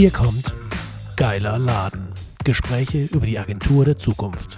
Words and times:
Hier 0.00 0.10
kommt 0.10 0.54
Geiler 1.16 1.58
Laden. 1.58 2.08
Gespräche 2.42 3.04
über 3.12 3.26
die 3.26 3.38
Agentur 3.38 3.84
der 3.84 3.98
Zukunft. 3.98 4.56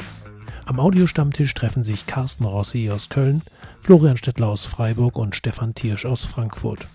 Am 0.66 0.78
Audiostammtisch 0.78 1.52
treffen 1.52 1.82
sich 1.82 2.06
Carsten 2.06 2.44
Rossi 2.44 2.88
aus 2.92 3.08
Köln, 3.08 3.42
Florian 3.80 4.16
Stettler 4.16 4.46
aus 4.46 4.66
Freiburg 4.66 5.18
und 5.18 5.34
Stefan 5.34 5.74
Tiersch 5.74 6.06
aus 6.06 6.26
Frankfurt 6.26 6.86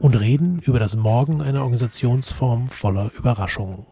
und 0.00 0.18
reden 0.18 0.58
über 0.58 0.80
das 0.80 0.96
Morgen 0.96 1.40
einer 1.40 1.62
Organisationsform 1.62 2.68
voller 2.68 3.12
Überraschungen. 3.16 3.86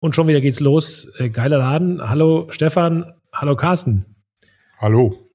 Und 0.00 0.14
schon 0.14 0.28
wieder 0.28 0.40
geht's 0.40 0.60
los. 0.60 1.12
Äh, 1.18 1.28
geiler 1.28 1.58
Laden. 1.58 2.00
Hallo 2.08 2.46
Stefan, 2.48 3.12
hallo 3.34 3.54
Carsten. 3.54 4.16
Hallo. 4.78 5.28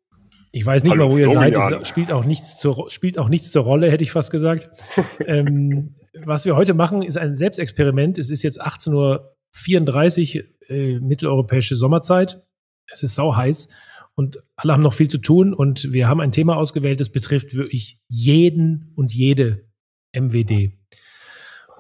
Ich 0.52 0.66
weiß 0.66 0.82
nicht 0.82 0.92
Hallo, 0.94 1.06
mal, 1.06 1.14
wo 1.14 1.18
ihr 1.20 1.30
seid. 1.30 1.56
Es 1.56 1.88
spielt 1.88 2.12
auch 2.12 2.26
nichts 2.26 2.58
zur, 2.58 2.90
spielt 2.90 3.20
auch 3.20 3.30
nichts 3.30 3.52
zur 3.52 3.64
Rolle, 3.64 3.92
hätte 3.92 4.04
ich 4.04 4.12
fast 4.12 4.32
gesagt. 4.32 4.72
ähm, 5.28 5.98
was 6.26 6.46
wir 6.46 6.56
heute 6.56 6.74
machen, 6.74 7.02
ist 7.02 7.18
ein 7.18 7.36
Selbstexperiment. 7.36 8.18
Es 8.18 8.32
ist 8.32 8.44
jetzt 8.44 8.62
18.34 8.62 10.38
Uhr 10.38 10.70
äh, 10.70 11.00
mitteleuropäische 11.00 11.76
Sommerzeit. 11.76 12.44
Es 12.92 13.04
ist 13.04 13.16
sau 13.16 13.36
heiß 13.36 13.70
und 14.16 14.44
alle 14.56 14.74
haben 14.74 14.84
noch 14.84 14.94
viel 14.94 15.08
zu 15.08 15.18
tun. 15.18 15.54
Und 15.54 15.94
wir 15.94 16.08
haben 16.08 16.22
ein 16.22 16.32
Thema 16.32 16.58
ausgewählt, 16.58 17.00
das 17.00 17.10
betrifft 17.10 17.56
wirklich 17.56 18.00
jeden 18.08 18.94
und 18.96 19.14
jede 19.14 19.70
MWD. 20.14 20.72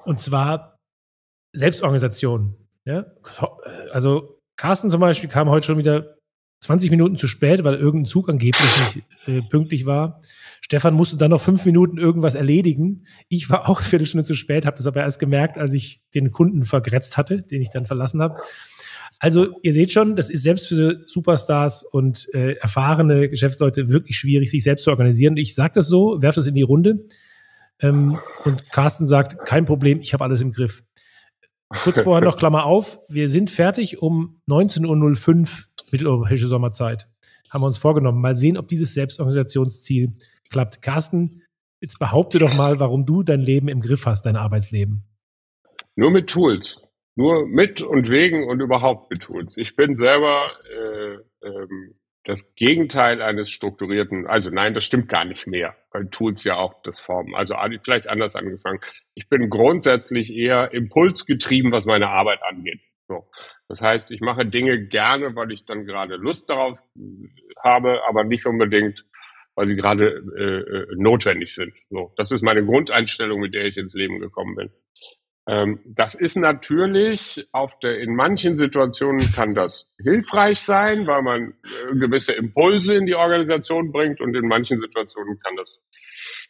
Und 0.05 0.19
zwar 0.19 0.79
Selbstorganisation. 1.53 2.55
Ja? 2.85 3.05
Also 3.91 4.39
Carsten 4.57 4.89
zum 4.89 5.01
Beispiel 5.01 5.29
kam 5.29 5.49
heute 5.49 5.67
schon 5.67 5.77
wieder 5.77 6.17
20 6.61 6.91
Minuten 6.91 7.17
zu 7.17 7.27
spät, 7.27 7.63
weil 7.63 7.75
irgendein 7.75 8.05
Zug 8.05 8.29
angeblich 8.29 8.95
nicht 8.95 9.05
äh, 9.27 9.41
pünktlich 9.41 9.85
war. 9.85 10.21
Stefan 10.61 10.93
musste 10.93 11.17
dann 11.17 11.31
noch 11.31 11.41
fünf 11.41 11.65
Minuten 11.65 11.97
irgendwas 11.97 12.35
erledigen. 12.35 13.03
Ich 13.29 13.49
war 13.49 13.67
auch 13.67 13.79
eine 13.79 13.87
Viertelstunde 13.87 14.23
zu 14.23 14.35
spät, 14.35 14.65
habe 14.65 14.77
das 14.77 14.87
aber 14.87 15.01
erst 15.01 15.19
gemerkt, 15.19 15.57
als 15.57 15.73
ich 15.73 16.01
den 16.13 16.31
Kunden 16.31 16.63
vergrätzt 16.63 17.17
hatte, 17.17 17.41
den 17.41 17.61
ich 17.61 17.71
dann 17.71 17.87
verlassen 17.87 18.21
habe. 18.21 18.39
Also 19.17 19.59
ihr 19.63 19.73
seht 19.73 19.91
schon, 19.91 20.15
das 20.15 20.29
ist 20.29 20.43
selbst 20.43 20.67
für 20.67 21.01
Superstars 21.05 21.83
und 21.83 22.27
äh, 22.33 22.53
erfahrene 22.53 23.29
Geschäftsleute 23.29 23.89
wirklich 23.89 24.17
schwierig, 24.17 24.49
sich 24.49 24.63
selbst 24.63 24.83
zu 24.83 24.91
organisieren. 24.91 25.37
Ich 25.37 25.55
sage 25.55 25.73
das 25.75 25.87
so, 25.87 26.21
werfe 26.21 26.37
das 26.37 26.47
in 26.47 26.55
die 26.55 26.61
Runde. 26.61 27.05
Ähm, 27.79 28.19
und 28.45 28.71
Carsten 28.71 29.05
sagt, 29.05 29.45
kein 29.45 29.65
Problem, 29.65 29.99
ich 29.99 30.13
habe 30.13 30.23
alles 30.23 30.41
im 30.41 30.51
Griff. 30.51 30.83
Kurz 31.69 32.01
vorher 32.01 32.25
noch 32.25 32.37
Klammer 32.37 32.65
auf, 32.65 32.99
wir 33.09 33.29
sind 33.29 33.49
fertig 33.49 34.01
um 34.01 34.41
19.05 34.47 35.39
Uhr 35.39 35.47
mitteleuropäische 35.91 36.47
Sommerzeit. 36.47 37.07
Haben 37.49 37.61
wir 37.61 37.67
uns 37.67 37.77
vorgenommen. 37.77 38.21
Mal 38.21 38.35
sehen, 38.35 38.57
ob 38.57 38.67
dieses 38.67 38.93
Selbstorganisationsziel 38.93 40.13
klappt. 40.49 40.81
Carsten, 40.81 41.43
jetzt 41.81 41.99
behaupte 41.99 42.39
doch 42.39 42.53
mal, 42.53 42.79
warum 42.79 43.05
du 43.05 43.23
dein 43.23 43.41
Leben 43.41 43.67
im 43.67 43.81
Griff 43.81 44.05
hast, 44.05 44.25
dein 44.25 44.35
Arbeitsleben. 44.35 45.03
Nur 45.95 46.11
mit 46.11 46.29
Tools. 46.29 46.81
Nur 47.15 47.45
mit 47.45 47.81
und 47.81 48.09
wegen 48.09 48.47
und 48.47 48.61
überhaupt 48.61 49.11
mit 49.11 49.23
Tools. 49.23 49.57
Ich 49.57 49.75
bin 49.75 49.97
selber 49.97 50.51
äh, 50.69 51.47
ähm, 51.47 51.95
das 52.23 52.53
Gegenteil 52.55 53.21
eines 53.21 53.49
strukturierten, 53.49 54.27
also 54.27 54.49
nein, 54.51 54.73
das 54.73 54.85
stimmt 54.85 55.09
gar 55.09 55.25
nicht 55.25 55.47
mehr, 55.47 55.75
weil 55.91 56.07
Tools 56.09 56.43
ja 56.43 56.55
auch 56.57 56.81
das 56.83 56.99
formen. 56.99 57.33
Also 57.33 57.55
vielleicht 57.83 58.07
anders 58.07 58.35
angefangen. 58.35 58.79
Ich 59.15 59.27
bin 59.27 59.49
grundsätzlich 59.49 60.31
eher 60.31 60.71
impulsgetrieben, 60.73 61.71
was 61.71 61.85
meine 61.85 62.09
Arbeit 62.09 62.43
angeht. 62.43 62.79
So. 63.11 63.29
Das 63.67 63.81
heißt, 63.81 64.11
ich 64.11 64.21
mache 64.21 64.45
Dinge 64.45 64.87
gerne, 64.87 65.35
weil 65.35 65.51
ich 65.51 65.65
dann 65.65 65.85
gerade 65.85 66.15
Lust 66.15 66.49
darauf 66.49 66.79
habe, 67.61 67.99
aber 68.07 68.23
nicht 68.23 68.45
unbedingt, 68.45 69.05
weil 69.55 69.67
sie 69.67 69.75
gerade 69.75 70.23
äh, 70.37 70.43
äh, 70.43 70.95
notwendig 70.95 71.53
sind. 71.53 71.73
So, 71.89 72.13
das 72.15 72.31
ist 72.31 72.41
meine 72.41 72.65
Grundeinstellung, 72.65 73.41
mit 73.41 73.53
der 73.53 73.65
ich 73.65 73.75
ins 73.75 73.93
Leben 73.95 74.19
gekommen 74.19 74.55
bin. 74.55 74.69
Ähm, 75.47 75.79
das 75.85 76.13
ist 76.13 76.37
natürlich 76.37 77.47
auf 77.51 77.77
der, 77.79 77.99
in 77.99 78.15
manchen 78.15 78.57
Situationen 78.57 79.25
kann 79.33 79.55
das 79.55 79.91
hilfreich 80.01 80.59
sein, 80.59 81.07
weil 81.07 81.23
man 81.23 81.53
äh, 81.63 81.95
gewisse 81.95 82.33
Impulse 82.33 82.95
in 82.95 83.07
die 83.07 83.15
Organisation 83.15 83.91
bringt 83.91 84.21
und 84.21 84.35
in 84.35 84.47
manchen 84.47 84.79
Situationen 84.79 85.39
kann 85.39 85.55
das 85.55 85.79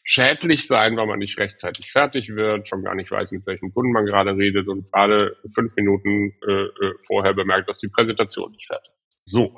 schädlich 0.03 0.67
sein, 0.67 0.97
weil 0.97 1.07
man 1.07 1.19
nicht 1.19 1.37
rechtzeitig 1.37 1.91
fertig 1.91 2.29
wird, 2.35 2.67
schon 2.67 2.83
gar 2.83 2.95
nicht 2.95 3.11
weiß, 3.11 3.31
mit 3.31 3.45
welchem 3.45 3.73
Kunden 3.73 3.93
man 3.93 4.05
gerade 4.05 4.35
redet 4.35 4.67
und 4.67 4.91
gerade 4.91 5.37
fünf 5.55 5.73
Minuten 5.75 6.33
äh, 6.45 6.51
äh 6.51 6.93
vorher 7.07 7.33
bemerkt, 7.33 7.69
dass 7.69 7.79
die 7.79 7.89
Präsentation 7.95 8.51
nicht 8.51 8.67
fertig 8.67 8.91
ist. 8.91 9.31
So. 9.31 9.57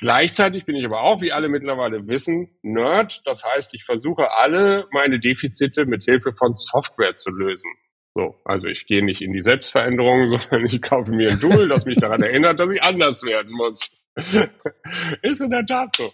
Gleichzeitig 0.00 0.64
bin 0.64 0.76
ich 0.76 0.84
aber 0.84 1.02
auch, 1.02 1.20
wie 1.20 1.32
alle 1.32 1.48
mittlerweile 1.48 2.06
wissen, 2.06 2.56
Nerd. 2.62 3.20
Das 3.24 3.44
heißt, 3.44 3.74
ich 3.74 3.84
versuche 3.84 4.30
alle 4.30 4.86
meine 4.92 5.18
Defizite 5.18 5.86
mit 5.86 6.04
Hilfe 6.04 6.32
von 6.38 6.54
Software 6.54 7.16
zu 7.16 7.30
lösen. 7.30 7.68
So, 8.14 8.34
also 8.44 8.66
ich 8.66 8.86
gehe 8.86 9.04
nicht 9.04 9.20
in 9.20 9.32
die 9.32 9.42
Selbstveränderung, 9.42 10.28
sondern 10.38 10.66
ich 10.66 10.82
kaufe 10.82 11.10
mir 11.10 11.30
ein 11.30 11.40
Tool, 11.40 11.68
das 11.68 11.86
mich 11.86 11.98
daran 11.98 12.22
erinnert, 12.22 12.58
dass 12.58 12.70
ich 12.70 12.82
anders 12.82 13.22
werden 13.22 13.52
muss. 13.52 13.94
ist 15.22 15.40
in 15.40 15.50
der 15.50 15.64
Tat 15.66 15.94
so. 15.96 16.12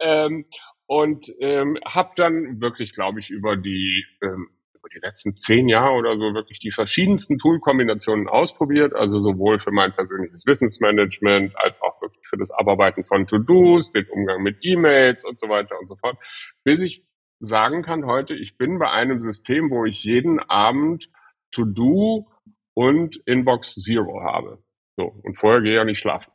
Ähm, 0.00 0.44
und 0.86 1.32
ähm, 1.40 1.78
habe 1.84 2.10
dann 2.16 2.60
wirklich, 2.60 2.92
glaube 2.92 3.18
ich, 3.18 3.30
über 3.30 3.56
die 3.56 4.04
ähm, 4.22 4.48
über 4.82 4.88
die 4.88 4.98
letzten 4.98 5.36
zehn 5.36 5.68
Jahre 5.68 5.92
oder 5.92 6.16
so 6.16 6.34
wirklich 6.34 6.58
die 6.58 6.72
verschiedensten 6.72 7.38
Tool-Kombinationen 7.38 8.28
ausprobiert, 8.28 8.94
also 8.94 9.20
sowohl 9.20 9.60
für 9.60 9.70
mein 9.70 9.92
persönliches 9.92 10.44
Wissensmanagement 10.44 11.56
als 11.56 11.80
auch 11.80 12.02
wirklich 12.02 12.26
für 12.28 12.36
das 12.36 12.50
Abarbeiten 12.50 13.04
von 13.04 13.26
To-Dos, 13.26 13.92
den 13.92 14.06
Umgang 14.06 14.42
mit 14.42 14.58
E-Mails 14.62 15.24
und 15.24 15.38
so 15.38 15.48
weiter 15.48 15.78
und 15.78 15.88
so 15.88 15.94
fort, 15.96 16.18
bis 16.64 16.80
ich 16.80 17.04
sagen 17.38 17.82
kann 17.82 18.06
heute, 18.06 18.34
ich 18.34 18.56
bin 18.56 18.78
bei 18.78 18.90
einem 18.90 19.20
System, 19.20 19.70
wo 19.70 19.84
ich 19.84 20.02
jeden 20.02 20.40
Abend 20.40 21.08
To-Do 21.52 22.26
und 22.74 23.16
Inbox 23.26 23.74
Zero 23.74 24.22
habe. 24.22 24.58
So, 24.96 25.04
und 25.22 25.38
vorher 25.38 25.60
gehe 25.62 25.72
ich 25.72 25.76
ja 25.76 25.84
nicht 25.84 25.98
schlafen. 25.98 26.32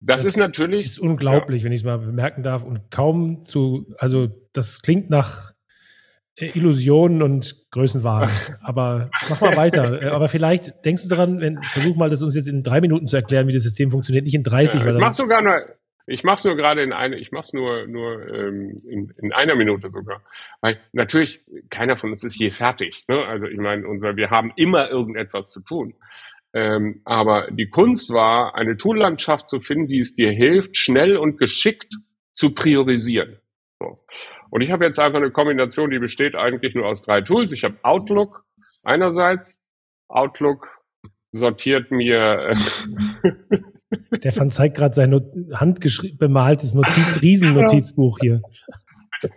Das, 0.00 0.22
das 0.22 0.26
ist 0.26 0.36
natürlich. 0.36 0.86
Ist 0.86 0.98
unglaublich, 0.98 1.62
ja. 1.62 1.66
wenn 1.66 1.72
ich 1.72 1.80
es 1.80 1.84
mal 1.84 1.98
bemerken 1.98 2.42
darf. 2.42 2.64
Und 2.64 2.90
kaum 2.90 3.42
zu, 3.42 3.86
also 3.98 4.28
das 4.52 4.82
klingt 4.82 5.10
nach 5.10 5.52
äh, 6.38 6.50
Illusionen 6.50 7.22
und 7.22 7.66
Größenwahn. 7.70 8.30
Aber 8.60 9.10
mach 9.28 9.40
mal 9.40 9.56
weiter. 9.56 10.02
Äh, 10.02 10.08
aber 10.08 10.28
vielleicht 10.28 10.84
denkst 10.84 11.04
du 11.04 11.08
daran, 11.08 11.40
wenn, 11.40 11.62
versuch 11.70 11.96
mal, 11.96 12.10
das 12.10 12.22
uns 12.22 12.34
jetzt 12.34 12.48
in 12.48 12.62
drei 12.62 12.80
Minuten 12.80 13.06
zu 13.06 13.16
erklären, 13.16 13.48
wie 13.48 13.52
das 13.52 13.62
System 13.62 13.90
funktioniert, 13.90 14.24
nicht 14.24 14.34
in 14.34 14.42
30. 14.42 14.80
Ja, 14.80 14.90
ich 14.90 14.96
mach 14.98 15.12
sogar 15.12 15.40
nur, 15.42 15.54
ich 16.06 16.22
mache 16.22 16.36
es 16.36 16.44
nur 16.44 16.56
gerade 16.56 16.82
in 16.82 16.92
eine, 16.92 17.16
ich 17.18 17.32
mache 17.32 17.46
es 17.46 17.52
nur 17.52 17.86
nur 17.86 18.26
ähm, 18.28 18.82
in, 18.88 19.12
in 19.20 19.32
einer 19.32 19.56
Minute 19.56 19.90
sogar. 19.90 20.22
Weil 20.60 20.78
natürlich 20.92 21.40
keiner 21.70 21.96
von 21.96 22.12
uns 22.12 22.22
ist 22.24 22.38
je 22.38 22.50
fertig. 22.50 23.04
Ne? 23.08 23.24
Also 23.24 23.46
ich 23.46 23.58
meine, 23.58 23.86
unser, 23.86 24.16
wir 24.16 24.30
haben 24.30 24.52
immer 24.56 24.88
irgendetwas 24.88 25.50
zu 25.50 25.60
tun. 25.60 25.94
Ähm, 26.54 27.02
aber 27.04 27.48
die 27.50 27.68
Kunst 27.68 28.12
war, 28.12 28.54
eine 28.54 28.76
Toollandschaft 28.76 29.48
zu 29.48 29.60
finden, 29.60 29.88
die 29.88 30.00
es 30.00 30.14
dir 30.14 30.30
hilft, 30.30 30.76
schnell 30.76 31.16
und 31.16 31.38
geschickt 31.38 31.94
zu 32.32 32.54
priorisieren. 32.54 33.38
So. 33.80 33.98
Und 34.50 34.60
ich 34.62 34.70
habe 34.70 34.84
jetzt 34.84 34.98
einfach 34.98 35.18
eine 35.18 35.32
Kombination, 35.32 35.90
die 35.90 35.98
besteht 35.98 36.34
eigentlich 36.34 36.74
nur 36.74 36.86
aus 36.86 37.02
drei 37.02 37.20
Tools. 37.20 37.52
Ich 37.52 37.64
habe 37.64 37.76
Outlook 37.82 38.44
einerseits. 38.84 39.60
Outlook 40.08 40.68
sortiert 41.32 41.90
mir. 41.90 42.54
Stefan 44.16 44.50
zeigt 44.50 44.76
gerade 44.76 44.94
sein 44.94 45.10
Not 45.10 45.24
handbemaltes 45.54 46.74
Notiz, 46.74 47.20
Riesennotizbuch 47.22 48.18
hier. 48.20 48.42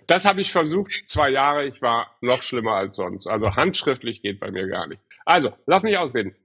Das 0.07 0.25
habe 0.25 0.41
ich 0.41 0.51
versucht, 0.51 0.91
zwei 1.07 1.29
Jahre. 1.29 1.65
Ich 1.65 1.81
war 1.81 2.07
noch 2.21 2.43
schlimmer 2.43 2.73
als 2.73 2.95
sonst. 2.95 3.27
Also 3.27 3.55
handschriftlich 3.55 4.21
geht 4.21 4.39
bei 4.39 4.51
mir 4.51 4.67
gar 4.67 4.87
nicht. 4.87 5.01
Also, 5.25 5.51
lass 5.65 5.83
mich 5.83 5.97
ausreden. 5.97 6.35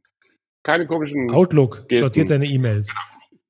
Keine 0.63 0.87
komischen. 0.87 1.31
Outlook 1.31 1.89
Gesten. 1.89 2.05
sortiert 2.05 2.31
deine 2.31 2.47
E-Mails. 2.47 2.95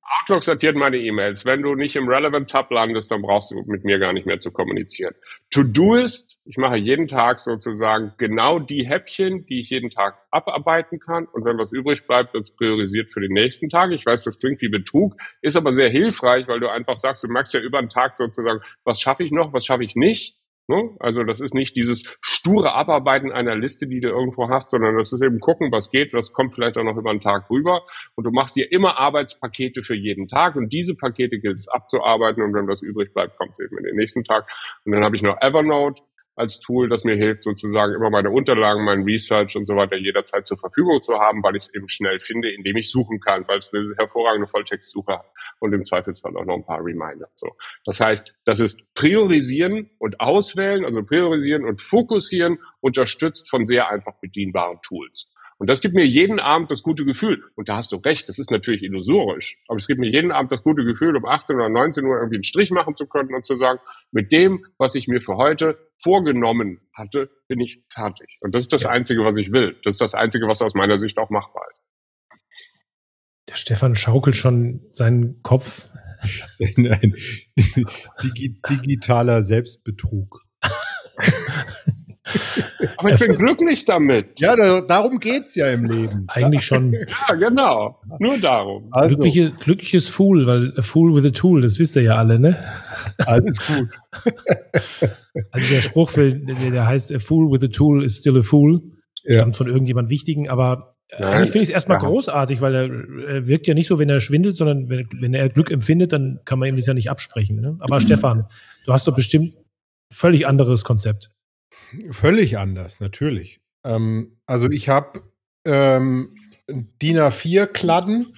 Outlook 0.05 0.43
sortiert 0.43 0.75
meine 0.75 0.97
E-Mails. 0.97 1.45
Wenn 1.45 1.63
du 1.63 1.73
nicht 1.73 1.95
im 1.95 2.07
Relevant 2.07 2.49
Tab 2.49 2.69
landest, 2.69 3.09
dann 3.09 3.23
brauchst 3.23 3.51
du 3.51 3.63
mit 3.65 3.83
mir 3.83 3.97
gar 3.97 4.13
nicht 4.13 4.27
mehr 4.27 4.39
zu 4.39 4.51
kommunizieren. 4.51 5.15
To 5.51 5.63
Do 5.63 5.95
ist, 5.95 6.37
ich 6.45 6.57
mache 6.57 6.77
jeden 6.77 7.07
Tag 7.07 7.39
sozusagen 7.39 8.13
genau 8.17 8.59
die 8.59 8.87
Häppchen, 8.87 9.45
die 9.47 9.61
ich 9.61 9.69
jeden 9.71 9.89
Tag 9.89 10.19
abarbeiten 10.29 10.99
kann. 10.99 11.25
Und 11.25 11.43
wenn 11.45 11.57
was 11.57 11.71
übrig 11.71 12.05
bleibt, 12.05 12.33
wird 12.35 12.43
es 12.43 12.55
priorisiert 12.55 13.11
für 13.11 13.19
den 13.19 13.33
nächsten 13.33 13.69
Tag. 13.69 13.91
Ich 13.91 14.05
weiß, 14.05 14.23
das 14.23 14.39
klingt 14.39 14.61
wie 14.61 14.69
Betrug, 14.69 15.15
ist 15.41 15.57
aber 15.57 15.73
sehr 15.73 15.89
hilfreich, 15.89 16.47
weil 16.47 16.59
du 16.59 16.69
einfach 16.69 16.97
sagst, 16.97 17.23
du 17.23 17.27
merkst 17.27 17.55
ja 17.55 17.59
über 17.59 17.81
den 17.81 17.89
Tag 17.89 18.13
sozusagen, 18.13 18.59
was 18.83 19.01
schaffe 19.01 19.23
ich 19.23 19.31
noch, 19.31 19.53
was 19.53 19.65
schaffe 19.65 19.83
ich 19.83 19.95
nicht. 19.95 20.37
Ne? 20.67 20.95
Also 20.99 21.23
das 21.23 21.41
ist 21.41 21.53
nicht 21.53 21.75
dieses 21.75 22.03
sture 22.21 22.73
Abarbeiten 22.73 23.31
einer 23.31 23.55
Liste, 23.55 23.87
die 23.87 23.99
du 23.99 24.07
irgendwo 24.07 24.49
hast, 24.49 24.71
sondern 24.71 24.97
das 24.97 25.13
ist 25.13 25.21
eben 25.23 25.39
gucken, 25.39 25.71
was 25.71 25.91
geht, 25.91 26.11
was 26.13 26.33
kommt 26.33 26.55
vielleicht 26.55 26.77
auch 26.77 26.83
noch 26.83 26.97
über 26.97 27.11
den 27.13 27.21
Tag 27.21 27.49
rüber. 27.51 27.83
Und 28.15 28.25
du 28.25 28.31
machst 28.31 28.55
dir 28.55 28.71
immer 28.71 28.97
Arbeitspakete 28.97 29.83
für 29.83 29.95
jeden 29.95 30.27
Tag 30.27 30.55
und 30.55 30.73
diese 30.73 30.95
Pakete 30.95 31.37
gilt 31.37 31.59
es 31.59 31.67
abzuarbeiten 31.67 32.41
und 32.41 32.53
wenn 32.55 32.67
was 32.67 32.81
übrig 32.81 33.13
bleibt, 33.13 33.37
kommt 33.37 33.51
es 33.51 33.59
eben 33.59 33.77
in 33.77 33.83
den 33.83 33.95
nächsten 33.95 34.23
Tag. 34.23 34.51
Und 34.85 34.93
dann 34.93 35.03
habe 35.03 35.15
ich 35.15 35.21
noch 35.21 35.39
Evernote. 35.39 36.01
Als 36.35 36.59
Tool, 36.59 36.89
das 36.89 37.03
mir 37.03 37.15
hilft, 37.15 37.43
sozusagen 37.43 37.93
immer 37.95 38.09
meine 38.09 38.29
Unterlagen, 38.29 38.83
mein 38.83 39.03
Research 39.03 39.55
und 39.55 39.65
so 39.65 39.75
weiter 39.75 39.95
jederzeit 39.95 40.45
zur 40.45 40.57
Verfügung 40.57 41.01
zu 41.01 41.13
haben, 41.13 41.41
weil 41.43 41.55
ich 41.55 41.63
es 41.63 41.73
eben 41.73 41.87
schnell 41.87 42.19
finde, 42.19 42.51
indem 42.51 42.75
ich 42.77 42.91
suchen 42.91 43.19
kann, 43.19 43.47
weil 43.47 43.59
es 43.59 43.73
eine 43.73 43.93
hervorragende 43.97 44.47
Volltextsuche 44.47 45.13
hat 45.13 45.25
und 45.59 45.73
im 45.73 45.85
Zweifelsfall 45.85 46.35
auch 46.35 46.45
noch 46.45 46.55
ein 46.55 46.65
paar 46.65 46.83
Reminder. 46.83 47.27
So. 47.35 47.47
Das 47.85 47.99
heißt, 47.99 48.33
das 48.45 48.59
ist 48.59 48.79
priorisieren 48.93 49.89
und 49.97 50.19
auswählen, 50.19 50.85
also 50.85 51.03
priorisieren 51.03 51.65
und 51.65 51.81
fokussieren, 51.81 52.59
unterstützt 52.81 53.49
von 53.49 53.65
sehr 53.65 53.89
einfach 53.89 54.13
bedienbaren 54.19 54.79
Tools. 54.81 55.27
Und 55.57 55.69
das 55.69 55.79
gibt 55.79 55.95
mir 55.95 56.05
jeden 56.05 56.39
Abend 56.39 56.69
das 56.69 56.83
gute 56.83 57.05
Gefühl. 57.05 57.41
Und 57.55 57.69
da 57.69 57.77
hast 57.77 57.93
du 57.93 57.97
recht, 57.97 58.27
das 58.27 58.39
ist 58.39 58.51
natürlich 58.51 58.83
illusorisch. 58.83 59.57
Aber 59.67 59.77
es 59.77 59.87
gibt 59.87 59.99
mir 59.99 60.09
jeden 60.09 60.31
Abend 60.31 60.51
das 60.51 60.63
gute 60.63 60.83
Gefühl, 60.83 61.15
um 61.15 61.25
18 61.25 61.55
oder 61.55 61.69
19 61.69 62.03
Uhr 62.03 62.17
irgendwie 62.17 62.35
einen 62.35 62.43
Strich 62.43 62.71
machen 62.71 62.95
zu 62.95 63.07
können 63.07 63.33
und 63.33 63.45
zu 63.45 63.55
sagen, 63.57 63.79
mit 64.11 64.33
dem, 64.33 64.65
was 64.77 64.95
ich 64.95 65.07
mir 65.07 65.21
für 65.21 65.37
heute 65.37 65.77
vorgenommen 66.01 66.81
hatte, 66.93 67.29
bin 67.47 67.61
ich 67.61 67.81
fertig. 67.89 68.37
Und 68.41 68.53
das 68.53 68.63
ist 68.63 68.73
das 68.73 68.83
ja. 68.83 68.89
Einzige, 68.89 69.23
was 69.23 69.37
ich 69.37 69.51
will. 69.53 69.77
Das 69.85 69.95
ist 69.95 70.01
das 70.01 70.13
Einzige, 70.13 70.47
was 70.47 70.61
aus 70.61 70.73
meiner 70.73 70.99
Sicht 70.99 71.17
auch 71.17 71.29
machbar 71.29 71.63
ist. 71.71 71.81
Der 73.49 73.55
Stefan 73.55 73.95
schaukelt 73.95 74.35
schon 74.35 74.81
seinen 74.91 75.41
Kopf. 75.41 75.87
Ein 76.59 77.15
digitaler 78.69 79.41
Selbstbetrug. 79.41 80.41
Aber 82.97 83.13
ich 83.13 83.19
bin 83.19 83.37
glücklich 83.37 83.85
damit. 83.85 84.39
Ja, 84.39 84.55
da, 84.55 84.81
darum 84.81 85.19
geht's 85.19 85.55
ja 85.55 85.67
im 85.67 85.85
Leben. 85.85 86.25
Eigentlich 86.27 86.65
schon. 86.65 86.93
Ja, 87.27 87.35
genau. 87.35 87.99
Nur 88.19 88.37
darum. 88.37 88.87
Also. 88.91 89.15
Glückliche, 89.15 89.51
glückliches 89.51 90.09
Fool, 90.09 90.45
weil 90.45 90.73
a 90.77 90.81
Fool 90.81 91.15
with 91.15 91.25
a 91.25 91.29
Tool, 91.29 91.61
das 91.61 91.79
wisst 91.79 91.95
ihr 91.95 92.03
ja 92.03 92.15
alle, 92.15 92.39
ne? 92.39 92.57
Alles 93.25 93.67
gut. 93.67 93.89
Also 95.51 95.73
der 95.73 95.81
Spruch, 95.81 96.09
für, 96.09 96.33
der 96.33 96.87
heißt, 96.87 97.13
a 97.13 97.19
Fool 97.19 97.51
with 97.51 97.63
a 97.63 97.71
Tool 97.71 98.03
is 98.03 98.17
still 98.17 98.37
a 98.37 98.41
Fool. 98.41 98.81
Ja. 99.23 99.37
Stammt 99.37 99.55
von 99.55 99.67
irgendjemand 99.67 100.09
Wichtigen, 100.09 100.49
aber 100.49 100.95
Nein. 101.11 101.33
eigentlich 101.33 101.51
finde 101.51 101.63
ich 101.63 101.69
es 101.69 101.73
erstmal 101.73 101.99
ja. 102.01 102.07
großartig, 102.07 102.61
weil 102.61 102.75
er, 102.75 103.35
er, 103.35 103.47
wirkt 103.47 103.67
ja 103.67 103.73
nicht 103.73 103.87
so, 103.87 103.99
wenn 103.99 104.09
er 104.09 104.19
schwindelt, 104.19 104.55
sondern 104.55 104.89
wenn, 104.89 105.07
wenn 105.19 105.33
er 105.33 105.49
Glück 105.49 105.71
empfindet, 105.71 106.13
dann 106.13 106.39
kann 106.45 106.59
man 106.59 106.69
ihm 106.69 106.75
das 106.75 106.85
ja 106.85 106.93
nicht 106.93 107.09
absprechen. 107.09 107.59
Ne? 107.59 107.77
Aber 107.79 108.01
Stefan, 108.01 108.47
du 108.85 108.93
hast 108.93 109.07
doch 109.07 109.13
bestimmt 109.13 109.53
völlig 110.11 110.47
anderes 110.47 110.83
Konzept. 110.83 111.31
Völlig 112.11 112.57
anders, 112.57 112.99
natürlich. 112.99 113.61
Ähm, 113.83 114.37
also 114.45 114.69
ich 114.69 114.89
habe 114.89 115.23
ähm, 115.65 116.35
DIN 116.67 117.17
A4-Kladden, 117.17 118.35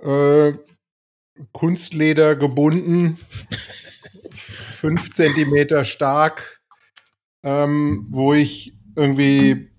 äh, 0.00 0.52
Kunstleder 1.52 2.36
gebunden, 2.36 3.18
fünf 4.30 5.12
Zentimeter 5.12 5.84
stark, 5.84 6.60
ähm, 7.42 8.06
wo 8.10 8.34
ich 8.34 8.74
irgendwie, 8.96 9.70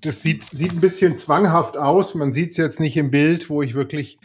das 0.00 0.22
sieht, 0.22 0.44
sieht 0.44 0.72
ein 0.72 0.80
bisschen 0.80 1.16
zwanghaft 1.16 1.76
aus, 1.76 2.14
man 2.14 2.32
sieht 2.32 2.50
es 2.50 2.56
jetzt 2.56 2.80
nicht 2.80 2.96
im 2.96 3.10
Bild, 3.10 3.48
wo 3.48 3.62
ich 3.62 3.74
wirklich 3.74 4.18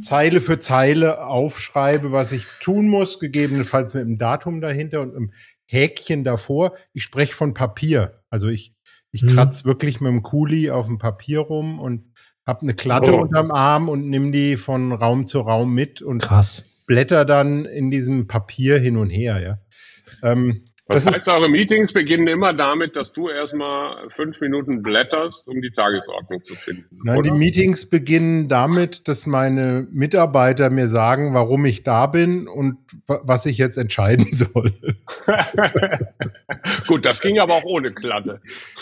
Zeile 0.00 0.40
für 0.40 0.60
Zeile 0.60 1.24
aufschreibe, 1.24 2.12
was 2.12 2.30
ich 2.30 2.46
tun 2.60 2.88
muss, 2.88 3.18
gegebenenfalls 3.18 3.94
mit 3.94 4.04
einem 4.04 4.16
Datum 4.16 4.60
dahinter 4.60 5.00
und 5.00 5.16
einem 5.16 5.32
Häkchen 5.72 6.24
davor. 6.24 6.74
Ich 6.92 7.02
spreche 7.02 7.34
von 7.34 7.54
Papier. 7.54 8.20
Also 8.30 8.48
ich, 8.48 8.74
ich 9.10 9.22
mhm. 9.22 9.28
kratz 9.28 9.64
wirklich 9.64 10.00
mit 10.00 10.10
dem 10.10 10.22
Kuli 10.22 10.70
auf 10.70 10.86
dem 10.86 10.98
Papier 10.98 11.40
rum 11.40 11.80
und 11.80 12.12
habe 12.46 12.62
eine 12.62 12.74
Klatte 12.74 13.14
oh. 13.14 13.20
unterm 13.20 13.50
Arm 13.50 13.88
und 13.88 14.08
nimm 14.08 14.32
die 14.32 14.56
von 14.56 14.92
Raum 14.92 15.26
zu 15.26 15.40
Raum 15.40 15.74
mit 15.74 16.02
und 16.02 16.22
Krass. 16.22 16.84
blätter 16.86 17.24
dann 17.24 17.64
in 17.64 17.90
diesem 17.90 18.26
Papier 18.26 18.78
hin 18.78 18.96
und 18.96 19.10
her, 19.10 19.40
ja. 19.40 19.58
Ähm, 20.22 20.64
das, 20.92 21.04
das 21.04 21.16
heißt, 21.16 21.28
eure 21.28 21.48
Meetings 21.48 21.92
beginnen 21.92 22.26
immer 22.26 22.52
damit, 22.52 22.96
dass 22.96 23.12
du 23.12 23.28
erstmal 23.28 24.08
fünf 24.10 24.40
Minuten 24.40 24.82
blätterst, 24.82 25.48
um 25.48 25.60
die 25.60 25.70
Tagesordnung 25.70 26.42
zu 26.42 26.54
finden. 26.54 26.84
Nein, 27.04 27.18
oder? 27.18 27.30
die 27.30 27.38
Meetings 27.38 27.88
beginnen 27.88 28.48
damit, 28.48 29.08
dass 29.08 29.26
meine 29.26 29.86
Mitarbeiter 29.90 30.70
mir 30.70 30.88
sagen, 30.88 31.34
warum 31.34 31.64
ich 31.64 31.82
da 31.82 32.06
bin 32.06 32.48
und 32.48 32.76
was 33.06 33.46
ich 33.46 33.58
jetzt 33.58 33.76
entscheiden 33.76 34.28
soll. 34.32 34.72
Gut, 36.86 37.04
das 37.04 37.20
ging 37.20 37.38
aber 37.38 37.54
auch 37.54 37.64
ohne 37.64 37.92
Kladde. 37.92 38.40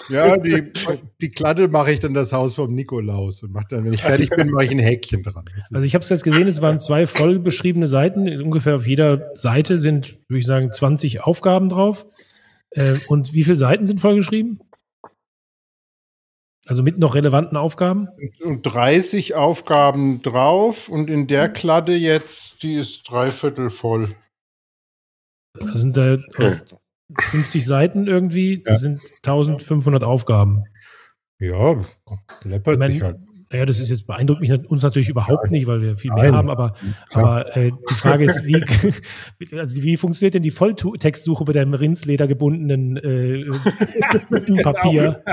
Ja, 0.08 0.36
die, 0.36 0.72
die 1.20 1.30
Kladde 1.30 1.68
mache 1.68 1.92
ich 1.92 2.00
dann 2.00 2.14
das 2.14 2.32
Haus 2.32 2.54
vom 2.54 2.74
Nikolaus 2.74 3.42
und 3.42 3.52
mache 3.52 3.66
dann, 3.70 3.84
wenn 3.84 3.92
ich 3.92 4.02
fertig 4.02 4.30
bin, 4.30 4.50
mache 4.50 4.64
ich 4.64 4.70
ein 4.70 4.78
Häkchen 4.78 5.22
dran. 5.22 5.44
Also 5.72 5.84
ich 5.86 5.94
habe 5.94 6.02
es 6.02 6.08
jetzt 6.08 6.24
gesehen, 6.24 6.48
es 6.48 6.62
waren 6.62 6.80
zwei 6.80 7.06
voll 7.06 7.38
beschriebene 7.38 7.86
Seiten. 7.86 8.28
Ungefähr 8.40 8.74
auf 8.74 8.86
jeder 8.86 9.30
Seite 9.34 9.78
sind, 9.78 10.18
würde 10.28 10.38
ich 10.38 10.46
sagen, 10.46 10.72
20 10.72 11.22
Aufgaben 11.24 11.68
drauf. 11.68 11.99
Äh, 12.70 12.96
und 13.08 13.32
wie 13.34 13.44
viele 13.44 13.56
Seiten 13.56 13.86
sind 13.86 14.00
vollgeschrieben? 14.00 14.60
Also 16.66 16.82
mit 16.82 16.98
noch 16.98 17.14
relevanten 17.14 17.56
Aufgaben? 17.56 18.08
Und 18.40 18.62
30 18.62 19.34
Aufgaben 19.34 20.22
drauf 20.22 20.88
und 20.88 21.10
in 21.10 21.26
der 21.26 21.48
Kladde 21.48 21.96
jetzt, 21.96 22.62
die 22.62 22.74
ist 22.74 23.10
dreiviertel 23.10 23.70
voll. 23.70 24.14
Also 25.58 25.78
sind 25.78 25.96
da 25.96 26.18
50 27.18 27.66
Seiten 27.66 28.06
irgendwie, 28.06 28.62
ja. 28.64 28.76
sind 28.76 29.00
1500 29.16 30.04
Aufgaben. 30.04 30.64
Ja, 31.40 31.82
läppert 32.44 32.84
sich 32.84 33.02
halt. 33.02 33.18
Naja, 33.52 33.66
das 33.66 33.80
ist 33.80 33.90
jetzt 33.90 34.06
beeindruckt 34.06 34.40
mich 34.40 34.52
uns 34.52 34.82
natürlich 34.82 35.08
überhaupt 35.08 35.50
nicht, 35.50 35.66
weil 35.66 35.82
wir 35.82 35.96
viel 35.96 36.12
mehr 36.12 36.30
Nein. 36.30 36.36
haben, 36.36 36.50
aber, 36.50 36.76
aber 37.12 37.56
äh, 37.56 37.72
die 37.90 37.94
Frage 37.94 38.24
ist, 38.24 38.46
wie, 38.46 38.64
also 39.58 39.82
wie 39.82 39.96
funktioniert 39.96 40.34
denn 40.34 40.44
die 40.44 40.52
Volltextsuche 40.52 41.44
bei 41.44 41.52
deinem 41.52 41.74
Rinsleder 41.74 42.28
gebundenen 42.28 42.96
äh, 42.98 43.50
Papier? 44.62 45.24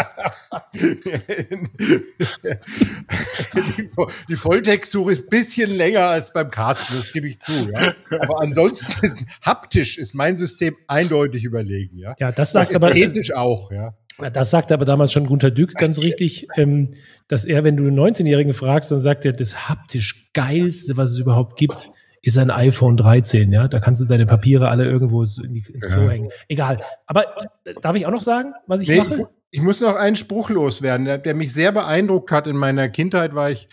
die, 3.56 3.90
die 4.30 4.36
Volltextsuche 4.36 5.12
ist 5.12 5.26
ein 5.26 5.30
bisschen 5.30 5.70
länger 5.70 6.06
als 6.06 6.34
beim 6.34 6.50
Casten, 6.50 6.98
das 6.98 7.14
gebe 7.14 7.28
ich 7.28 7.40
zu. 7.40 7.70
Ja? 7.70 7.94
Aber 8.20 8.42
ansonsten 8.42 8.94
ist 9.06 9.24
haptisch 9.46 10.00
ist 10.00 10.16
mein 10.16 10.36
System 10.36 10.76
eindeutig 10.88 11.44
überlegen. 11.44 12.00
Ja, 12.00 12.16
ja 12.20 12.32
das 12.32 12.52
sagt 12.52 12.76
aber. 12.76 12.96
Ethisch 12.96 13.32
auch, 13.32 13.72
ja. 13.72 13.94
Das 14.34 14.50
sagte 14.50 14.74
aber 14.74 14.86
damals 14.86 15.12
schon 15.12 15.28
Gunter 15.28 15.52
Dück 15.52 15.76
ganz 15.76 16.00
richtig, 16.00 16.48
ähm, 16.56 16.94
dass 17.28 17.46
er, 17.46 17.64
wenn 17.64 17.78
du 17.78 17.84
einen 17.86 18.00
19-Jährigen 18.00 18.54
fragst, 18.54 18.92
dann 18.92 19.02
sagt 19.02 19.26
er, 19.26 19.34
das 19.34 19.70
haptisch 19.70 20.32
geilste, 20.34 20.98
was 20.98 21.12
es 21.12 21.20
überhaupt 21.20 21.58
gibt, 21.58 21.90
ist 22.22 22.38
ein 22.38 22.50
iPhone 22.50 22.98
13. 22.98 23.52
Ja, 23.52 23.68
da 23.68 23.80
kannst 23.80 24.02
du 24.02 24.06
deine 24.06 24.26
Papiere 24.26 24.70
alle 24.70 24.86
irgendwo 24.86 25.22
ins 25.24 25.40
Klo 25.82 26.02
ja. 26.02 26.10
hängen. 26.10 26.30
Egal. 26.48 26.82
Aber 27.06 27.24
äh, 27.66 27.74
darf 27.82 27.96
ich 27.96 28.06
auch 28.06 28.12
noch 28.12 28.24
sagen, 28.24 28.54
was 28.66 28.82
ich 28.82 28.90
nee, 28.90 28.98
mache? 28.98 29.28
Ich, 29.52 29.60
ich, 29.60 29.62
muss 29.62 29.82
noch 29.82 29.96
einen 29.96 30.16
Spruch 30.16 30.50
loswerden, 30.50 31.06
der, 31.06 31.20
der 31.20 31.36
mich 31.36 31.54
sehr 31.54 31.72
beeindruckt 31.72 32.32
hat. 32.32 32.48
In 32.48 32.58
meiner 32.58 32.90
Kindheit 32.90 33.36
war 33.36 33.52
ich 33.52 33.68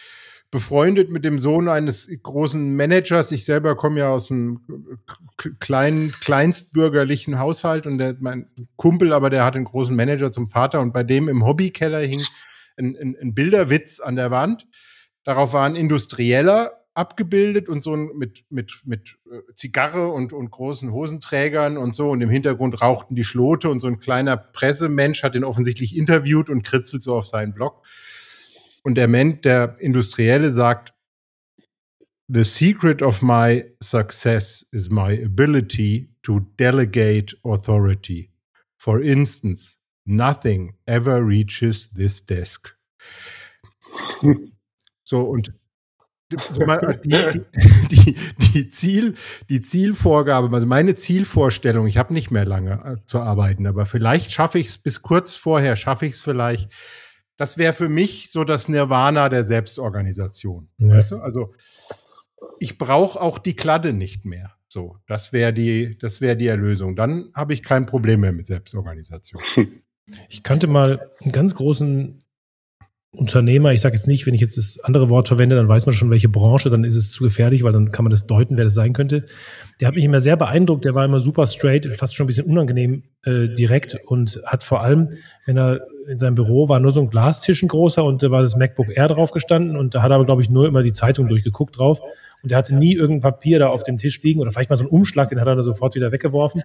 befreundet 0.55 1.11
mit 1.11 1.25
dem 1.25 1.41
Sohn 1.41 1.69
eines 1.69 2.09
großen 2.23 2.77
Managers. 2.77 3.33
Ich 3.33 3.45
selber 3.45 3.75
komme 3.75 3.99
ja 3.99 4.11
aus 4.11 4.31
einem 4.31 4.61
kleinen, 5.59 6.13
kleinstbürgerlichen 6.13 7.41
Haushalt 7.41 7.89
und 7.89 7.99
der, 7.99 8.15
mein 8.21 8.47
Kumpel, 8.77 9.13
aber 9.13 9.31
der 9.31 9.45
hat 9.45 9.57
einen 9.57 9.65
großen 9.65 9.97
Manager 9.97 10.31
zum 10.31 10.47
Vater 10.47 10.81
und 10.81 10.93
bei 10.93 11.03
dem 11.03 11.29
im 11.29 11.45
Hobbykeller 11.45 11.99
hing 11.99 12.23
ein, 12.77 12.97
ein, 12.97 13.17
ein 13.21 13.35
Bilderwitz 13.35 13.99
an 13.99 14.15
der 14.15 14.31
Wand. 14.31 14.69
Darauf 15.25 15.55
war 15.55 15.67
ein 15.67 15.75
Industrieller 15.75 16.85
abgebildet 16.95 17.69
und 17.69 17.83
so 17.83 17.97
mit, 17.97 18.45
mit, 18.49 18.75
mit 18.85 19.17
äh, 19.27 19.41
Zigarre 19.57 20.07
und, 20.07 20.33
und 20.33 20.53
großen 20.53 20.93
Hosenträgern 20.93 21.77
und 21.77 21.97
so. 21.97 22.11
Und 22.11 22.21
im 22.21 22.31
Hintergrund 22.31 22.81
rauchten 22.81 23.17
die 23.17 23.25
Schlote 23.25 23.71
und 23.71 23.81
so 23.81 23.89
ein 23.89 23.99
kleiner 23.99 24.37
Pressemensch 24.37 25.25
hat 25.25 25.35
ihn 25.35 25.43
offensichtlich 25.43 25.97
interviewt 25.97 26.49
und 26.49 26.63
kritzelt 26.63 27.03
so 27.03 27.17
auf 27.17 27.27
seinen 27.27 27.55
Blog. 27.55 27.83
Und 28.85 28.97
der 28.97 29.09
Mensch, 29.09 29.41
der 29.41 29.77
Industrielle 29.81 30.51
sagt, 30.51 30.93
The 32.29 32.45
secret 32.45 33.03
of 33.03 33.23
my 33.23 33.65
success 33.83 34.67
is 34.73 34.91
my 34.91 35.23
ability 35.23 36.11
to 36.23 36.41
delegate 36.59 37.35
authority. 37.45 38.31
For 38.79 39.01
instance, 39.03 39.79
nothing 40.07 40.75
ever 40.87 41.27
reaches 41.27 41.91
this 41.93 42.25
desk. 42.25 42.75
So, 45.07 45.21
und 45.21 45.53
die, 47.05 47.45
die, 47.91 48.17
die, 48.39 48.69
Ziel, 48.69 49.15
die 49.51 49.61
Zielvorgabe, 49.61 50.53
also 50.53 50.67
meine 50.67 50.95
Zielvorstellung, 50.95 51.87
ich 51.87 51.99
habe 51.99 52.15
nicht 52.15 52.31
mehr 52.31 52.47
lange 52.47 52.83
äh, 52.85 53.07
zu 53.07 53.21
arbeiten, 53.21 53.67
aber 53.67 53.85
vielleicht 53.85 54.33
schaffe 54.33 54.59
ich 54.59 54.69
es 54.69 54.79
bis 54.79 55.03
kurz 55.03 55.37
vorher, 55.37 55.77
schaffe 55.77 56.07
ich 56.07 56.15
es 56.15 56.23
vielleicht, 56.23 56.73
das 57.37 57.59
wäre 57.59 57.73
für 57.73 57.89
mich 57.89 58.31
so 58.31 58.45
das 58.45 58.69
Nirvana 58.69 59.29
der 59.29 59.45
Selbstorganisation. 59.45 60.69
Ja. 60.79 60.89
Weißt 60.91 61.13
du? 61.13 61.19
Also 61.19 61.55
ich 62.61 62.79
brauche 62.79 63.21
auch 63.21 63.39
die 63.39 63.57
Kladde 63.57 63.93
nicht 63.93 64.25
mehr. 64.25 64.53
So, 64.69 64.99
das 65.07 65.33
wäre 65.33 65.53
die, 65.53 65.97
das 65.99 66.21
wäre 66.21 66.37
die 66.37 66.49
Erlösung. 66.49 66.97
Dann 66.97 67.31
habe 67.35 67.55
ich 67.55 67.63
kein 67.63 67.87
Problem 67.87 68.21
mehr 68.21 68.33
mit 68.33 68.47
Selbstorganisation. 68.47 69.43
Ich 70.29 70.43
kannte 70.43 70.67
mal 70.67 71.11
einen 71.23 71.33
ganz 71.33 71.55
großen 71.55 72.24
Unternehmer, 73.17 73.73
ich 73.73 73.81
sage 73.81 73.95
jetzt 73.95 74.07
nicht, 74.07 74.27
wenn 74.27 74.35
ich 74.35 74.41
jetzt 74.41 74.57
das 74.57 74.81
andere 74.83 75.09
Wort 75.09 75.29
verwende, 75.29 75.57
dann 75.57 75.69
weiß 75.69 75.87
man 75.87 75.95
schon, 75.95 76.11
welche 76.11 76.29
Branche, 76.29 76.71
dann 76.71 76.85
ist 76.85 76.97
es 76.97 77.11
zu 77.11 77.25
gefährlich, 77.25 77.63
weil 77.63 77.73
dann 77.73 77.93
kann 77.93 78.05
man 78.05 78.11
das 78.11 78.27
deuten, 78.27 78.57
wer 78.57 78.65
das 78.65 78.75
sein 78.75 78.93
könnte. 78.93 79.27
Der 79.81 79.89
hat 79.89 79.95
mich 79.95 80.05
immer 80.05 80.21
sehr 80.21 80.37
beeindruckt, 80.37 80.85
der 80.85 80.95
war 80.95 81.05
immer 81.05 81.21
super 81.21 81.47
straight, 81.47 81.87
fast 81.97 82.17
schon 82.17 82.25
ein 82.25 82.27
bisschen 82.29 82.47
unangenehm 82.47 83.05
äh, 83.25 83.49
direkt 83.49 83.97
und 84.07 84.41
hat 84.45 84.65
vor 84.65 84.83
allem, 84.83 85.11
wenn 85.47 85.57
er 85.57 85.81
in 86.09 86.19
seinem 86.19 86.35
Büro 86.35 86.69
war, 86.69 86.81
nur 86.81 86.93
so 86.93 87.01
ein 87.01 87.09
Glastisch 87.09 87.63
ein 87.63 87.69
großer 87.69 88.05
und 88.05 88.23
da 88.23 88.31
war 88.31 88.43
das 88.43 88.57
MacBook 88.57 88.95
Air 88.95 89.09
drauf 89.09 89.31
gestanden 89.31 89.77
und 89.77 89.95
da 89.95 90.03
hat 90.03 90.11
er 90.11 90.17
aber, 90.17 90.27
glaube 90.27 90.43
ich, 90.43 90.51
nur 90.51 90.67
immer 90.67 90.83
die 90.83 90.93
Zeitung 90.93 91.29
durchgeguckt 91.29 91.79
drauf 91.79 92.01
und 92.43 92.51
der 92.51 92.59
hatte 92.59 92.75
nie 92.75 92.95
irgendein 92.95 93.33
Papier 93.33 93.59
da 93.59 93.69
auf 93.69 93.85
dem 93.85 93.97
Tisch 93.97 94.23
liegen 94.23 94.41
oder 94.41 94.53
vielleicht 94.53 94.71
mal 94.71 94.77
so 94.77 94.85
einen 94.85 94.91
Umschlag, 94.91 95.29
den 95.29 95.41
hat 95.41 95.47
er 95.47 95.55
dann 95.55 95.65
sofort 95.65 95.95
wieder 95.95 96.13
weggeworfen 96.13 96.63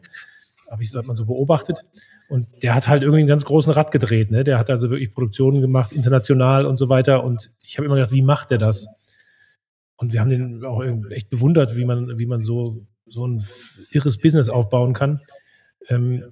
habe 0.70 0.84
ich, 0.84 0.94
hat 0.94 1.08
man 1.08 1.16
so 1.16 1.26
beobachtet. 1.26 1.86
Und 2.30 2.48
der 2.64 2.76
hat 2.76 2.88
halt 2.88 3.02
irgendwie 3.02 3.20
einen 3.20 3.28
ganz 3.28 3.46
großen 3.46 3.74
Rad 3.74 3.92
gedreht. 3.92 4.32
Ne? 4.32 4.44
Der 4.44 4.60
hat 4.60 4.70
also 4.70 4.90
wirklich 4.90 5.14
Produktionen 5.14 5.62
gemacht, 5.62 5.94
international 5.94 6.66
und 6.66 6.78
so 6.78 6.90
weiter. 6.90 7.24
Und 7.24 7.52
ich 7.64 7.78
habe 7.78 7.86
immer 7.86 7.96
gedacht, 7.96 8.12
wie 8.12 8.22
macht 8.22 8.52
der 8.52 8.58
das? 8.58 8.88
Und 9.98 10.14
wir 10.14 10.22
haben 10.22 10.30
den 10.30 10.64
auch 10.64 10.84
echt 11.10 11.30
bewundert, 11.30 11.76
wie 11.76 11.86
man, 11.86 12.20
wie 12.20 12.26
man 12.26 12.42
so, 12.42 12.86
so 13.08 13.28
ein 13.28 13.46
irres 13.92 14.18
Business 14.18 14.50
aufbauen 14.50 14.94
kann. 14.94 15.22
Ähm, 15.88 16.24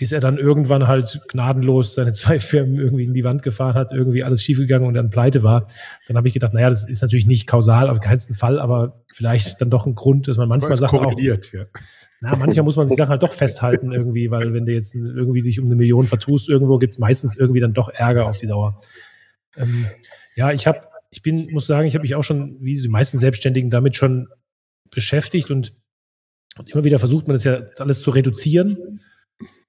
bis 0.00 0.12
er 0.12 0.20
dann 0.20 0.38
irgendwann 0.38 0.88
halt 0.88 1.20
gnadenlos 1.28 1.94
seine 1.94 2.12
zwei 2.14 2.40
Firmen 2.40 2.76
irgendwie 2.76 3.04
in 3.04 3.12
die 3.12 3.22
Wand 3.22 3.42
gefahren 3.42 3.74
hat, 3.74 3.92
irgendwie 3.92 4.24
alles 4.24 4.42
schiefgegangen 4.42 4.88
und 4.88 4.94
dann 4.94 5.10
pleite 5.10 5.42
war. 5.42 5.66
Dann 6.08 6.16
habe 6.16 6.26
ich 6.26 6.32
gedacht, 6.32 6.54
naja, 6.54 6.70
das 6.70 6.88
ist 6.88 7.02
natürlich 7.02 7.26
nicht 7.26 7.46
kausal, 7.46 7.90
auf 7.90 8.00
keinen 8.00 8.18
Fall, 8.18 8.58
aber 8.58 9.04
vielleicht 9.12 9.60
dann 9.60 9.68
doch 9.68 9.86
ein 9.86 9.94
Grund, 9.94 10.26
dass 10.26 10.38
man 10.38 10.48
manchmal 10.48 10.76
Sachen 10.76 11.00
auch, 11.00 11.20
ja. 11.20 11.36
Na, 12.20 12.36
manchmal 12.36 12.64
muss 12.64 12.76
man 12.76 12.86
sich 12.86 12.96
Sachen 12.98 13.10
halt 13.10 13.22
doch 13.22 13.32
festhalten 13.32 13.92
irgendwie, 13.92 14.30
weil 14.30 14.52
wenn 14.52 14.66
du 14.66 14.72
jetzt 14.72 14.94
irgendwie 14.94 15.40
sich 15.40 15.58
um 15.58 15.66
eine 15.66 15.76
Million 15.76 16.06
vertust, 16.06 16.48
irgendwo 16.48 16.78
gibt's 16.78 16.98
meistens 16.98 17.36
irgendwie 17.36 17.60
dann 17.60 17.72
doch 17.72 17.88
Ärger 17.88 18.26
auf 18.26 18.36
die 18.36 18.46
Dauer. 18.46 18.80
Ähm, 19.56 19.86
ja, 20.36 20.52
ich 20.52 20.66
habe, 20.66 20.80
ich 21.10 21.22
bin, 21.22 21.50
muss 21.52 21.66
sagen, 21.66 21.88
ich 21.88 21.94
habe 21.94 22.02
mich 22.02 22.14
auch 22.14 22.24
schon, 22.24 22.58
wie 22.60 22.74
die 22.74 22.88
meisten 22.88 23.18
Selbstständigen, 23.18 23.70
damit 23.70 23.96
schon 23.96 24.28
beschäftigt 24.90 25.50
und, 25.50 25.72
und 26.58 26.70
immer 26.70 26.84
wieder 26.84 26.98
versucht 26.98 27.26
man 27.26 27.34
das 27.34 27.44
ja 27.44 27.60
alles 27.78 28.02
zu 28.02 28.10
reduzieren. 28.10 29.00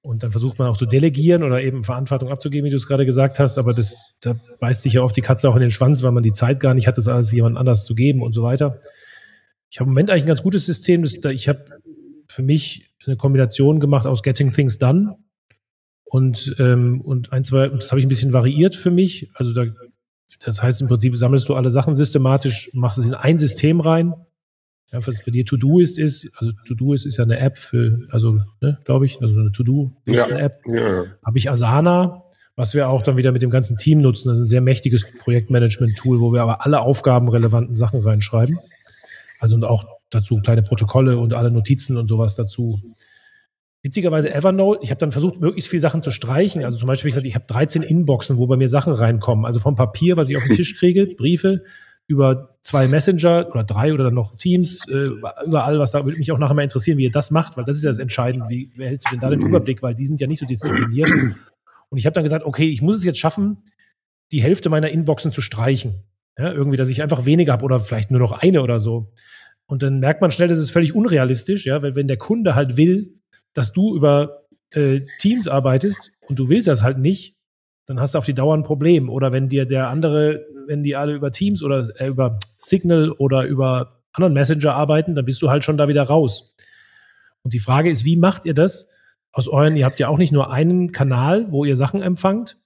Und 0.03 0.23
dann 0.23 0.31
versucht 0.31 0.57
man 0.57 0.67
auch 0.67 0.77
zu 0.77 0.87
delegieren 0.87 1.43
oder 1.43 1.61
eben 1.61 1.83
Verantwortung 1.83 2.29
abzugeben, 2.29 2.65
wie 2.65 2.71
du 2.71 2.77
es 2.77 2.87
gerade 2.87 3.05
gesagt 3.05 3.37
hast. 3.37 3.59
Aber 3.59 3.71
das, 3.71 4.17
da 4.21 4.35
beißt 4.59 4.81
sich 4.81 4.93
ja 4.93 5.03
oft 5.03 5.15
die 5.15 5.21
Katze 5.21 5.47
auch 5.47 5.55
in 5.55 5.61
den 5.61 5.69
Schwanz, 5.69 6.01
weil 6.01 6.11
man 6.11 6.23
die 6.23 6.31
Zeit 6.31 6.59
gar 6.59 6.73
nicht 6.73 6.87
hat, 6.87 6.97
das 6.97 7.07
alles 7.07 7.31
jemand 7.31 7.55
anders 7.55 7.85
zu 7.85 7.93
geben 7.93 8.23
und 8.23 8.33
so 8.33 8.41
weiter. 8.41 8.77
Ich 9.69 9.79
habe 9.79 9.87
im 9.87 9.93
Moment 9.93 10.09
eigentlich 10.09 10.23
ein 10.23 10.27
ganz 10.27 10.41
gutes 10.41 10.65
System. 10.65 11.03
Das, 11.03 11.13
ich 11.31 11.47
habe 11.47 11.65
für 12.31 12.43
mich 12.43 12.93
eine 13.05 13.17
Kombination 13.17 13.79
gemacht 13.79 14.07
aus 14.07 14.23
Getting 14.23 14.51
Things 14.51 14.77
Done 14.77 15.17
und, 16.03 16.55
ähm, 16.59 17.01
und 17.01 17.31
ein, 17.31 17.43
zwei, 17.43 17.67
das 17.67 17.91
habe 17.91 17.99
ich 17.99 18.05
ein 18.05 18.09
bisschen 18.09 18.33
variiert 18.33 18.75
für 18.75 18.91
mich. 18.91 19.29
Also 19.33 19.53
da, 19.53 19.65
das 20.43 20.61
heißt 20.61 20.81
im 20.81 20.87
Prinzip 20.87 21.15
sammelst 21.15 21.49
du 21.49 21.55
alle 21.55 21.71
Sachen 21.71 21.95
systematisch, 21.95 22.69
machst 22.73 22.99
es 22.99 23.05
in 23.05 23.13
ein 23.13 23.37
System 23.37 23.79
rein. 23.79 24.13
Ja, 24.91 25.05
was 25.05 25.23
bei 25.25 25.31
dir 25.31 25.45
To-Do 25.45 25.79
ist, 25.79 25.97
ist, 25.97 26.29
also 26.35 26.51
To-Do 26.65 26.93
ist, 26.93 27.05
ist 27.05 27.17
ja 27.17 27.23
eine 27.23 27.39
App 27.39 27.57
für, 27.57 27.99
also, 28.09 28.41
ne, 28.59 28.77
glaube 28.83 29.05
ich, 29.05 29.21
also 29.21 29.39
eine 29.39 29.51
To-Do 29.51 29.93
ist 30.05 30.17
ja, 30.17 30.25
eine 30.25 30.39
App. 30.39 30.57
Ja. 30.65 31.05
Habe 31.25 31.37
ich 31.37 31.49
Asana, 31.49 32.23
was 32.57 32.75
wir 32.75 32.89
auch 32.89 33.01
dann 33.01 33.15
wieder 33.15 33.31
mit 33.31 33.41
dem 33.41 33.49
ganzen 33.49 33.77
Team 33.77 33.99
nutzen. 33.99 34.27
Das 34.27 34.37
ist 34.37 34.43
ein 34.43 34.47
sehr 34.47 34.59
mächtiges 34.59 35.05
Projektmanagement-Tool, 35.19 36.19
wo 36.19 36.33
wir 36.33 36.41
aber 36.41 36.65
alle 36.65 36.81
aufgabenrelevanten 36.81 37.75
Sachen 37.75 38.01
reinschreiben. 38.01 38.59
Also 39.39 39.55
und 39.55 39.63
auch 39.63 40.00
dazu 40.11 40.39
kleine 40.41 40.61
Protokolle 40.61 41.17
und 41.17 41.33
alle 41.33 41.51
Notizen 41.51 41.97
und 41.97 42.07
sowas 42.07 42.35
dazu. 42.35 42.79
Witzigerweise 43.83 44.31
Evernote, 44.31 44.83
ich 44.83 44.91
habe 44.91 44.99
dann 44.99 45.11
versucht, 45.11 45.39
möglichst 45.39 45.69
viele 45.69 45.81
Sachen 45.81 46.03
zu 46.03 46.11
streichen. 46.11 46.63
Also 46.63 46.77
zum 46.77 46.87
Beispiel, 46.87 47.09
ich, 47.09 47.15
gesagt, 47.15 47.25
ich 47.25 47.33
habe 47.33 47.47
13 47.47 47.81
Inboxen, 47.81 48.37
wo 48.37 48.45
bei 48.45 48.55
mir 48.55 48.67
Sachen 48.67 48.93
reinkommen. 48.93 49.45
Also 49.45 49.59
vom 49.59 49.75
Papier, 49.75 50.17
was 50.17 50.29
ich 50.29 50.37
auf 50.37 50.43
den 50.43 50.55
Tisch 50.55 50.77
kriege, 50.77 51.07
Briefe, 51.17 51.63
über 52.07 52.57
zwei 52.61 52.87
Messenger 52.87 53.47
oder 53.49 53.63
drei 53.63 53.93
oder 53.93 54.03
dann 54.03 54.13
noch 54.13 54.35
Teams, 54.35 54.87
äh, 54.87 55.09
überall, 55.45 55.79
was 55.79 55.91
da 55.91 56.05
würde 56.05 56.19
mich 56.19 56.31
auch 56.31 56.37
nachher 56.37 56.53
mal 56.53 56.63
interessieren, 56.63 56.97
wie 56.97 57.05
ihr 57.05 57.11
das 57.11 57.31
macht, 57.31 57.57
weil 57.57 57.63
das 57.63 57.77
ist 57.77 57.83
ja 57.83 57.89
das 57.89 57.99
Entscheidende. 57.99 58.49
Wie 58.49 58.65
behältst 58.75 59.07
du 59.07 59.11
denn 59.11 59.19
da 59.19 59.29
den 59.29 59.41
Überblick? 59.41 59.81
Weil 59.81 59.95
die 59.95 60.05
sind 60.05 60.19
ja 60.19 60.27
nicht 60.27 60.39
so 60.39 60.45
diszipliniert. 60.45 61.09
Und 61.89 61.97
ich 61.97 62.05
habe 62.05 62.13
dann 62.13 62.23
gesagt, 62.23 62.45
okay, 62.45 62.69
ich 62.69 62.81
muss 62.81 62.97
es 62.97 63.03
jetzt 63.03 63.19
schaffen, 63.19 63.57
die 64.31 64.43
Hälfte 64.43 64.69
meiner 64.69 64.89
Inboxen 64.89 65.31
zu 65.31 65.41
streichen. 65.41 66.03
Ja, 66.37 66.51
irgendwie, 66.51 66.77
dass 66.77 66.89
ich 66.89 67.01
einfach 67.01 67.25
weniger 67.25 67.53
habe 67.53 67.65
oder 67.65 67.79
vielleicht 67.79 68.11
nur 68.11 68.19
noch 68.19 68.31
eine 68.31 68.61
oder 68.61 68.79
so. 68.79 69.11
Und 69.71 69.83
dann 69.83 69.99
merkt 69.99 70.19
man 70.19 70.31
schnell, 70.31 70.49
das 70.49 70.57
ist 70.57 70.71
völlig 70.71 70.93
unrealistisch, 70.93 71.65
ja, 71.65 71.81
weil 71.81 71.95
wenn 71.95 72.07
der 72.07 72.17
Kunde 72.17 72.55
halt 72.55 72.75
will, 72.75 73.13
dass 73.53 73.71
du 73.71 73.95
über 73.95 74.43
äh, 74.71 74.99
Teams 75.19 75.47
arbeitest 75.47 76.11
und 76.27 76.37
du 76.37 76.49
willst 76.49 76.67
das 76.67 76.83
halt 76.83 76.97
nicht, 76.97 77.37
dann 77.85 77.97
hast 77.97 78.13
du 78.13 78.17
auf 78.17 78.25
die 78.25 78.33
Dauer 78.33 78.53
ein 78.53 78.63
Problem. 78.63 79.09
Oder 79.09 79.31
wenn 79.31 79.47
dir 79.47 79.65
der 79.65 79.87
andere, 79.87 80.45
wenn 80.67 80.83
die 80.83 80.97
alle 80.97 81.13
über 81.13 81.31
Teams 81.31 81.63
oder 81.63 81.87
äh, 82.01 82.07
über 82.07 82.37
Signal 82.57 83.11
oder 83.11 83.45
über 83.45 84.03
anderen 84.11 84.33
Messenger 84.33 84.73
arbeiten, 84.73 85.15
dann 85.15 85.23
bist 85.23 85.41
du 85.41 85.49
halt 85.49 85.63
schon 85.63 85.77
da 85.77 85.87
wieder 85.87 86.03
raus. 86.03 86.53
Und 87.41 87.53
die 87.53 87.59
Frage 87.59 87.89
ist, 87.89 88.03
wie 88.03 88.17
macht 88.17 88.43
ihr 88.43 88.53
das 88.53 88.91
aus 89.31 89.47
euren, 89.47 89.77
ihr 89.77 89.85
habt 89.85 90.01
ja 90.01 90.09
auch 90.09 90.17
nicht 90.17 90.33
nur 90.33 90.51
einen 90.51 90.91
Kanal, 90.91 91.49
wo 91.49 91.63
ihr 91.63 91.77
Sachen 91.77 92.01
empfangt, 92.01 92.57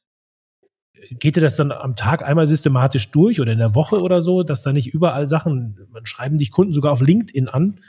geht 1.11 1.35
ihr 1.37 1.41
das 1.41 1.55
dann 1.55 1.71
am 1.71 1.95
Tag 1.95 2.27
einmal 2.27 2.47
systematisch 2.47 3.11
durch 3.11 3.39
oder 3.41 3.51
in 3.51 3.59
der 3.59 3.75
Woche 3.75 4.01
oder 4.01 4.21
so, 4.21 4.43
dass 4.43 4.63
da 4.63 4.73
nicht 4.73 4.93
überall 4.93 5.27
Sachen, 5.27 5.87
man 5.91 6.05
schreiben 6.05 6.37
dich 6.37 6.51
Kunden 6.51 6.73
sogar 6.73 6.91
auf 6.91 7.01
LinkedIn 7.01 7.47
an 7.47 7.79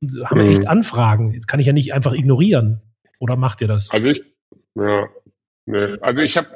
und 0.00 0.24
haben 0.24 0.42
mhm. 0.42 0.48
echt 0.48 0.68
Anfragen. 0.68 1.32
Jetzt 1.32 1.48
kann 1.48 1.60
ich 1.60 1.66
ja 1.66 1.72
nicht 1.72 1.94
einfach 1.94 2.12
ignorieren. 2.12 2.82
Oder 3.18 3.36
macht 3.36 3.60
ihr 3.62 3.68
das? 3.68 3.90
Also 3.90 4.08
ich, 4.08 4.22
ja, 4.74 5.08
ne. 5.64 5.98
Also 6.02 6.22
ich 6.22 6.36
habe, 6.36 6.48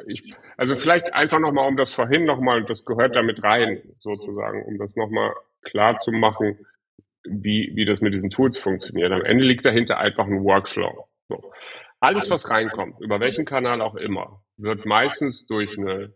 also 0.57 0.77
vielleicht 0.77 1.15
einfach 1.15 1.39
nochmal, 1.39 1.67
um 1.69 1.77
das 1.77 1.91
vorhin 1.91 2.25
nochmal, 2.25 2.65
das 2.65 2.85
gehört 2.85 3.17
damit 3.17 3.43
rein, 3.43 3.81
sozusagen, 3.99 4.63
um 4.65 4.79
das 4.79 4.97
nochmal 4.97 5.33
klar 5.63 5.99
zu 5.99 6.13
machen, 6.13 6.59
wie, 7.25 7.73
wie 7.75 7.85
das 7.85 8.01
mit 8.01 8.15
diesen 8.15 8.31
Tools 8.31 8.59
funktioniert. 8.59 9.13
Am 9.13 9.23
Ende 9.23 9.45
liegt 9.45 9.65
dahinter 9.65 9.99
einfach 9.99 10.27
ein 10.27 10.45
Workflow. 10.45 11.09
So. 11.29 11.53
Alles, 12.01 12.31
was 12.31 12.49
reinkommt, 12.49 13.01
über 13.01 13.21
welchen 13.21 13.45
Kanal 13.45 13.83
auch 13.83 13.95
immer, 13.95 14.43
wird 14.57 14.87
meistens 14.87 15.47
durch 15.47 15.79
eine 15.79 16.15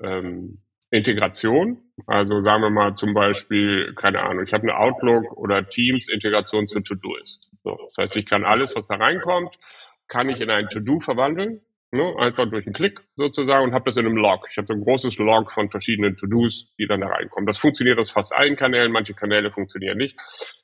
ähm, 0.00 0.62
Integration, 0.90 1.82
also 2.06 2.40
sagen 2.40 2.62
wir 2.62 2.70
mal 2.70 2.94
zum 2.94 3.12
Beispiel, 3.12 3.94
keine 3.94 4.22
Ahnung, 4.22 4.44
ich 4.44 4.54
habe 4.54 4.62
eine 4.62 4.78
Outlook 4.78 5.36
oder 5.36 5.68
Teams-Integration 5.68 6.66
zu 6.66 6.80
To-Do-Ist. 6.80 7.52
So, 7.62 7.76
das 7.76 7.96
heißt, 7.98 8.16
ich 8.16 8.24
kann 8.24 8.44
alles, 8.44 8.74
was 8.74 8.86
da 8.86 8.94
reinkommt, 8.94 9.58
kann 10.06 10.30
ich 10.30 10.40
in 10.40 10.50
ein 10.50 10.68
To-Do 10.68 11.00
verwandeln 11.00 11.60
Ne, 11.90 12.14
einfach 12.18 12.50
durch 12.50 12.66
einen 12.66 12.74
Klick 12.74 13.00
sozusagen 13.16 13.64
und 13.64 13.72
habe 13.72 13.86
das 13.86 13.96
in 13.96 14.04
einem 14.04 14.16
Log. 14.16 14.46
Ich 14.50 14.58
habe 14.58 14.66
so 14.66 14.74
ein 14.74 14.82
großes 14.82 15.16
Log 15.16 15.50
von 15.50 15.70
verschiedenen 15.70 16.16
To-Dos, 16.16 16.74
die 16.78 16.86
dann 16.86 17.00
da 17.00 17.06
reinkommen. 17.06 17.46
Das 17.46 17.56
funktioniert 17.56 17.98
aus 17.98 18.10
fast 18.10 18.34
allen 18.34 18.56
Kanälen, 18.56 18.92
manche 18.92 19.14
Kanäle 19.14 19.50
funktionieren 19.50 19.96
nicht. 19.96 20.14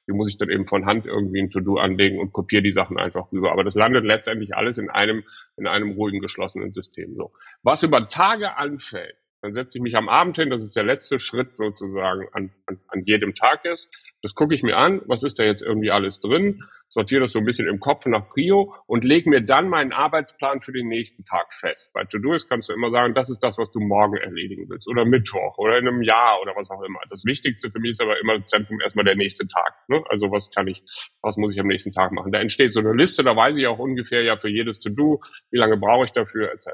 Die 0.07 0.13
muss 0.13 0.29
ich 0.29 0.37
dann 0.37 0.51
eben 0.51 0.67
von 0.67 0.85
Hand 0.85 1.07
irgendwie 1.07 1.41
ein 1.41 1.49
To-Do 1.49 1.79
anlegen 1.79 2.19
und 2.19 2.35
kopiere 2.35 2.63
die 2.63 2.73
Sachen 2.73 2.99
einfach 2.99 3.33
rüber. 3.33 3.53
Aber 3.53 3.65
das 3.65 3.75
landet 3.75 4.05
letztendlich 4.05 4.55
alles 4.55 4.77
in 4.77 4.91
einem, 4.91 5.25
in 5.57 5.67
einem 5.67 5.93
ruhigen, 5.93 6.21
geschlossenen 6.21 6.73
System. 6.73 7.15
So. 7.17 7.33
Was 7.63 7.83
über 7.83 8.07
Tage 8.11 8.59
anfällt, 8.59 9.17
dann 9.41 9.55
setze 9.55 9.79
ich 9.79 9.83
mich 9.83 9.97
am 9.97 10.11
Abend 10.11 10.37
hin, 10.37 10.51
das 10.51 10.63
ist 10.63 10.77
der 10.77 10.85
letzte 10.85 11.19
Schritt 11.19 11.57
sozusagen 11.57 12.29
an, 12.33 12.51
an, 12.67 12.81
an 12.89 13.03
jedem 13.07 13.35
Tag 13.35 13.65
ist. 13.65 13.89
Das 14.25 14.35
gucke 14.35 14.55
ich 14.55 14.63
mir 14.63 14.79
an, 14.79 15.03
was 15.05 15.23
ist 15.23 15.39
da 15.39 15.45
jetzt 15.45 15.61
irgendwie 15.61 15.91
alles 15.91 16.19
drin, 16.19 16.65
sortiere 16.89 17.21
das 17.21 17.33
so 17.33 17.41
ein 17.41 17.45
bisschen 17.45 17.69
im 17.69 17.79
Kopf 17.79 18.07
nach 18.07 18.27
Prio 18.31 18.75
und 18.87 19.05
lege 19.05 19.29
mir 19.29 19.43
dann 19.43 19.69
meinen 19.69 19.93
Arbeitsplan 19.93 20.63
für 20.63 20.73
den 20.73 20.89
nächsten 20.89 21.25
Tag 21.25 21.53
fest. 21.53 21.91
Bei 21.93 22.05
To-Do 22.05 22.35
kannst 22.49 22.71
du 22.71 22.73
immer 22.73 22.91
sagen, 22.91 23.13
das 23.13 23.29
ist 23.29 23.41
das, 23.41 23.59
was 23.59 23.71
du 23.71 23.81
morgen 23.81 24.17
erledigen 24.17 24.65
willst 24.71 24.89
oder 24.89 25.05
Mittwoch 25.05 25.59
oder 25.59 25.77
in 25.77 25.87
einem 25.87 26.03
Jahr 26.03 26.41
oder 26.41 26.55
was 26.57 26.71
auch 26.71 26.81
immer. 26.85 27.01
Das 27.11 27.27
Wichtigste 27.27 27.71
für 27.71 27.81
mich 27.81 27.91
ist 27.91 28.01
aber 28.01 28.19
immer 28.19 28.43
Zentrum 28.47 28.81
erstmal 28.81 29.05
der 29.05 29.17
nächste 29.17 29.47
Tag. 29.47 29.75
Ne? 29.89 30.03
Also 30.09 30.31
was 30.31 30.51
kann 30.51 30.69
ich, 30.69 30.83
was 31.21 31.37
muss 31.37 31.53
ich 31.53 31.61
am 31.61 31.67
nächsten 31.67 31.93
Tag 31.93 32.11
machen? 32.13 32.33
Da 32.33 32.41
entsteht 32.41 32.73
so 32.73 32.81
eine 32.81 32.95
Liste, 32.95 33.25
da 33.25 33.37
weiß 33.37 33.59
ich 33.59 33.67
auch 33.67 33.79
ungefähr 33.79 34.23
ja 34.23 34.39
für 34.39 34.49
jedes 34.49 34.81
To-Do, 34.81 35.21
wie 35.51 35.59
lange 35.59 35.77
brauche 35.77 36.07
ich 36.07 36.13
dafür 36.13 36.51
etc. 36.51 36.71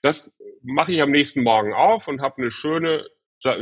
Das 0.00 0.32
mache 0.62 0.92
ich 0.92 1.02
am 1.02 1.10
nächsten 1.10 1.42
Morgen 1.42 1.74
auf 1.74 2.08
und 2.08 2.22
habe 2.22 2.38
eine 2.38 2.50
schöne 2.50 3.04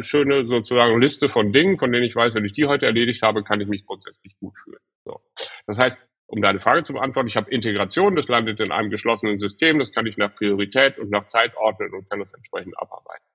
schöne 0.01 0.47
sozusagen 0.47 1.01
Liste 1.01 1.29
von 1.29 1.53
Dingen, 1.53 1.79
von 1.79 1.93
denen 1.93 2.05
ich 2.05 2.17
weiß, 2.17 2.35
wenn 2.35 2.45
ich 2.45 2.53
die 2.53 2.67
heute 2.67 2.87
erledigt 2.87 3.23
habe, 3.23 3.43
kann 3.43 3.61
ich 3.61 3.69
mich 3.69 3.85
grundsätzlich 3.85 4.37
gut 4.39 4.55
fühlen. 4.59 4.81
So. 5.05 5.21
Das 5.67 5.79
heißt, 5.79 5.97
um 6.27 6.41
deine 6.41 6.61
Frage 6.61 6.83
zu 6.83 6.95
beantworten, 6.95 7.29
ich 7.29 7.37
habe 7.37 7.51
Integration, 7.51 8.17
das 8.17 8.29
landet 8.29 8.59
in 8.61 8.73
einem 8.73 8.91
geschlossenen 8.91 9.39
System, 9.39 9.79
das 9.79 9.93
kann 9.93 10.07
ich 10.07 10.17
nach 10.17 10.35
Priorität 10.35 10.99
und 10.99 11.11
nach 11.11 11.29
Zeit 11.29 11.55
ordnen 11.57 11.93
und 11.93 12.09
kann 12.09 12.21
das 12.21 12.33
entsprechend 12.33 12.79
abarbeiten. 12.79 13.27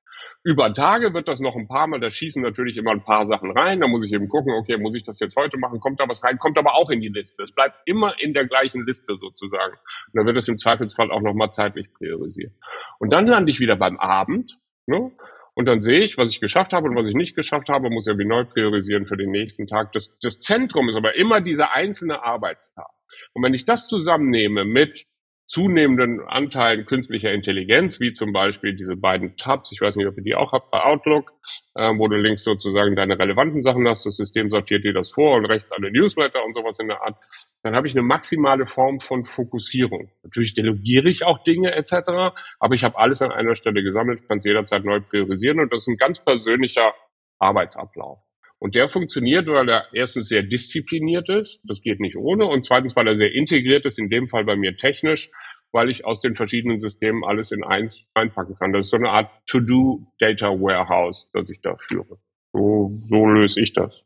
Über 0.44 0.74
Tage 0.74 1.14
wird 1.14 1.28
das 1.28 1.40
noch 1.40 1.56
ein 1.56 1.68
paar 1.68 1.88
Mal, 1.88 2.00
da 2.00 2.10
schießen 2.10 2.42
natürlich 2.42 2.78
immer 2.78 2.92
ein 2.92 3.04
paar 3.04 3.26
Sachen 3.26 3.52
rein, 3.52 3.82
da 3.82 3.88
muss 3.88 4.06
ich 4.06 4.14
eben 4.14 4.30
gucken, 4.30 4.54
okay, 4.54 4.78
muss 4.78 4.96
ich 4.96 5.04
das 5.04 5.20
jetzt 5.20 5.36
heute 5.36 5.58
machen, 5.58 5.80
kommt 5.80 6.00
da 6.00 6.08
was 6.08 6.24
rein, 6.24 6.40
kommt 6.40 6.58
aber 6.58 6.76
auch 6.76 6.90
in 6.90 7.02
die 7.02 7.10
Liste. 7.10 7.44
Es 7.44 7.52
bleibt 7.52 7.82
immer 7.86 8.16
in 8.20 8.34
der 8.34 8.46
gleichen 8.46 8.86
Liste 8.86 9.18
sozusagen. 9.20 9.74
Und 9.74 10.14
dann 10.14 10.26
wird 10.26 10.38
es 10.38 10.48
im 10.48 10.58
Zweifelsfall 10.58 11.12
auch 11.12 11.22
nochmal 11.22 11.52
zeitlich 11.52 11.94
priorisiert. 11.94 12.54
Und 12.98 13.12
dann 13.12 13.28
lande 13.28 13.52
ich 13.52 13.60
wieder 13.60 13.76
beim 13.76 13.98
Abend, 13.98 14.58
ne? 14.86 15.12
Und 15.58 15.66
dann 15.66 15.82
sehe 15.82 16.02
ich, 16.02 16.20
was 16.20 16.30
ich 16.30 16.40
geschafft 16.40 16.72
habe 16.72 16.88
und 16.88 16.96
was 16.96 17.10
ich 17.10 17.16
nicht 17.16 17.36
geschafft 17.36 17.68
habe, 17.68 17.90
muss 17.90 18.06
ja 18.06 18.16
wie 18.16 18.26
neu 18.26 18.44
priorisieren 18.46 19.08
für 19.08 19.18
den 19.18 19.32
nächsten 19.32 19.66
Tag. 19.66 19.92
Das, 19.92 20.16
das 20.22 20.38
Zentrum 20.38 20.88
ist 20.88 20.96
aber 20.96 21.16
immer 21.16 21.42
dieser 21.42 21.74
einzelne 21.74 22.24
Arbeitstag. 22.24 22.86
Und 23.34 23.42
wenn 23.42 23.56
ich 23.56 23.66
das 23.66 23.88
zusammennehme 23.88 24.66
mit 24.66 25.08
zunehmenden 25.48 26.20
Anteilen 26.28 26.86
künstlicher 26.86 27.32
Intelligenz, 27.32 28.02
wie 28.02 28.12
zum 28.12 28.34
Beispiel 28.34 28.76
diese 28.76 28.98
beiden 28.98 29.38
Tabs, 29.38 29.72
ich 29.72 29.80
weiß 29.80 29.96
nicht, 29.96 30.06
ob 30.06 30.18
ihr 30.18 30.24
die 30.24 30.36
auch 30.36 30.52
habt 30.52 30.72
bei 30.72 30.84
Outlook, 30.84 31.32
äh, 31.76 31.90
wo 31.98 32.10
du 32.10 32.18
links 32.18 32.44
sozusagen 32.44 32.98
deine 32.98 33.18
relevanten 33.18 33.64
Sachen 33.64 33.88
hast, 33.88 34.06
das 34.06 34.18
System 34.18 34.50
sortiert 34.50 34.84
dir 34.84 34.94
das 34.94 35.10
vor 35.10 35.38
und 35.38 35.46
rechts 35.46 35.72
alle 35.72 35.90
Newsletter 35.90 36.44
und 36.44 36.54
sowas 36.54 36.78
in 36.80 36.90
der 36.90 37.02
Art, 37.02 37.16
dann 37.64 37.76
habe 37.76 37.88
ich 37.88 37.94
eine 37.94 38.04
maximale 38.04 38.68
Form 38.68 39.00
von 39.00 39.24
Fokussierung. 39.24 40.12
Natürlich 40.24 40.54
delegiere 40.54 41.10
ich 41.10 41.26
auch 41.26 41.44
Dinge 41.44 41.74
etc., 41.74 42.36
aber 42.60 42.76
ich 42.76 42.84
habe 42.84 42.98
alles 42.98 43.22
an 43.22 43.32
einer 43.32 43.56
Stelle 43.56 43.84
gesammelt, 43.84 44.28
kann 44.28 44.40
es 44.40 44.46
jederzeit 44.46 44.84
neu 44.84 45.00
priorisieren 45.00 45.62
und 45.62 45.72
das 45.72 45.84
ist 45.84 45.88
ein 45.88 45.98
ganz 45.98 46.24
persönlicher 46.24 46.94
Arbeitsablauf. 47.40 48.27
Und 48.60 48.76
der 48.76 48.90
funktioniert, 48.90 49.48
weil 49.48 49.70
er 49.70 49.88
erstens 49.94 50.30
sehr 50.30 50.42
diszipliniert 50.42 51.30
ist, 51.30 51.60
das 51.64 51.82
geht 51.82 52.00
nicht 52.00 52.16
ohne, 52.16 52.46
und 52.46 52.66
zweitens, 52.66 52.96
weil 52.96 53.08
er 53.08 53.16
sehr 53.16 53.32
integriert 53.32 53.86
ist, 53.86 54.00
in 54.00 54.10
dem 54.10 54.28
Fall 54.28 54.46
bei 54.46 54.56
mir 54.56 54.76
technisch, 54.76 55.30
weil 55.72 55.90
ich 55.90 56.06
aus 56.06 56.22
den 56.22 56.36
verschiedenen 56.36 56.82
Systemen 56.82 57.24
alles 57.24 57.52
in 57.52 57.64
eins 57.64 58.08
reinpacken 58.16 58.56
kann. 58.56 58.74
Das 58.74 58.88
ist 58.88 58.92
so 58.92 58.98
eine 58.98 59.10
Art 59.10 59.30
To-Do 59.48 60.08
Data 60.20 60.48
Warehouse, 60.48 61.30
das 61.34 61.50
ich 61.50 61.62
da 61.62 61.76
führe. 61.78 62.18
So, 62.54 62.92
so 63.10 63.26
löse 63.28 63.62
ich 63.62 63.74
das. 63.74 64.04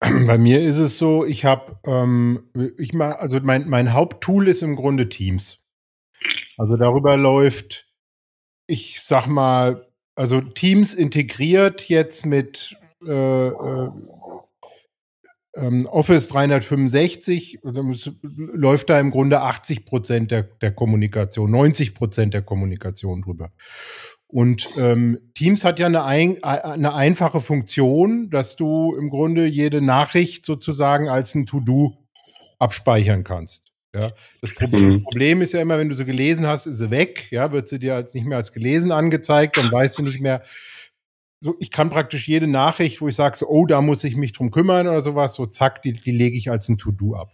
Bei 0.26 0.38
mir 0.38 0.62
ist 0.62 0.78
es 0.78 0.98
so, 0.98 1.26
ich 1.26 1.44
habe, 1.44 1.78
ähm, 1.84 2.50
ich 2.78 2.94
mal, 2.94 3.12
also 3.12 3.38
mein, 3.42 3.68
mein 3.68 3.92
Haupttool 3.92 4.48
ist 4.48 4.62
im 4.62 4.76
Grunde 4.76 5.10
Teams. 5.10 5.58
Also 6.56 6.76
darüber 6.76 7.16
läuft, 7.16 7.88
ich 8.66 9.02
sag 9.02 9.26
mal, 9.26 9.89
also 10.20 10.42
Teams 10.42 10.92
integriert 10.92 11.88
jetzt 11.88 12.26
mit 12.26 12.76
äh, 13.06 13.48
äh, 13.48 13.90
ähm, 15.56 15.86
Office 15.86 16.28
365 16.28 17.60
läuft 17.62 18.90
da 18.90 19.00
im 19.00 19.10
Grunde 19.10 19.40
80 19.40 19.86
Prozent 19.86 20.30
der, 20.30 20.42
der 20.42 20.72
Kommunikation, 20.72 21.50
90 21.50 21.94
Prozent 21.94 22.34
der 22.34 22.42
Kommunikation 22.42 23.22
drüber. 23.22 23.50
Und 24.26 24.68
ähm, 24.76 25.18
Teams 25.32 25.64
hat 25.64 25.78
ja 25.78 25.86
eine, 25.86 26.04
ein, 26.04 26.44
eine 26.44 26.92
einfache 26.92 27.40
Funktion, 27.40 28.28
dass 28.28 28.56
du 28.56 28.94
im 28.94 29.08
Grunde 29.08 29.46
jede 29.46 29.80
Nachricht 29.80 30.44
sozusagen 30.44 31.08
als 31.08 31.34
ein 31.34 31.46
To-Do 31.46 31.96
abspeichern 32.58 33.24
kannst. 33.24 33.69
Ja, 33.94 34.12
das 34.40 34.54
Problem, 34.54 34.84
mhm. 34.84 34.90
das 34.90 35.02
Problem, 35.02 35.42
ist 35.42 35.52
ja 35.52 35.60
immer, 35.60 35.78
wenn 35.78 35.88
du 35.88 35.94
sie 35.94 36.04
gelesen 36.04 36.46
hast, 36.46 36.66
ist 36.66 36.78
sie 36.78 36.90
weg. 36.90 37.26
Ja, 37.30 37.52
wird 37.52 37.68
sie 37.68 37.78
dir 37.78 37.96
als 37.96 38.14
nicht 38.14 38.24
mehr 38.24 38.38
als 38.38 38.52
gelesen 38.52 38.92
angezeigt, 38.92 39.56
dann 39.56 39.70
weißt 39.72 39.98
du 39.98 40.02
nicht 40.02 40.20
mehr. 40.20 40.42
So, 41.40 41.56
ich 41.58 41.70
kann 41.70 41.90
praktisch 41.90 42.28
jede 42.28 42.46
Nachricht, 42.46 43.00
wo 43.00 43.08
ich 43.08 43.16
sage, 43.16 43.36
so, 43.36 43.48
oh, 43.48 43.66
da 43.66 43.80
muss 43.80 44.04
ich 44.04 44.14
mich 44.14 44.32
drum 44.32 44.50
kümmern 44.50 44.86
oder 44.86 45.02
sowas, 45.02 45.34
so 45.34 45.46
zack, 45.46 45.82
die, 45.82 45.94
die 45.94 46.12
lege 46.12 46.36
ich 46.36 46.50
als 46.50 46.68
ein 46.68 46.78
To-Do 46.78 47.16
ab. 47.16 47.32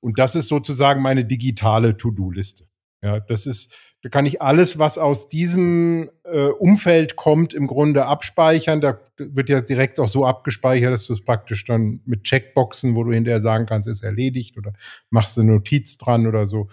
Und 0.00 0.18
das 0.18 0.36
ist 0.36 0.48
sozusagen 0.48 1.02
meine 1.02 1.24
digitale 1.24 1.96
To-Do-Liste. 1.96 2.67
Ja, 3.02 3.20
das 3.20 3.46
ist, 3.46 3.76
da 4.02 4.08
kann 4.08 4.26
ich 4.26 4.42
alles, 4.42 4.78
was 4.78 4.98
aus 4.98 5.28
diesem 5.28 6.10
äh, 6.24 6.48
Umfeld 6.48 7.14
kommt, 7.14 7.54
im 7.54 7.68
Grunde 7.68 8.06
abspeichern. 8.06 8.80
Da 8.80 8.98
wird 9.16 9.48
ja 9.48 9.60
direkt 9.60 10.00
auch 10.00 10.08
so 10.08 10.26
abgespeichert, 10.26 10.92
dass 10.92 11.06
du 11.06 11.12
es 11.12 11.24
praktisch 11.24 11.64
dann 11.64 12.00
mit 12.06 12.24
Checkboxen, 12.24 12.96
wo 12.96 13.04
du 13.04 13.12
hinterher 13.12 13.40
sagen 13.40 13.66
kannst, 13.66 13.88
ist 13.88 14.02
erledigt 14.02 14.56
oder 14.58 14.72
machst 15.10 15.38
eine 15.38 15.52
Notiz 15.52 15.96
dran 15.96 16.26
oder 16.26 16.46
so. 16.46 16.68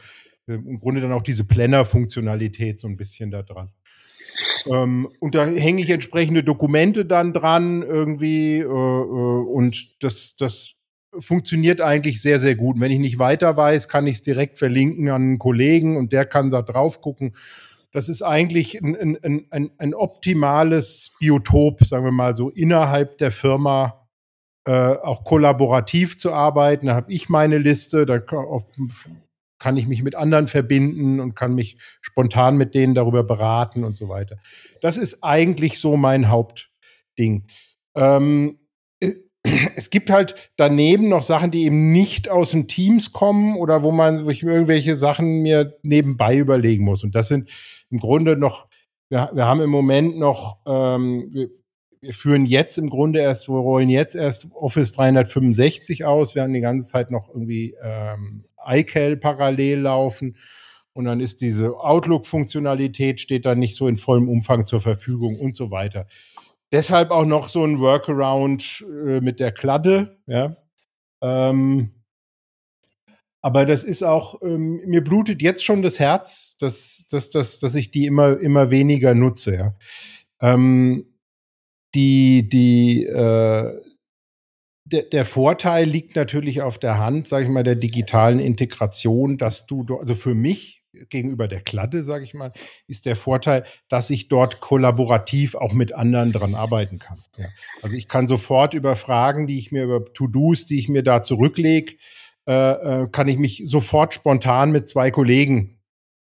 Äh, 0.48 0.53
Im 0.53 0.79
Grunde 0.79 1.01
dann 1.01 1.13
auch 1.13 1.22
diese 1.22 1.46
Planner-Funktionalität 1.46 2.79
so 2.79 2.88
ein 2.88 2.98
bisschen 2.98 3.29
da 3.29 3.44
dran. 3.44 3.72
Ähm, 4.67 5.08
und 5.20 5.36
da 5.36 5.46
hänge 5.46 5.82
ich 5.82 5.89
entsprechende 5.89 6.44
Dokumente 6.44 7.05
dann 7.05 7.34
dran 7.34 7.84
irgendwie 7.84 8.60
äh, 8.60 8.63
äh, 8.63 8.67
und 8.67 10.03
das, 10.03 10.36
das 10.38 10.75
funktioniert 11.19 11.81
eigentlich 11.81 12.22
sehr, 12.22 12.39
sehr 12.39 12.55
gut. 12.55 12.79
wenn 12.79 12.91
ich 12.91 13.00
nicht 13.00 13.19
weiter 13.19 13.55
weiß, 13.57 13.88
kann 13.88 14.07
ich 14.07 14.15
es 14.15 14.22
direkt 14.22 14.57
verlinken 14.57 15.10
an 15.10 15.22
einen 15.22 15.39
Kollegen 15.39 15.98
und 15.98 16.12
der 16.12 16.25
kann 16.25 16.50
da 16.50 16.62
drauf 16.62 17.01
gucken. 17.01 17.36
Das 17.91 18.10
ist 18.10 18.22
eigentlich 18.22 18.81
ein, 18.81 19.17
ein, 19.24 19.45
ein, 19.51 19.72
ein 19.77 19.93
optimales 19.93 21.13
Biotop, 21.19 21.86
sagen 21.86 22.03
wir 22.03 22.12
mal 22.12 22.36
so, 22.36 22.50
innerhalb 22.50 23.17
der 23.19 23.31
Firma 23.31 24.05
äh, 24.65 24.72
auch 24.72 25.24
kollaborativ 25.24 26.17
zu 26.17 26.34
arbeiten. 26.34 26.88
Da 26.88 26.95
habe 26.95 27.13
ich 27.13 27.29
meine 27.29 27.57
Liste, 27.57 28.05
da 28.05 28.19
kann 28.19 29.77
ich 29.77 29.88
mich 29.88 30.03
mit 30.03 30.15
anderen 30.15 30.48
verbinden 30.48 31.19
und 31.19 31.36
kann 31.36 31.55
mich 31.55 31.77
spontan 32.01 32.57
mit 32.57 32.75
denen 32.75 32.95
darüber 32.95 33.24
beraten 33.24 33.84
und 33.84 33.95
so 33.95 34.10
weiter. 34.10 34.38
Das 34.81 34.98
ist 34.98 35.24
eigentlich 35.24 35.79
so 35.79 35.95
mein 35.95 36.29
Hauptding. 36.29 37.45
Ähm, 37.95 38.60
es 39.75 39.89
gibt 39.89 40.09
halt 40.09 40.51
daneben 40.55 41.09
noch 41.09 41.21
Sachen, 41.21 41.51
die 41.51 41.65
eben 41.65 41.91
nicht 41.91 42.29
aus 42.29 42.51
den 42.51 42.67
Teams 42.67 43.11
kommen 43.11 43.57
oder 43.57 43.83
wo 43.83 43.91
man 43.91 44.25
wo 44.25 44.29
ich 44.29 44.43
irgendwelche 44.43 44.96
Sachen 44.96 45.41
mir 45.41 45.77
nebenbei 45.83 46.37
überlegen 46.37 46.83
muss. 46.83 47.03
Und 47.03 47.15
das 47.15 47.27
sind 47.27 47.51
im 47.89 48.00
Grunde 48.00 48.37
noch, 48.37 48.67
wir, 49.09 49.29
wir 49.33 49.46
haben 49.46 49.61
im 49.61 49.70
Moment 49.70 50.17
noch, 50.17 50.57
ähm, 50.65 51.29
wir, 51.31 51.50
wir 52.01 52.13
führen 52.13 52.46
jetzt 52.46 52.77
im 52.77 52.89
Grunde 52.89 53.20
erst, 53.20 53.50
wir 53.50 53.55
rollen 53.55 53.89
jetzt 53.89 54.15
erst 54.15 54.51
Office 54.53 54.91
365 54.91 56.05
aus. 56.05 56.35
Wir 56.35 56.43
haben 56.43 56.53
die 56.53 56.61
ganze 56.61 56.87
Zeit 56.87 57.09
noch 57.09 57.29
irgendwie 57.29 57.75
ähm, 57.81 58.43
iCal 58.67 59.17
parallel 59.17 59.79
laufen. 59.79 60.37
Und 60.93 61.05
dann 61.05 61.20
ist 61.20 61.41
diese 61.41 61.77
Outlook-Funktionalität 61.77 63.20
steht 63.20 63.46
dann 63.46 63.59
nicht 63.59 63.75
so 63.75 63.87
in 63.87 63.98
vollem 63.98 64.29
Umfang 64.29 64.65
zur 64.65 64.79
Verfügung 64.79 65.39
und 65.39 65.55
so 65.55 65.70
weiter. 65.70 66.07
Deshalb 66.75 67.09
auch 67.11 67.24
noch 67.24 67.48
so 67.48 67.64
ein 67.64 67.79
Workaround 67.79 68.85
äh, 69.07 69.22
mit 69.22 69.40
der 69.40 69.53
Kladde, 69.53 70.18
ja. 70.27 70.57
Ähm, 71.24 71.92
aber 73.42 73.66
das 73.66 73.85
ist 73.85 74.03
auch, 74.03 74.42
ähm, 74.42 74.81
mir 74.85 75.01
blutet 75.01 75.42
jetzt 75.42 75.64
schon 75.64 75.83
das 75.83 76.01
Herz, 76.01 76.57
dass, 76.59 77.07
dass, 77.09 77.29
dass, 77.29 77.61
dass 77.61 77.75
ich 77.75 77.92
die 77.92 78.07
immer, 78.07 78.38
immer 78.42 78.72
weniger 78.72 79.16
nutze, 79.16 79.55
ja. 79.55 79.75
Ähm, 80.42 81.05
die, 81.96 82.50
die, 82.50 83.05
äh, 83.05 83.81
der, 84.83 85.03
der 85.03 85.24
Vorteil 85.24 85.88
liegt 85.88 86.18
natürlich 86.18 86.61
auf 86.61 86.77
der 86.77 86.98
Hand, 86.98 87.29
sage 87.29 87.46
ich 87.46 87.51
mal, 87.51 87.64
der 87.64 87.75
digitalen 87.75 88.40
Integration, 88.40 89.38
dass 89.38 89.66
du, 89.66 89.85
also 89.98 90.14
für 90.14 90.35
mich 90.35 90.83
gegenüber 91.10 91.48
der 91.48 91.62
Kladde, 91.62 92.03
sage 92.03 92.24
ich 92.24 92.34
mal, 92.34 92.51
ist 92.88 93.05
der 93.05 93.16
Vorteil, 93.16 93.64
dass 93.90 94.10
ich 94.10 94.27
dort 94.27 94.60
kollaborativ 94.60 95.55
auch 95.55 95.74
mit 95.74 95.94
anderen 95.94 96.31
dran 96.31 96.55
arbeiten 96.55 97.00
kann. 97.00 97.24
Ja. 97.38 97.46
Also 97.81 97.96
ich 97.96 98.08
kann 98.08 98.27
sofort 98.27 98.74
über 98.74 98.96
Fragen, 98.96 99.48
die 99.48 99.58
ich 99.58 99.72
mir 99.72 99.84
über 99.84 100.03
To-Dos, 100.05 100.66
die 100.66 100.79
ich 100.79 100.90
mir 100.90 101.03
da 101.03 101.24
zurücklege, 101.24 101.96
äh, 102.48 102.53
äh, 103.03 103.08
kann 103.12 103.27
ich 103.27 103.38
mich 103.38 103.64
sofort 103.66 104.14
spontan 104.14 104.72
mit 104.72 104.88
zwei 104.88 105.12
Kollegen 105.12 105.79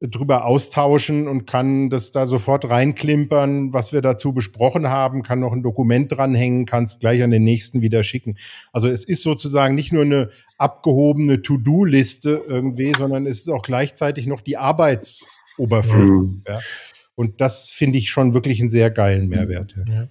drüber 0.08 0.44
austauschen 0.44 1.28
und 1.28 1.46
kann 1.46 1.88
das 1.90 2.10
da 2.10 2.26
sofort 2.26 2.68
reinklimpern, 2.68 3.72
was 3.72 3.92
wir 3.92 4.02
dazu 4.02 4.32
besprochen 4.32 4.88
haben, 4.88 5.22
kann 5.22 5.40
noch 5.40 5.52
ein 5.52 5.62
Dokument 5.62 6.10
dranhängen, 6.10 6.66
kann 6.66 6.84
es 6.84 6.98
gleich 6.98 7.22
an 7.22 7.30
den 7.30 7.44
nächsten 7.44 7.80
wieder 7.80 8.02
schicken. 8.02 8.36
Also 8.72 8.88
es 8.88 9.04
ist 9.04 9.22
sozusagen 9.22 9.74
nicht 9.74 9.92
nur 9.92 10.02
eine 10.02 10.30
abgehobene 10.58 11.42
To-Do-Liste 11.42 12.42
irgendwie, 12.46 12.92
sondern 12.96 13.26
es 13.26 13.40
ist 13.40 13.48
auch 13.48 13.62
gleichzeitig 13.62 14.26
noch 14.26 14.40
die 14.40 14.56
Arbeitsoberfläche. 14.56 16.04
Mhm. 16.04 16.42
Ja. 16.48 16.58
Und 17.14 17.40
das 17.40 17.70
finde 17.70 17.98
ich 17.98 18.10
schon 18.10 18.34
wirklich 18.34 18.60
einen 18.60 18.70
sehr 18.70 18.90
geilen 18.90 19.28
Mehrwert. 19.28 19.76
Ja. 19.88 20.08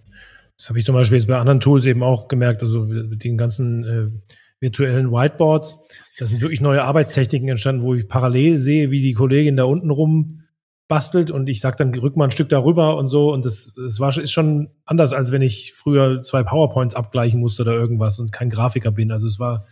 Das 0.58 0.70
habe 0.70 0.80
ich 0.80 0.86
zum 0.86 0.94
Beispiel 0.94 1.18
jetzt 1.18 1.28
bei 1.28 1.38
anderen 1.38 1.60
Tools 1.60 1.86
eben 1.86 2.04
auch 2.04 2.28
gemerkt, 2.28 2.62
also 2.62 2.82
mit 2.84 3.24
den 3.24 3.36
ganzen 3.36 3.84
äh, 3.84 4.32
virtuellen 4.62 5.12
Whiteboards. 5.12 5.78
Da 6.20 6.26
sind 6.26 6.42
wirklich 6.42 6.62
neue 6.62 6.84
Arbeitstechniken 6.84 7.50
entstanden, 7.50 7.82
wo 7.82 7.96
ich 7.96 8.08
parallel 8.08 8.58
sehe, 8.58 8.92
wie 8.92 9.02
die 9.02 9.14
Kollegin 9.14 9.58
da 9.58 9.66
unten 9.66 9.90
rum 9.90 10.44
bastelt 10.88 11.32
und 11.32 11.48
ich 11.48 11.62
sage 11.62 11.78
dann, 11.78 11.96
rück 11.96 12.18
mal 12.18 12.26
ein 12.26 12.32
Stück 12.32 12.50
darüber 12.50 12.98
und 12.98 13.08
so. 13.08 13.32
Und 13.34 13.46
das, 13.46 13.74
das 13.76 14.00
war, 14.00 14.16
ist 14.18 14.32
schon 14.32 14.70
anders, 14.86 15.14
als 15.14 15.32
wenn 15.32 15.42
ich 15.42 15.74
früher 15.74 16.22
zwei 16.22 16.44
PowerPoints 16.44 16.96
abgleichen 16.96 17.40
musste 17.40 17.64
oder 17.64 17.74
irgendwas 17.74 18.20
und 18.20 18.32
kein 18.32 18.50
Grafiker 18.50 18.92
bin. 18.92 19.10
Also 19.10 19.28
es 19.28 19.40
war, 19.40 19.66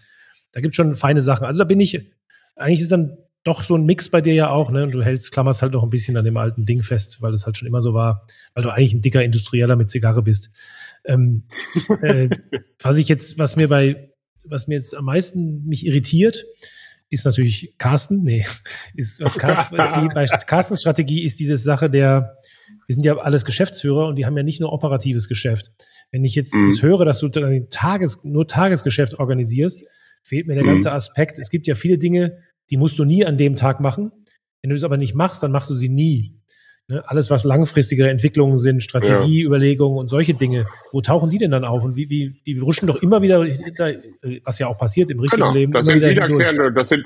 da 0.54 0.62
gibt 0.62 0.72
es 0.74 0.78
schon 0.78 0.96
feine 0.96 1.22
Sachen. 1.22 1.46
Also 1.46 1.60
da 1.60 1.66
bin 1.66 1.82
ich, 1.82 2.10
eigentlich 2.56 2.82
ist 2.82 2.92
dann 2.92 3.18
doch 3.44 3.64
so 3.64 3.76
ein 3.76 3.86
Mix 3.86 4.10
bei 4.10 4.22
dir 4.22 4.34
ja 4.34 4.50
auch, 4.50 4.72
ne? 4.72 4.84
Und 4.84 4.92
du 4.92 5.02
hältst, 5.02 5.32
klammerst 5.32 5.62
halt 5.62 5.74
noch 5.74 5.84
ein 5.84 5.90
bisschen 5.90 6.18
an 6.18 6.26
dem 6.26 6.38
alten 6.38 6.66
Ding 6.66 6.84
fest, 6.84 7.22
weil 7.22 7.32
das 7.32 7.46
halt 7.46 7.58
schon 7.58 7.68
immer 7.68 7.82
so 7.82 7.94
war, 7.94 8.26
weil 8.54 8.64
du 8.64 8.70
eigentlich 8.70 8.94
ein 8.94 9.02
dicker 9.02 9.24
Industrieller 9.24 9.76
mit 9.76 9.90
Zigarre 9.90 10.24
bist. 10.24 10.58
Ähm, 11.04 11.44
äh, 12.02 12.30
was 12.82 12.98
ich 12.98 13.10
jetzt, 13.10 13.38
was 13.38 13.58
mir 13.58 13.68
bei 13.68 14.14
was 14.44 14.68
mir 14.68 14.76
jetzt 14.76 14.96
am 14.96 15.06
meisten 15.06 15.66
mich 15.66 15.86
irritiert, 15.86 16.46
ist 17.10 17.26
natürlich 17.26 17.76
Carsten. 17.78 18.24
Nee, 18.24 18.46
ist 18.96 19.22
was 19.22 19.36
Carsten, 19.36 19.78
was 19.78 19.94
die, 19.94 20.08
bei 20.14 20.26
Carstens 20.48 20.82
Strategie 20.82 21.24
ist 21.24 21.40
diese 21.40 21.58
Sache 21.58 21.90
der, 21.90 22.38
wir 22.88 22.94
sind 22.94 23.06
ja 23.06 23.18
alles 23.18 23.46
Geschäftsführer 23.46 24.08
und 24.08 24.18
die 24.18 24.26
haben 24.26 24.38
ja 24.38 24.44
nicht 24.44 24.60
nur 24.60 24.72
operatives 24.72 25.28
Geschäft. 25.28 25.72
Wenn 26.12 26.24
ich 26.24 26.36
jetzt 26.36 26.54
mhm. 26.54 26.70
das 26.70 26.82
höre, 26.82 27.06
dass 27.06 27.20
du 27.20 27.30
Tages, 27.70 28.24
nur 28.24 28.48
Tagesgeschäft 28.48 29.20
organisierst, 29.20 29.84
fehlt 30.24 30.48
mir 30.48 30.56
der 30.56 30.64
mhm. 30.64 30.70
ganze 30.70 30.92
Aspekt. 30.92 31.40
Es 31.40 31.50
gibt 31.50 31.68
ja 31.68 31.76
viele 31.76 31.98
Dinge, 31.98 32.38
die 32.70 32.78
musst 32.78 33.00
du 33.00 33.06
nie 33.06 33.26
an 33.26 33.38
dem 33.38 33.56
Tag 33.56 33.80
machen. 33.80 34.12
Wenn 34.62 34.70
du 34.70 34.76
es 34.76 34.84
aber 34.84 34.98
nicht 34.98 35.16
machst, 35.16 35.42
dann 35.42 35.52
machst 35.52 35.70
du 35.70 35.74
sie 35.74 35.90
nie. 35.90 36.39
Ne? 36.90 37.04
Alles, 37.06 37.30
was 37.30 37.44
langfristigere 37.44 38.10
Entwicklungen 38.10 38.58
sind, 38.58 38.82
Strategieüberlegungen 38.82 39.96
ja. 39.96 40.02
und 40.02 40.08
solche 40.10 40.34
Dinge, 40.34 40.66
wo 40.92 41.02
tauchen 41.02 41.30
die 41.30 41.38
denn 41.38 41.52
dann 41.52 41.64
auf? 41.64 41.84
Und 41.84 41.96
wie, 41.96 42.10
wie, 42.10 42.42
die 42.46 42.58
ruschen 42.60 42.88
doch 42.88 43.02
immer 43.02 43.22
wieder, 43.22 43.42
was 44.44 44.60
ja 44.60 44.68
auch 44.68 44.80
passiert 44.80 45.12
im 45.12 45.20
richtigen 45.20 45.44
genau, 45.44 45.54
Leben. 45.54 45.72
Das 45.72 45.86
sind 45.86 46.02
wiederkehrende, 46.02 46.74
das 46.74 46.90
sind, 46.90 47.06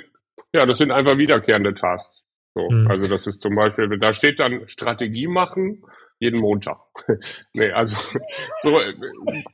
Ja, 0.54 0.66
das 0.66 0.78
sind 0.78 0.92
einfach 0.92 1.18
wiederkehrende 1.18 1.74
Tasks. 1.74 2.24
So, 2.56 2.70
mhm. 2.70 2.88
Also 2.88 3.10
das 3.10 3.28
ist 3.28 3.42
zum 3.42 3.56
Beispiel, 3.56 3.90
da 4.00 4.14
steht 4.14 4.40
dann 4.40 4.68
Strategie 4.68 5.28
machen 5.28 5.84
jeden 6.24 6.40
Montag. 6.40 6.78
nee, 7.54 7.72
also 7.72 7.96
so 8.64 8.80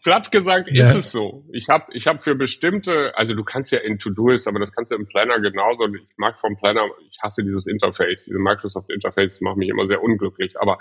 platt 0.04 0.32
gesagt 0.32 0.70
ja. 0.72 0.84
ist 0.84 0.96
es 0.96 1.12
so. 1.12 1.44
Ich 1.52 1.68
habe 1.70 1.86
ich 1.92 2.08
hab 2.08 2.24
für 2.24 2.36
bestimmte, 2.36 3.18
also 3.18 3.34
du 3.34 3.44
kannst 3.44 3.72
ja 3.72 3.80
in 3.80 3.98
To-Do's, 3.98 4.48
aber 4.48 4.60
das 4.60 4.72
kannst 4.72 4.92
du 4.92 4.96
im 4.96 5.08
Planner 5.08 5.40
genauso. 5.40 5.84
Und 5.86 5.96
ich 5.96 6.08
mag 6.18 6.40
vom 6.40 6.56
Planner, 6.58 6.86
ich 7.10 7.18
hasse 7.22 7.44
dieses 7.44 7.66
Interface, 7.66 8.26
diese 8.26 8.40
Microsoft 8.40 8.92
Interface, 8.92 9.34
das 9.34 9.42
macht 9.42 9.58
mich 9.58 9.70
immer 9.70 9.88
sehr 9.88 10.04
unglücklich. 10.04 10.60
Aber 10.60 10.80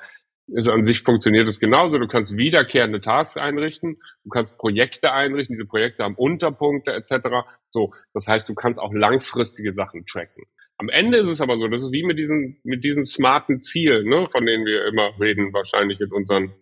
also 0.54 0.72
an 0.72 0.84
sich 0.84 1.02
funktioniert 1.02 1.48
es 1.48 1.60
genauso. 1.60 1.98
Du 1.98 2.06
kannst 2.06 2.36
wiederkehrende 2.36 3.00
Tasks 3.00 3.36
einrichten, 3.36 3.98
du 4.24 4.30
kannst 4.30 4.56
Projekte 4.58 5.12
einrichten, 5.12 5.56
diese 5.56 5.66
Projekte 5.66 6.04
haben 6.04 6.14
Unterpunkte 6.14 6.92
etc. 6.92 7.28
So, 7.70 7.92
das 8.14 8.26
heißt, 8.26 8.48
du 8.48 8.54
kannst 8.54 8.80
auch 8.80 8.92
langfristige 8.92 9.74
Sachen 9.74 10.06
tracken. 10.06 10.44
Am 10.78 10.88
Ende 10.88 11.18
ist 11.18 11.28
es 11.28 11.40
aber 11.40 11.58
so, 11.58 11.68
das 11.68 11.82
ist 11.82 11.92
wie 11.92 12.04
mit 12.04 12.18
diesen 12.18 12.60
mit 12.62 12.84
diesen 12.84 13.04
smarten 13.04 13.60
Zielen, 13.60 14.08
ne, 14.08 14.28
von 14.30 14.46
denen 14.46 14.64
wir 14.64 14.86
immer 14.86 15.10
reden, 15.20 15.52
wahrscheinlich 15.52 16.00
in 16.00 16.12
unseren 16.12 16.52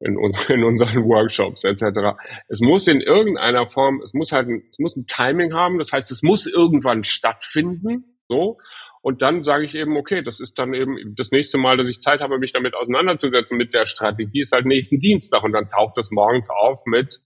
in, 0.00 0.16
in 0.48 0.64
unseren 0.64 1.04
Workshops 1.04 1.64
etc. 1.64 2.18
Es 2.48 2.60
muss 2.60 2.86
in 2.88 3.00
irgendeiner 3.00 3.70
Form, 3.70 4.00
es 4.02 4.14
muss 4.14 4.32
halt, 4.32 4.48
ein, 4.48 4.62
es 4.70 4.78
muss 4.78 4.96
ein 4.96 5.06
Timing 5.06 5.54
haben. 5.54 5.78
Das 5.78 5.92
heißt, 5.92 6.10
es 6.10 6.22
muss 6.22 6.46
irgendwann 6.46 7.04
stattfinden, 7.04 8.16
so. 8.28 8.58
Und 9.00 9.22
dann 9.22 9.44
sage 9.44 9.64
ich 9.64 9.74
eben, 9.74 9.96
okay, 9.96 10.22
das 10.22 10.40
ist 10.40 10.58
dann 10.58 10.74
eben 10.74 11.14
das 11.14 11.30
nächste 11.30 11.56
Mal, 11.56 11.76
dass 11.76 11.88
ich 11.88 12.00
Zeit 12.00 12.20
habe, 12.20 12.38
mich 12.38 12.52
damit 12.52 12.74
auseinanderzusetzen 12.74 13.56
mit 13.56 13.72
der 13.72 13.86
Strategie, 13.86 14.42
ist 14.42 14.52
halt 14.52 14.66
nächsten 14.66 14.98
Dienstag. 14.98 15.44
Und 15.44 15.52
dann 15.52 15.68
taucht 15.68 15.96
das 15.96 16.10
morgens 16.10 16.48
auf 16.50 16.82
mit 16.84 17.20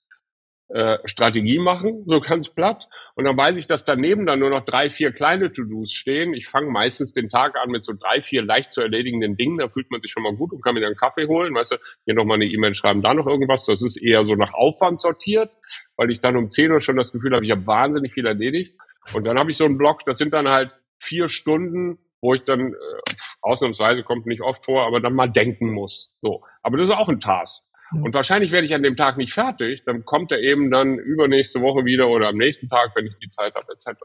äh, 0.73 0.99
Strategie 1.05 1.59
machen, 1.59 2.05
so 2.07 2.21
ganz 2.21 2.49
platt. 2.49 2.89
Und 3.15 3.25
dann 3.25 3.37
weiß 3.37 3.59
ich, 3.59 3.67
dass 3.67 3.85
daneben 3.85 4.25
dann 4.25 4.39
nur 4.39 4.49
noch 4.49 4.65
drei, 4.65 4.89
vier 4.89 5.13
kleine 5.13 5.53
To-Dos 5.53 5.93
stehen. 5.93 6.33
Ich 6.33 6.49
fange 6.49 6.71
meistens 6.71 7.13
den 7.13 7.29
Tag 7.29 7.57
an 7.63 7.71
mit 7.71 7.85
so 7.85 7.93
drei, 7.93 8.23
vier 8.23 8.43
leicht 8.43 8.73
zu 8.73 8.81
erledigenden 8.81 9.37
Dingen. 9.37 9.59
Da 9.59 9.69
fühlt 9.69 9.91
man 9.91 10.01
sich 10.01 10.11
schon 10.11 10.23
mal 10.23 10.35
gut 10.35 10.53
und 10.53 10.63
kann 10.63 10.75
mir 10.75 10.81
dann 10.81 10.89
einen 10.89 10.97
Kaffee 10.97 11.27
holen. 11.27 11.55
Weißt 11.55 11.73
du, 11.73 11.77
hier 12.07 12.15
nochmal 12.15 12.37
eine 12.37 12.47
E-Mail 12.47 12.75
schreiben, 12.75 13.03
da 13.03 13.13
noch 13.13 13.27
irgendwas. 13.27 13.67
Das 13.67 13.83
ist 13.83 13.99
eher 13.99 14.25
so 14.25 14.35
nach 14.35 14.55
Aufwand 14.55 15.01
sortiert, 15.01 15.51
weil 15.97 16.11
ich 16.11 16.21
dann 16.21 16.37
um 16.37 16.49
10 16.49 16.73
Uhr 16.73 16.81
schon 16.81 16.97
das 16.97 17.13
Gefühl 17.13 17.35
habe, 17.35 17.45
ich 17.45 17.51
habe 17.51 17.67
wahnsinnig 17.67 18.15
viel 18.15 18.27
erledigt. 18.27 18.75
Und 19.13 19.27
dann 19.27 19.39
habe 19.39 19.51
ich 19.51 19.59
so 19.59 19.67
einen 19.67 19.77
Blog, 19.77 20.07
das 20.07 20.17
sind 20.17 20.33
dann 20.33 20.49
halt 20.49 20.73
vier 20.99 21.29
Stunden, 21.29 21.99
wo 22.23 22.33
ich 22.33 22.45
dann, 22.45 22.73
äh, 22.73 23.15
ausnahmsweise 23.43 24.05
kommt 24.05 24.27
nicht 24.27 24.41
oft 24.41 24.65
vor, 24.65 24.87
aber 24.87 25.01
dann 25.01 25.15
mal 25.15 25.27
denken 25.27 25.73
muss. 25.73 26.17
So. 26.23 26.43
Aber 26.63 26.79
das 26.79 26.89
ist 26.89 26.95
auch 26.95 27.09
ein 27.09 27.21
Task. 27.21 27.63
Und 28.01 28.15
wahrscheinlich 28.15 28.53
werde 28.53 28.67
ich 28.67 28.75
an 28.75 28.83
dem 28.83 28.97
Tag 28.97 29.17
nicht 29.17 29.33
fertig, 29.33 29.85
dann 29.85 30.05
kommt 30.05 30.33
er 30.33 30.41
eben 30.41 30.71
dann 30.71 30.99
übernächste 30.99 31.61
Woche 31.61 31.85
wieder 31.85 32.09
oder 32.09 32.29
am 32.29 32.37
nächsten 32.37 32.69
Tag, 32.69 32.93
wenn 32.95 33.07
ich 33.07 33.15
die 33.23 33.29
Zeit 33.29 33.55
habe, 33.55 33.73
etc. 33.73 34.01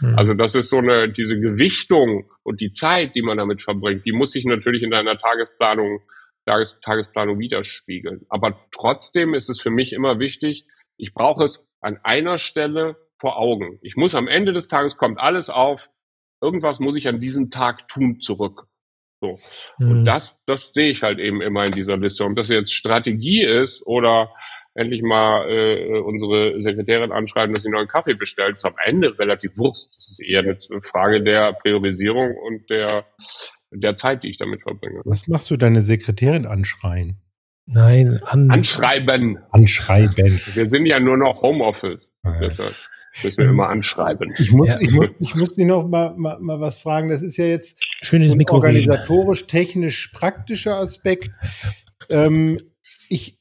Mhm. 0.00 0.14
Also 0.16 0.34
das 0.34 0.54
ist 0.54 0.70
so 0.70 0.78
eine, 0.78 1.10
diese 1.10 1.38
Gewichtung 1.38 2.30
und 2.42 2.60
die 2.60 2.70
Zeit, 2.70 3.14
die 3.14 3.22
man 3.22 3.38
damit 3.38 3.62
verbringt, 3.62 4.06
die 4.06 4.12
muss 4.12 4.32
sich 4.32 4.44
natürlich 4.44 4.82
in 4.82 4.90
deiner 4.90 5.18
Tagesplanung, 5.18 6.00
Tages, 6.46 6.78
Tagesplanung 6.80 7.38
widerspiegeln. 7.38 8.26
Aber 8.28 8.58
trotzdem 8.72 9.34
ist 9.34 9.50
es 9.50 9.60
für 9.60 9.70
mich 9.70 9.92
immer 9.92 10.18
wichtig, 10.18 10.66
ich 10.96 11.14
brauche 11.14 11.44
es 11.44 11.64
an 11.80 11.98
einer 12.02 12.38
Stelle 12.38 12.96
vor 13.18 13.38
Augen. 13.38 13.78
Ich 13.82 13.96
muss 13.96 14.14
am 14.14 14.28
Ende 14.28 14.52
des 14.52 14.68
Tages 14.68 14.96
kommt 14.96 15.18
alles 15.18 15.50
auf, 15.50 15.90
irgendwas 16.40 16.80
muss 16.80 16.96
ich 16.96 17.08
an 17.08 17.20
diesem 17.20 17.50
Tag 17.50 17.88
tun 17.88 18.20
zurück. 18.20 18.66
So. 19.20 19.38
Mhm. 19.78 19.90
Und 19.90 20.04
das, 20.04 20.40
das 20.46 20.72
sehe 20.72 20.90
ich 20.90 21.02
halt 21.02 21.18
eben 21.18 21.42
immer 21.42 21.64
in 21.64 21.72
dieser 21.72 21.96
Liste. 21.96 22.24
Ob 22.24 22.36
das 22.36 22.48
jetzt 22.48 22.72
Strategie 22.72 23.44
ist 23.44 23.86
oder 23.86 24.30
endlich 24.74 25.02
mal 25.02 25.48
äh, 25.50 25.98
unsere 25.98 26.60
Sekretärin 26.60 27.12
anschreiben, 27.12 27.54
dass 27.54 27.64
sie 27.64 27.70
noch 27.70 27.80
einen 27.80 27.88
Kaffee 27.88 28.14
bestellt, 28.14 28.56
ist 28.56 28.64
am 28.64 28.76
Ende 28.84 29.18
relativ 29.18 29.56
Wurst. 29.56 29.96
Das 29.96 30.10
ist 30.10 30.22
eher 30.22 30.40
eine 30.40 30.56
Frage 30.82 31.22
der 31.22 31.52
Priorisierung 31.54 32.34
und 32.36 32.70
der, 32.70 33.04
der 33.72 33.96
Zeit, 33.96 34.22
die 34.22 34.30
ich 34.30 34.38
damit 34.38 34.62
verbringe. 34.62 35.02
Was 35.04 35.26
machst 35.28 35.50
du 35.50 35.56
deine 35.56 35.80
Sekretärin 35.80 36.46
anschreien? 36.46 37.20
Nein, 37.66 38.20
an 38.24 38.50
anschreiben. 38.50 39.38
Anschreiben. 39.50 40.40
Wir 40.54 40.68
sind 40.68 40.86
ja 40.86 40.98
nur 40.98 41.16
noch 41.16 41.42
Homeoffice. 41.42 42.08
Ah, 42.22 42.40
ja. 42.40 42.48
Müssen 43.22 43.38
wir 43.38 43.50
immer 43.50 43.68
anschreiben. 43.68 44.28
Ich 44.38 44.52
muss, 44.52 44.74
ja. 44.74 44.80
ich 44.80 44.90
muss, 44.92 45.08
ich 45.18 45.34
muss 45.34 45.54
dich 45.56 45.66
noch 45.66 45.88
mal, 45.88 46.14
mal, 46.16 46.38
mal 46.40 46.60
was 46.60 46.78
fragen. 46.78 47.08
Das 47.08 47.22
ist 47.22 47.36
ja 47.36 47.46
jetzt 47.46 47.82
Schönes 48.02 48.32
ein 48.32 48.48
organisatorisch, 48.48 49.46
technisch, 49.46 50.08
praktischer 50.08 50.76
Aspekt. 50.76 51.30
Ähm, 52.08 52.60
ich, 53.08 53.38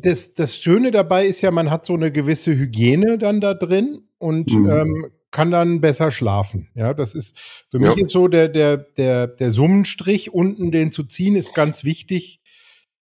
das, 0.00 0.34
das 0.34 0.56
Schöne 0.56 0.90
dabei 0.90 1.26
ist 1.26 1.40
ja, 1.40 1.50
man 1.50 1.70
hat 1.70 1.86
so 1.86 1.94
eine 1.94 2.12
gewisse 2.12 2.54
Hygiene 2.56 3.18
dann 3.18 3.40
da 3.40 3.54
drin 3.54 4.02
und 4.18 4.52
mhm. 4.52 4.70
ähm, 4.70 5.10
kann 5.30 5.50
dann 5.50 5.80
besser 5.80 6.10
schlafen. 6.10 6.68
Ja, 6.74 6.92
das 6.92 7.14
ist 7.14 7.38
für 7.70 7.78
mich 7.78 7.94
ja. 7.94 8.00
jetzt 8.00 8.12
so 8.12 8.28
der, 8.28 8.48
der, 8.48 8.76
der, 8.76 9.28
der 9.28 9.50
Summenstrich 9.50 10.32
unten 10.32 10.72
den 10.72 10.92
zu 10.92 11.04
ziehen 11.04 11.36
ist 11.36 11.54
ganz 11.54 11.84
wichtig, 11.84 12.39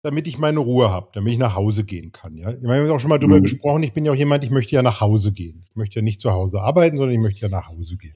damit 0.05 0.29
ich 0.29 0.37
meine 0.37 0.59
Ruhe 0.59 0.91
habe, 0.91 1.09
damit 1.15 1.33
ich 1.33 1.39
nach 1.39 1.57
Hause 1.57 1.83
gehen 1.83 2.13
kann. 2.13 2.37
Ja? 2.37 2.51
Ich 2.51 2.63
meine, 2.63 2.83
wir 2.83 2.89
haben 2.89 2.97
auch 2.97 3.01
schon 3.01 3.09
mal 3.09 3.19
drüber 3.19 3.39
mhm. 3.39 3.45
gesprochen, 3.45 3.83
ich 3.83 3.95
bin 3.95 4.05
ja 4.05 4.13
auch 4.13 4.17
jemand, 4.17 4.45
ich 4.45 4.51
möchte 4.51 4.75
ja 4.75 4.83
nach 4.83 5.01
Hause 5.01 5.33
gehen. 5.33 5.65
Ich 5.67 5.77
möchte 5.77 5.97
ja 5.97 6.03
nicht 6.03 6.21
zu 6.21 6.31
Hause 6.31 6.61
arbeiten, 6.61 6.99
sondern 6.99 7.15
ich 7.15 7.23
möchte 7.23 7.41
ja 7.41 7.49
nach 7.49 7.69
Hause 7.69 7.97
gehen. 7.97 8.15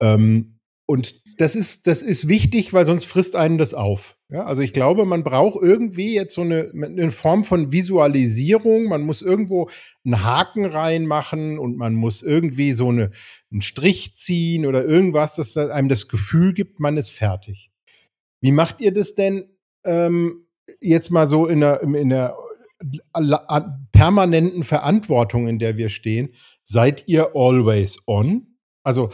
Ähm, 0.00 0.60
und 0.86 1.20
das 1.38 1.56
ist, 1.56 1.88
das 1.88 2.02
ist 2.02 2.28
wichtig, 2.28 2.72
weil 2.72 2.86
sonst 2.86 3.04
frisst 3.04 3.34
einen 3.34 3.58
das 3.58 3.74
auf. 3.74 4.16
Ja, 4.28 4.44
also 4.44 4.62
ich 4.62 4.72
glaube, 4.72 5.06
man 5.06 5.24
braucht 5.24 5.60
irgendwie 5.60 6.14
jetzt 6.14 6.34
so 6.34 6.42
eine, 6.42 6.70
eine 6.72 7.10
Form 7.10 7.42
von 7.42 7.72
Visualisierung. 7.72 8.84
Man 8.84 9.02
muss 9.02 9.22
irgendwo 9.22 9.68
einen 10.04 10.22
Haken 10.22 10.66
reinmachen 10.66 11.58
und 11.58 11.76
man 11.76 11.94
muss 11.94 12.22
irgendwie 12.22 12.72
so 12.72 12.90
eine, 12.90 13.10
einen 13.50 13.60
Strich 13.60 14.14
ziehen 14.14 14.66
oder 14.66 14.84
irgendwas, 14.84 15.34
das 15.34 15.56
einem 15.56 15.88
das 15.88 16.06
Gefühl 16.06 16.54
gibt, 16.54 16.78
man 16.78 16.96
ist 16.96 17.10
fertig. 17.10 17.72
Wie 18.40 18.52
macht 18.52 18.80
ihr 18.80 18.92
das 18.92 19.16
denn? 19.16 19.46
Ähm, 19.84 20.45
jetzt 20.80 21.10
mal 21.10 21.28
so 21.28 21.46
in 21.46 21.60
der, 21.60 21.82
in 21.82 22.08
der 22.08 22.36
permanenten 23.92 24.64
Verantwortung, 24.64 25.48
in 25.48 25.58
der 25.58 25.76
wir 25.76 25.88
stehen, 25.88 26.34
seid 26.62 27.04
ihr 27.06 27.34
always 27.34 27.98
on? 28.06 28.58
Also 28.82 29.10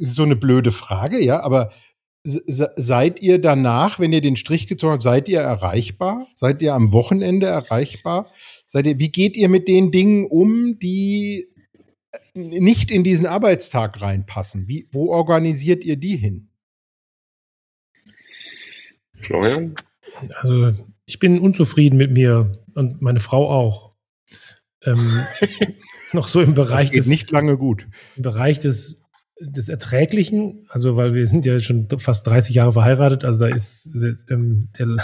ist 0.00 0.14
so 0.14 0.22
eine 0.22 0.36
blöde 0.36 0.70
Frage, 0.70 1.22
ja, 1.22 1.40
aber 1.40 1.72
seid 2.24 3.20
ihr 3.20 3.40
danach, 3.40 3.98
wenn 3.98 4.12
ihr 4.12 4.20
den 4.20 4.36
Strich 4.36 4.68
gezogen 4.68 4.92
habt, 4.92 5.02
seid 5.02 5.28
ihr 5.28 5.40
erreichbar? 5.40 6.28
Seid 6.36 6.62
ihr 6.62 6.72
am 6.72 6.92
Wochenende 6.92 7.46
erreichbar? 7.46 8.30
Seid 8.64 8.86
ihr, 8.86 8.98
wie 9.00 9.10
geht 9.10 9.36
ihr 9.36 9.48
mit 9.48 9.66
den 9.66 9.90
Dingen 9.90 10.26
um, 10.26 10.78
die 10.78 11.48
nicht 12.34 12.90
in 12.90 13.02
diesen 13.02 13.26
Arbeitstag 13.26 14.00
reinpassen? 14.00 14.68
Wie, 14.68 14.88
wo 14.92 15.10
organisiert 15.10 15.84
ihr 15.84 15.96
die 15.96 16.16
hin? 16.16 16.48
Florian? 19.14 19.74
Also 20.40 20.72
ich 21.04 21.18
bin 21.18 21.40
unzufrieden 21.40 21.96
mit 21.96 22.12
mir 22.12 22.58
und 22.74 23.02
meine 23.02 23.20
Frau 23.20 23.50
auch. 23.50 23.92
Ähm, 24.84 25.24
noch 26.12 26.26
so 26.26 26.40
im 26.40 26.54
Bereich 26.54 26.90
des 26.90 27.06
nicht 27.06 27.30
lange 27.30 27.56
gut. 27.56 27.86
Im 28.16 28.22
Bereich 28.22 28.58
des, 28.58 29.08
des 29.40 29.68
Erträglichen, 29.68 30.66
also 30.68 30.96
weil 30.96 31.14
wir 31.14 31.26
sind 31.26 31.46
ja 31.46 31.58
schon 31.60 31.88
fast 31.98 32.26
30 32.26 32.54
Jahre 32.54 32.72
verheiratet, 32.72 33.24
also 33.24 33.46
da 33.46 33.54
ist 33.54 33.94
ähm, 34.30 34.68
der, 34.78 34.96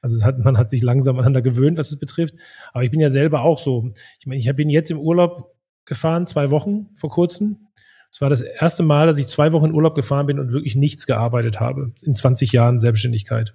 also 0.00 0.24
hat, 0.24 0.38
man 0.38 0.58
hat 0.58 0.70
sich 0.70 0.82
langsam 0.82 1.16
aneinander 1.16 1.42
gewöhnt, 1.42 1.78
was 1.78 1.90
es 1.90 1.98
betrifft. 1.98 2.34
Aber 2.72 2.84
ich 2.84 2.90
bin 2.90 3.00
ja 3.00 3.10
selber 3.10 3.42
auch 3.42 3.58
so. 3.58 3.92
Ich 4.20 4.26
meine, 4.26 4.40
ich 4.40 4.56
bin 4.56 4.70
jetzt 4.70 4.90
im 4.90 4.98
Urlaub 4.98 5.54
gefahren, 5.84 6.26
zwei 6.26 6.50
Wochen 6.50 6.88
vor 6.94 7.10
kurzem. 7.10 7.68
Es 8.10 8.20
war 8.20 8.30
das 8.30 8.40
erste 8.40 8.82
Mal, 8.82 9.06
dass 9.06 9.18
ich 9.18 9.26
zwei 9.26 9.52
Wochen 9.52 9.66
in 9.66 9.74
Urlaub 9.74 9.94
gefahren 9.94 10.26
bin 10.26 10.38
und 10.38 10.52
wirklich 10.52 10.76
nichts 10.76 11.06
gearbeitet 11.06 11.60
habe 11.60 11.90
in 12.02 12.14
20 12.14 12.52
Jahren 12.52 12.80
Selbstständigkeit. 12.80 13.54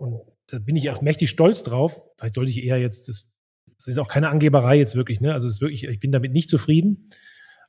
Und 0.00 0.20
da 0.46 0.58
bin 0.58 0.76
ich 0.76 0.90
auch 0.90 1.02
mächtig 1.02 1.30
stolz 1.30 1.62
drauf. 1.62 2.00
Vielleicht 2.18 2.34
sollte 2.34 2.50
ich 2.50 2.62
eher 2.62 2.80
jetzt, 2.80 3.08
das, 3.08 3.30
das 3.76 3.86
ist 3.86 3.98
auch 3.98 4.08
keine 4.08 4.28
Angeberei 4.28 4.76
jetzt 4.76 4.96
wirklich, 4.96 5.20
ne? 5.20 5.32
Also 5.32 5.46
es 5.46 5.54
ist 5.54 5.60
wirklich, 5.60 5.84
ich 5.84 6.00
bin 6.00 6.12
damit 6.12 6.32
nicht 6.32 6.48
zufrieden. 6.48 7.10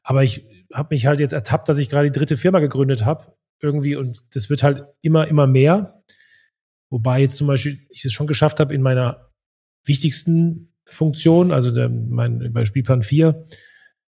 Aber 0.04 0.24
ich 0.24 0.48
habe 0.74 0.96
mich 0.96 1.06
halt 1.06 1.20
jetzt 1.20 1.34
ertappt, 1.34 1.70
dass 1.70 1.78
ich 1.78 1.90
gerade 1.90 2.10
die 2.10 2.18
dritte 2.18 2.38
Firma 2.38 2.60
gegründet 2.60 3.06
habe. 3.06 3.36
Irgendwie, 3.60 3.96
und 3.96 4.36
das 4.36 4.50
wird 4.50 4.64
halt 4.64 4.84
immer, 5.02 5.28
immer 5.28 5.46
mehr. 5.46 6.04
Wobei 6.90 7.22
jetzt 7.22 7.38
zum 7.38 7.48
Beispiel 7.48 7.80
ich 7.90 8.04
es 8.04 8.14
schon 8.14 8.28
geschafft 8.28 8.60
habe, 8.60 8.74
in 8.74 8.82
meiner 8.82 9.30
wichtigsten 9.86 10.74
Funktion, 10.86 11.52
also 11.52 11.72
der, 11.72 11.90
mein, 11.90 12.52
bei 12.52 12.66
Spielplan 12.66 13.02
4, 13.02 13.46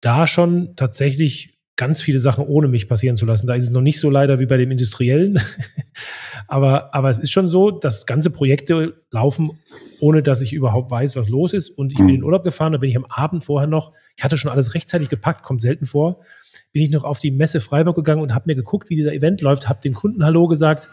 da 0.02 0.28
schon 0.28 0.76
tatsächlich 0.76 1.60
ganz 1.76 2.02
viele 2.02 2.19
Sachen 2.19 2.45
ohne 2.45 2.67
mich 2.67 2.88
passieren 2.88 3.17
zu 3.17 3.26
lassen. 3.26 3.47
Da 3.47 3.56
ist 3.56 3.65
es 3.65 3.71
noch 3.71 3.82
nicht 3.82 3.99
so 3.99 4.10
leider 4.10 4.39
wie 4.39 4.45
bei 4.45 4.58
dem 4.58 4.71
Industriellen. 4.71 5.39
aber, 6.47 6.93
aber 6.93 7.10
es 7.10 7.19
ist 7.19 7.32
schon 7.32 7.49
so, 7.49 7.71
dass 7.71 8.06
ganze 8.06 8.29
Projekte 8.29 9.01
laufen, 9.12 9.51
ohne 9.99 10.23
dass 10.23 10.41
ich 10.41 10.53
überhaupt 10.53 10.91
weiß, 10.91 11.15
was 11.15 11.29
los 11.29 11.53
ist. 11.53 11.69
Und 11.69 11.91
ich 11.91 11.97
bin 11.97 12.10
in 12.10 12.23
Urlaub 12.23 12.43
gefahren, 12.43 12.73
da 12.73 12.77
bin 12.77 12.89
ich 12.89 12.97
am 12.97 13.06
Abend 13.06 13.43
vorher 13.43 13.67
noch, 13.67 13.93
ich 14.15 14.23
hatte 14.23 14.38
schon 14.38 14.51
alles 14.51 14.73
rechtzeitig 14.73 15.10
gepackt, 15.10 15.43
kommt 15.43 15.62
selten 15.62 15.86
vor, 15.86 16.21
bin 16.71 16.84
ich 16.84 16.91
noch 16.91 17.03
auf 17.03 17.19
die 17.19 17.32
Messe 17.32 17.62
Freiburg 17.62 17.95
gegangen 17.95 18.21
und 18.21 18.34
habe 18.34 18.45
mir 18.47 18.56
geguckt, 18.56 18.89
wie 18.89 18.95
dieser 18.95 19.13
Event 19.13 19.41
läuft, 19.41 19.69
habe 19.69 19.82
dem 19.82 19.93
Kunden 19.93 20.23
Hallo 20.23 20.47
gesagt. 20.47 20.89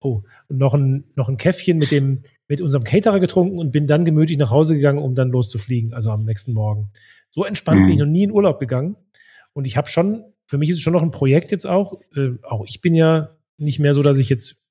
Oh, 0.00 0.22
und 0.48 0.58
noch 0.58 0.74
ein, 0.74 1.04
noch 1.16 1.28
ein 1.28 1.36
Käffchen 1.36 1.76
mit, 1.78 1.90
dem, 1.90 2.22
mit 2.46 2.60
unserem 2.60 2.84
Caterer 2.84 3.18
getrunken 3.18 3.58
und 3.58 3.72
bin 3.72 3.88
dann 3.88 4.04
gemütlich 4.04 4.38
nach 4.38 4.50
Hause 4.50 4.76
gegangen, 4.76 5.00
um 5.00 5.14
dann 5.14 5.30
loszufliegen, 5.30 5.92
also 5.92 6.10
am 6.10 6.22
nächsten 6.22 6.52
Morgen. 6.52 6.90
So 7.30 7.44
entspannt 7.44 7.80
mhm. 7.80 7.84
bin 7.86 7.94
ich 7.94 8.00
noch 8.00 8.06
nie 8.06 8.22
in 8.22 8.30
Urlaub 8.30 8.60
gegangen. 8.60 8.96
Und 9.52 9.66
ich 9.66 9.76
habe 9.76 9.88
schon 9.88 10.24
für 10.48 10.56
mich 10.56 10.70
ist 10.70 10.76
es 10.76 10.82
schon 10.82 10.94
noch 10.94 11.02
ein 11.02 11.10
Projekt 11.10 11.50
jetzt 11.52 11.66
auch. 11.66 12.00
Äh, 12.16 12.30
auch 12.42 12.64
ich 12.66 12.80
bin 12.80 12.94
ja 12.94 13.30
nicht 13.58 13.78
mehr 13.78 13.94
so, 13.94 14.02
dass 14.02 14.18
ich 14.18 14.28
jetzt 14.28 14.64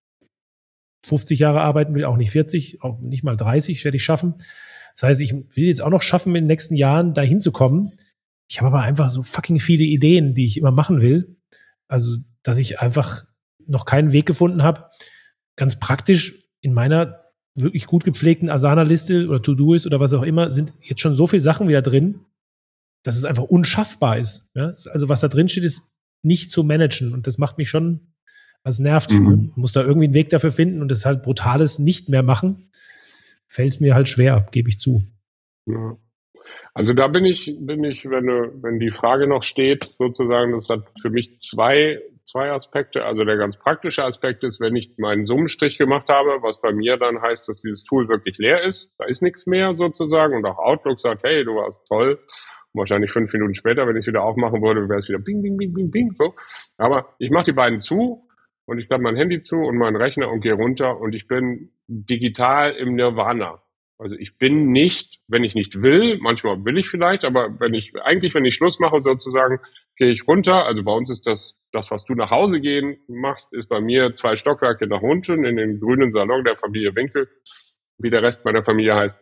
50 1.06 1.40
Jahre 1.40 1.62
arbeiten 1.62 1.96
will, 1.96 2.06
auch 2.06 2.18
nicht 2.18 2.32
40, 2.32 2.82
auch 2.82 3.00
nicht 3.00 3.24
mal 3.24 3.38
30 3.38 3.84
werde 3.84 3.98
ich 3.98 4.04
schaffen. 4.04 4.36
Das 4.94 5.04
heißt, 5.04 5.22
ich 5.22 5.34
will 5.34 5.66
jetzt 5.66 5.82
auch 5.82 5.90
noch 5.90 6.02
schaffen, 6.02 6.30
in 6.30 6.44
den 6.44 6.48
nächsten 6.48 6.76
Jahren 6.76 7.14
dahin 7.14 7.40
zu 7.40 7.52
kommen. 7.52 7.94
Ich 8.50 8.62
habe 8.62 8.76
aber 8.76 8.82
einfach 8.82 9.10
so 9.10 9.22
fucking 9.22 9.60
viele 9.60 9.84
Ideen, 9.84 10.34
die 10.34 10.46
ich 10.46 10.58
immer 10.58 10.72
machen 10.72 11.02
will. 11.02 11.38
Also, 11.88 12.18
dass 12.44 12.58
ich 12.58 12.80
einfach 12.80 13.26
noch 13.66 13.86
keinen 13.86 14.12
Weg 14.12 14.26
gefunden 14.26 14.64
habe, 14.64 14.86
ganz 15.56 15.80
praktisch 15.80 16.50
in 16.62 16.74
meiner 16.74 17.24
wirklich 17.56 17.88
gut 17.88 18.04
gepflegten 18.04 18.50
Asana-Liste 18.50 19.28
oder 19.28 19.42
To-Do 19.42 19.74
ist 19.74 19.86
oder 19.86 20.00
was 20.00 20.14
auch 20.14 20.24
immer, 20.24 20.52
sind 20.54 20.74
jetzt 20.82 21.02
schon 21.02 21.16
so 21.16 21.28
viele 21.28 21.42
Sachen 21.42 21.68
wieder 21.68 21.82
drin, 21.82 22.20
dass 23.04 23.18
es 23.18 23.26
einfach 23.26 23.44
unschaffbar 23.44 24.18
ist. 24.18 24.52
Ja? 24.56 24.74
Also 24.92 25.10
was 25.10 25.22
da 25.22 25.28
drin 25.28 25.50
steht, 25.50 25.64
ist 25.64 25.96
nicht 26.24 26.52
zu 26.52 26.64
managen 26.64 27.14
und 27.14 27.28
das 27.28 27.38
macht 27.38 27.58
mich 27.58 27.70
schon, 27.70 28.14
also 28.68 28.84
nervt. 28.84 29.12
Mhm. 29.12 29.24
Man 29.24 29.52
muss 29.56 29.72
da 29.72 29.82
irgendwie 29.82 30.06
einen 30.06 30.14
Weg 30.14 30.30
dafür 30.30 30.52
finden 30.52 30.82
und 30.82 30.92
das 30.92 31.06
halt 31.06 31.24
brutales 31.24 31.80
nicht 31.80 32.10
mehr 32.10 32.22
machen, 32.22 32.70
fällt 33.48 33.80
mir 33.82 33.96
halt 33.96 34.08
schwer, 34.08 34.46
gebe 34.52 34.70
ich 34.70 34.80
zu. 34.80 35.04
Ja. 35.66 35.98
Also 36.74 36.94
da 36.94 37.08
bin 37.08 37.26
ich, 37.26 37.56
bin 37.60 37.84
ich, 37.84 38.06
wenn, 38.06 38.28
wenn 38.62 38.80
die 38.80 38.92
Frage 38.92 39.26
noch 39.28 39.42
steht, 39.42 39.96
sozusagen, 39.98 40.52
das 40.52 40.70
hat 40.70 40.84
für 41.02 41.10
mich 41.10 41.40
zwei 41.40 42.00
zwei 42.24 42.52
Aspekte. 42.52 43.06
Also 43.06 43.24
der 43.24 43.38
ganz 43.38 43.58
praktische 43.58 44.04
Aspekt 44.04 44.44
ist, 44.44 44.60
wenn 44.60 44.76
ich 44.76 44.98
meinen 44.98 45.26
Summenstrich 45.26 45.78
gemacht 45.78 46.10
habe, 46.10 46.42
was 46.42 46.62
bei 46.62 46.74
mir 46.74 46.98
dann 46.98 47.22
heißt, 47.22 47.48
dass 47.48 47.62
dieses 47.62 47.84
Tool 47.84 48.10
wirklich 48.10 48.38
leer 48.38 48.64
ist, 48.64 48.94
da 48.98 49.06
ist 49.06 49.22
nichts 49.22 49.48
mehr 49.48 49.76
sozusagen 49.76 50.36
und 50.36 50.46
auch 50.46 50.58
Outlook 50.58 51.00
sagt, 51.00 51.24
hey, 51.24 51.46
du 51.46 51.56
warst 51.56 51.80
toll. 51.88 52.20
Und 52.74 52.80
wahrscheinlich 52.80 53.12
fünf 53.12 53.32
Minuten 53.32 53.56
später, 53.56 53.88
wenn 53.88 53.96
ich 53.96 54.02
es 54.02 54.08
wieder 54.08 54.24
aufmachen 54.24 54.62
würde, 54.62 54.90
wäre 54.90 55.00
es 55.00 55.08
wieder 55.08 55.20
bing, 55.20 55.42
bing, 55.42 55.56
bing, 55.56 55.74
bing, 55.74 55.90
bing, 55.90 56.12
so. 56.18 56.36
Aber 56.78 57.16
ich 57.18 57.32
mache 57.32 57.46
die 57.46 57.54
beiden 57.54 57.80
zu 57.80 58.27
und 58.68 58.80
ich 58.80 58.88
klappe 58.88 59.04
mein 59.04 59.16
Handy 59.16 59.42
zu 59.42 59.56
und 59.56 59.78
meinen 59.78 59.96
Rechner 59.96 60.30
und 60.30 60.42
gehe 60.42 60.54
runter 60.54 61.00
und 61.00 61.16
ich 61.16 61.28
bin 61.28 61.72
digital 61.88 62.74
im 62.76 62.96
Nirvana. 62.96 63.62
Also 63.98 64.16
ich 64.16 64.38
bin 64.38 64.72
nicht, 64.72 65.20
wenn 65.28 65.44
ich 65.44 65.56
nicht 65.56 65.82
will, 65.82 66.20
manchmal 66.22 66.64
will 66.64 66.78
ich 66.78 66.88
vielleicht, 66.88 67.26
aber 67.26 67.60
wenn 67.60 67.74
ich, 67.74 67.94
eigentlich, 68.04 68.36
wenn 68.36 68.46
ich 68.46 68.54
Schluss 68.54 68.78
mache 68.80 69.02
sozusagen, 69.02 69.60
gehe 69.96 70.12
ich 70.12 70.28
runter. 70.28 70.66
Also 70.66 70.84
bei 70.84 70.92
uns 70.92 71.10
ist 71.10 71.26
das, 71.26 71.58
das, 71.72 71.90
was 71.90 72.04
du 72.04 72.14
nach 72.14 72.30
Hause 72.30 72.60
gehen 72.60 73.00
machst, 73.08 73.52
ist 73.54 73.70
bei 73.70 73.82
mir 73.82 74.14
zwei 74.14 74.36
Stockwerke 74.36 74.86
nach 74.86 75.02
unten 75.02 75.46
in 75.46 75.56
den 75.56 75.80
grünen 75.80 76.12
Salon 76.12 76.44
der 76.44 76.58
Familie 76.58 76.96
Winkel, 76.96 77.28
wie 77.98 78.12
der 78.12 78.22
Rest 78.22 78.46
meiner 78.46 78.64
Familie 78.64 78.96
heißt. 78.96 79.18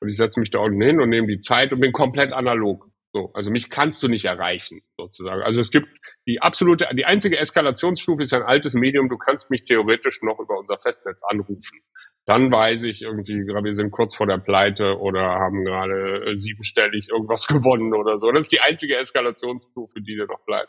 Und 0.00 0.08
ich 0.08 0.16
setze 0.16 0.40
mich 0.40 0.50
da 0.50 0.60
unten 0.60 0.80
hin 0.80 1.00
und 1.00 1.10
nehme 1.10 1.28
die 1.28 1.38
Zeit 1.38 1.72
und 1.72 1.80
bin 1.80 1.92
komplett 1.92 2.32
analog. 2.32 2.88
So, 3.12 3.30
also 3.32 3.50
mich 3.50 3.70
kannst 3.70 4.02
du 4.02 4.08
nicht 4.08 4.26
erreichen, 4.26 4.82
sozusagen. 4.96 5.42
Also 5.42 5.60
es 5.60 5.70
gibt 5.70 5.88
die 6.26 6.42
absolute, 6.42 6.86
die 6.94 7.06
einzige 7.06 7.38
Eskalationsstufe 7.38 8.22
ist 8.22 8.34
ein 8.34 8.42
altes 8.42 8.74
Medium. 8.74 9.08
Du 9.08 9.16
kannst 9.16 9.50
mich 9.50 9.64
theoretisch 9.64 10.20
noch 10.22 10.38
über 10.38 10.58
unser 10.58 10.78
Festnetz 10.78 11.22
anrufen 11.28 11.80
dann 12.28 12.52
weiß 12.52 12.84
ich 12.84 13.00
irgendwie, 13.00 13.46
wir 13.46 13.72
sind 13.72 13.90
kurz 13.90 14.14
vor 14.14 14.26
der 14.26 14.36
Pleite 14.36 14.98
oder 14.98 15.22
haben 15.22 15.64
gerade 15.64 16.26
äh, 16.26 16.36
siebenstellig 16.36 17.08
irgendwas 17.08 17.46
gewonnen 17.48 17.94
oder 17.94 18.18
so. 18.18 18.30
Das 18.30 18.44
ist 18.44 18.52
die 18.52 18.60
einzige 18.60 18.98
Eskalationsstufe, 18.98 20.02
die 20.02 20.14
dir 20.14 20.26
noch 20.26 20.44
bleibt. 20.44 20.68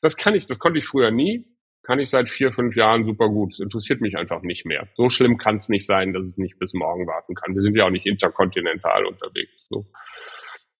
Das 0.00 0.16
kann 0.16 0.34
ich, 0.34 0.46
das 0.46 0.58
konnte 0.58 0.80
ich 0.80 0.84
früher 0.84 1.12
nie, 1.12 1.46
kann 1.84 2.00
ich 2.00 2.10
seit 2.10 2.28
vier, 2.28 2.52
fünf 2.52 2.74
Jahren 2.74 3.04
super 3.04 3.28
gut. 3.28 3.52
Es 3.52 3.60
interessiert 3.60 4.00
mich 4.00 4.16
einfach 4.16 4.42
nicht 4.42 4.66
mehr. 4.66 4.88
So 4.96 5.08
schlimm 5.08 5.38
kann 5.38 5.58
es 5.58 5.68
nicht 5.68 5.86
sein, 5.86 6.12
dass 6.12 6.26
es 6.26 6.38
nicht 6.38 6.58
bis 6.58 6.74
morgen 6.74 7.06
warten 7.06 7.36
kann. 7.36 7.54
Wir 7.54 7.62
sind 7.62 7.76
ja 7.76 7.86
auch 7.86 7.90
nicht 7.90 8.06
interkontinental 8.06 9.06
unterwegs. 9.06 9.64
So. 9.70 9.86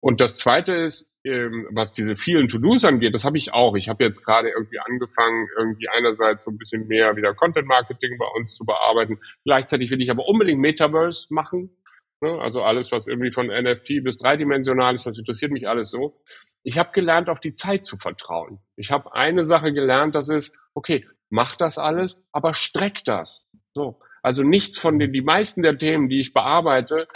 Und 0.06 0.20
das 0.20 0.38
Zweite 0.38 0.72
ist, 0.72 1.10
ähm, 1.24 1.66
was 1.72 1.90
diese 1.90 2.14
vielen 2.14 2.46
To-Dos 2.46 2.84
angeht, 2.84 3.12
das 3.12 3.24
habe 3.24 3.38
ich 3.38 3.52
auch. 3.52 3.74
Ich 3.74 3.88
habe 3.88 4.04
jetzt 4.04 4.24
gerade 4.24 4.50
irgendwie 4.50 4.78
angefangen, 4.78 5.48
irgendwie 5.58 5.88
einerseits 5.88 6.44
so 6.44 6.52
ein 6.52 6.58
bisschen 6.58 6.86
mehr 6.86 7.16
wieder 7.16 7.34
Content-Marketing 7.34 8.16
bei 8.16 8.26
uns 8.36 8.54
zu 8.54 8.64
bearbeiten. 8.64 9.18
Gleichzeitig 9.44 9.90
will 9.90 10.00
ich 10.00 10.08
aber 10.08 10.28
unbedingt 10.28 10.60
Metaverse 10.60 11.26
machen. 11.34 11.76
Ne? 12.20 12.38
Also 12.40 12.62
alles, 12.62 12.92
was 12.92 13.08
irgendwie 13.08 13.32
von 13.32 13.48
NFT 13.48 14.04
bis 14.04 14.16
dreidimensional 14.16 14.94
ist, 14.94 15.06
das 15.06 15.18
interessiert 15.18 15.50
mich 15.50 15.66
alles 15.66 15.90
so. 15.90 16.22
Ich 16.62 16.78
habe 16.78 16.92
gelernt, 16.92 17.28
auf 17.28 17.40
die 17.40 17.54
Zeit 17.54 17.84
zu 17.84 17.96
vertrauen. 17.96 18.60
Ich 18.76 18.92
habe 18.92 19.12
eine 19.12 19.44
Sache 19.44 19.72
gelernt, 19.72 20.14
das 20.14 20.28
ist, 20.28 20.54
okay, 20.72 21.04
mach 21.30 21.56
das 21.56 21.78
alles, 21.78 22.16
aber 22.30 22.54
streck 22.54 23.04
das. 23.04 23.44
So. 23.74 23.98
Also 24.22 24.44
nichts 24.44 24.78
von 24.78 25.00
den, 25.00 25.12
die 25.12 25.22
meisten 25.22 25.62
der 25.62 25.76
Themen, 25.76 26.08
die 26.08 26.20
ich 26.20 26.32
bearbeite, 26.32 27.08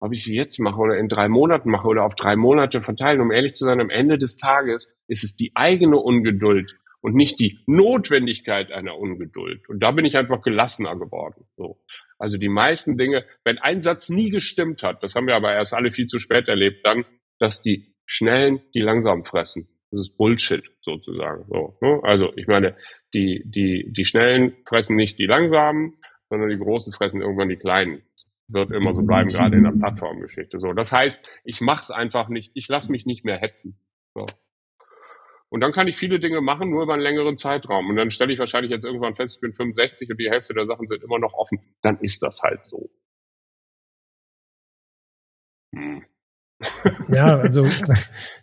ob 0.00 0.12
ich 0.12 0.24
sie 0.24 0.34
jetzt 0.34 0.58
mache 0.58 0.78
oder 0.78 0.98
in 0.98 1.08
drei 1.08 1.28
Monaten 1.28 1.70
mache 1.70 1.88
oder 1.88 2.04
auf 2.04 2.14
drei 2.14 2.36
Monate 2.36 2.82
verteilen, 2.82 3.20
um 3.20 3.32
ehrlich 3.32 3.54
zu 3.54 3.64
sein, 3.64 3.80
am 3.80 3.90
Ende 3.90 4.18
des 4.18 4.36
Tages 4.36 4.88
ist 5.08 5.24
es 5.24 5.36
die 5.36 5.52
eigene 5.54 5.96
Ungeduld 5.96 6.76
und 7.00 7.14
nicht 7.14 7.40
die 7.40 7.58
Notwendigkeit 7.66 8.72
einer 8.72 8.98
Ungeduld. 8.98 9.68
Und 9.68 9.80
da 9.82 9.90
bin 9.92 10.04
ich 10.04 10.16
einfach 10.16 10.42
gelassener 10.42 10.96
geworden. 10.96 11.44
So. 11.56 11.80
Also 12.18 12.38
die 12.38 12.48
meisten 12.48 12.98
Dinge, 12.98 13.24
wenn 13.44 13.58
ein 13.58 13.82
Satz 13.82 14.08
nie 14.08 14.30
gestimmt 14.30 14.82
hat, 14.82 15.02
das 15.02 15.14
haben 15.14 15.26
wir 15.26 15.36
aber 15.36 15.52
erst 15.52 15.74
alle 15.74 15.92
viel 15.92 16.06
zu 16.06 16.18
spät 16.18 16.48
erlebt, 16.48 16.84
dann, 16.84 17.04
dass 17.38 17.62
die 17.62 17.94
Schnellen 18.06 18.60
die 18.74 18.80
langsam 18.80 19.24
fressen. 19.24 19.68
Das 19.90 20.00
ist 20.00 20.16
Bullshit 20.16 20.64
sozusagen. 20.80 21.44
So, 21.48 21.76
ne? 21.80 22.00
Also 22.02 22.32
ich 22.36 22.46
meine, 22.46 22.76
die, 23.14 23.42
die, 23.46 23.86
die 23.90 24.04
Schnellen 24.04 24.56
fressen 24.66 24.96
nicht 24.96 25.18
die 25.18 25.26
Langsamen, 25.26 25.94
sondern 26.28 26.50
die 26.50 26.58
Großen 26.58 26.92
fressen 26.92 27.22
irgendwann 27.22 27.48
die 27.48 27.56
Kleinen 27.56 28.02
wird 28.48 28.70
immer 28.70 28.94
so 28.94 29.02
bleiben, 29.02 29.28
gerade 29.28 29.56
in 29.56 29.64
der 29.64 29.72
Plattformgeschichte. 29.72 30.58
So, 30.58 30.72
das 30.72 30.90
heißt, 30.92 31.22
ich 31.44 31.60
mache 31.60 31.82
es 31.82 31.90
einfach 31.90 32.28
nicht, 32.28 32.52
ich 32.54 32.68
lasse 32.68 32.90
mich 32.90 33.06
nicht 33.06 33.24
mehr 33.24 33.36
hetzen. 33.36 33.78
So. 34.14 34.26
Und 35.50 35.60
dann 35.60 35.72
kann 35.72 35.88
ich 35.88 35.96
viele 35.96 36.20
Dinge 36.20 36.40
machen, 36.40 36.70
nur 36.70 36.82
über 36.82 36.94
einen 36.94 37.02
längeren 37.02 37.38
Zeitraum. 37.38 37.88
Und 37.88 37.96
dann 37.96 38.10
stelle 38.10 38.32
ich 38.32 38.38
wahrscheinlich 38.38 38.70
jetzt 38.70 38.84
irgendwann 38.84 39.16
fest, 39.16 39.36
ich 39.36 39.40
bin 39.40 39.54
65 39.54 40.10
und 40.10 40.18
die 40.18 40.30
Hälfte 40.30 40.54
der 40.54 40.66
Sachen 40.66 40.88
sind 40.88 41.02
immer 41.02 41.18
noch 41.18 41.34
offen. 41.34 41.60
Dann 41.82 41.98
ist 42.00 42.22
das 42.22 42.42
halt 42.42 42.64
so. 42.64 42.90
Hm. 45.74 46.04
Ja, 47.08 47.38
also 47.40 47.66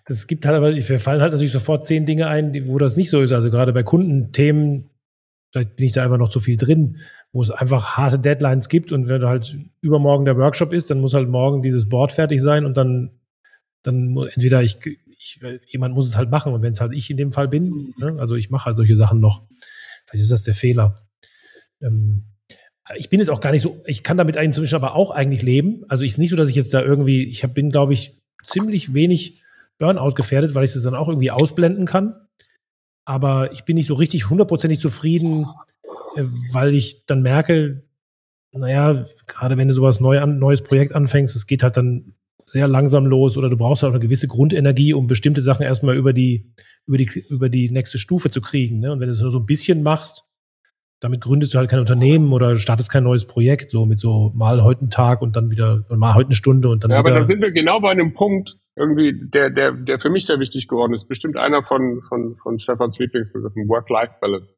es 0.05 0.27
gibt 0.27 0.45
halt 0.45 0.55
aber, 0.55 0.73
wir 0.75 0.99
fallen 0.99 1.21
halt 1.21 1.31
natürlich 1.33 1.51
sofort 1.51 1.85
zehn 1.85 2.05
Dinge 2.05 2.27
ein, 2.27 2.67
wo 2.67 2.77
das 2.77 2.97
nicht 2.97 3.09
so 3.09 3.21
ist. 3.21 3.33
Also 3.33 3.51
gerade 3.51 3.73
bei 3.73 3.83
Kundenthemen, 3.83 4.89
vielleicht 5.55 5.77
bin 5.77 5.85
ich 5.85 5.93
da 5.93 6.03
einfach 6.03 6.17
noch 6.17 6.27
zu 6.27 6.41
viel 6.41 6.57
drin, 6.57 6.97
wo 7.31 7.41
es 7.41 7.49
einfach 7.49 7.95
harte 7.95 8.19
Deadlines 8.19 8.67
gibt 8.67 8.91
und 8.91 9.07
wenn 9.07 9.23
halt 9.23 9.57
übermorgen 9.79 10.25
der 10.25 10.35
Workshop 10.35 10.73
ist, 10.73 10.89
dann 10.89 10.99
muss 10.99 11.13
halt 11.13 11.29
morgen 11.29 11.61
dieses 11.61 11.87
Board 11.87 12.11
fertig 12.11 12.41
sein 12.41 12.65
und 12.65 12.75
dann, 12.75 13.11
dann 13.81 14.17
entweder 14.33 14.63
ich, 14.63 14.79
ich 15.17 15.39
jemand 15.67 15.95
muss 15.95 16.07
es 16.07 16.17
halt 16.17 16.29
machen 16.29 16.51
und 16.51 16.61
wenn 16.61 16.73
es 16.73 16.81
halt 16.81 16.91
ich 16.91 17.09
in 17.09 17.15
dem 17.15 17.31
Fall 17.31 17.47
bin, 17.47 17.93
ne, 17.97 18.17
also 18.19 18.35
ich 18.35 18.49
mache 18.49 18.65
halt 18.65 18.75
solche 18.75 18.97
Sachen 18.97 19.21
noch. 19.21 19.43
Vielleicht 20.05 20.23
ist 20.23 20.31
das 20.31 20.43
der 20.43 20.53
Fehler. 20.53 20.99
Ähm, 21.81 22.25
ich 22.97 23.07
bin 23.07 23.21
jetzt 23.21 23.29
auch 23.29 23.39
gar 23.39 23.51
nicht 23.51 23.61
so, 23.61 23.81
ich 23.85 24.03
kann 24.03 24.17
damit 24.17 24.35
inzwischen 24.35 24.75
aber 24.75 24.93
auch 24.93 25.09
eigentlich 25.09 25.41
leben. 25.41 25.85
Also 25.87 26.03
ich 26.03 26.13
ist 26.13 26.17
nicht 26.17 26.31
so, 26.31 26.35
dass 26.35 26.49
ich 26.49 26.55
jetzt 26.55 26.73
da 26.73 26.81
irgendwie, 26.81 27.23
ich 27.23 27.43
hab, 27.45 27.53
bin, 27.53 27.69
glaube 27.69 27.93
ich, 27.93 28.21
ziemlich 28.43 28.93
wenig 28.93 29.41
Burnout 29.79 30.15
gefährdet, 30.15 30.53
weil 30.53 30.65
ich 30.65 30.75
es 30.75 30.83
dann 30.83 30.95
auch 30.95 31.07
irgendwie 31.07 31.31
ausblenden 31.31 31.85
kann 31.85 32.24
aber 33.05 33.53
ich 33.53 33.63
bin 33.63 33.75
nicht 33.75 33.87
so 33.87 33.93
richtig 33.93 34.29
hundertprozentig 34.29 34.79
zufrieden, 34.79 35.47
äh, 36.15 36.23
weil 36.51 36.73
ich 36.73 37.05
dann 37.05 37.21
merke, 37.21 37.83
naja, 38.51 39.05
gerade 39.27 39.57
wenn 39.57 39.67
du 39.67 39.73
sowas 39.73 39.99
neu 39.99 40.19
an, 40.19 40.39
neues 40.39 40.63
Projekt 40.63 40.93
anfängst, 40.93 41.35
es 41.35 41.47
geht 41.47 41.63
halt 41.63 41.77
dann 41.77 42.13
sehr 42.47 42.67
langsam 42.67 43.05
los 43.05 43.37
oder 43.37 43.49
du 43.49 43.57
brauchst 43.57 43.83
halt 43.83 43.93
eine 43.93 43.99
gewisse 43.99 44.27
Grundenergie, 44.27 44.93
um 44.93 45.07
bestimmte 45.07 45.41
Sachen 45.41 45.63
erstmal 45.63 45.95
über 45.95 46.13
die, 46.13 46.51
über 46.85 46.97
die, 46.97 47.25
über 47.29 47.49
die 47.49 47.69
nächste 47.69 47.97
Stufe 47.97 48.29
zu 48.29 48.41
kriegen. 48.41 48.79
Ne? 48.79 48.91
Und 48.91 48.99
wenn 48.99 49.07
du 49.07 49.13
es 49.13 49.21
nur 49.21 49.31
so 49.31 49.39
ein 49.39 49.45
bisschen 49.45 49.83
machst, 49.83 50.29
damit 50.99 51.21
gründest 51.21 51.53
du 51.53 51.57
halt 51.57 51.69
kein 51.69 51.79
Unternehmen 51.79 52.31
oder 52.31 52.57
startest 52.57 52.89
kein 52.89 53.03
neues 53.03 53.25
Projekt, 53.25 53.69
so 53.69 53.85
mit 53.85 53.99
so 53.99 54.31
mal 54.35 54.63
heute 54.63 54.81
einen 54.81 54.89
Tag 54.91 55.21
und 55.21 55.35
dann 55.35 55.51
wieder, 55.51 55.83
mal 55.89 56.15
heute 56.15 56.27
eine 56.27 56.35
Stunde 56.35 56.69
und 56.69 56.83
dann 56.83 56.91
ja, 56.91 56.99
wieder. 56.99 57.11
Aber 57.11 57.19
da 57.19 57.25
sind 57.25 57.41
wir 57.41 57.51
genau 57.51 57.79
bei 57.79 57.91
einem 57.91 58.13
Punkt, 58.13 58.57
irgendwie, 58.75 59.13
der, 59.13 59.49
der, 59.49 59.71
der 59.71 59.99
für 59.99 60.09
mich 60.09 60.25
sehr 60.25 60.39
wichtig 60.39 60.67
geworden 60.67 60.93
ist. 60.93 61.07
Bestimmt 61.07 61.37
einer 61.37 61.63
von, 61.63 62.01
von, 62.07 62.35
von 62.41 62.59
Stefans 62.59 62.99
Lieblingsbegriffen, 62.99 63.69
Work-Life-Balance. 63.69 64.53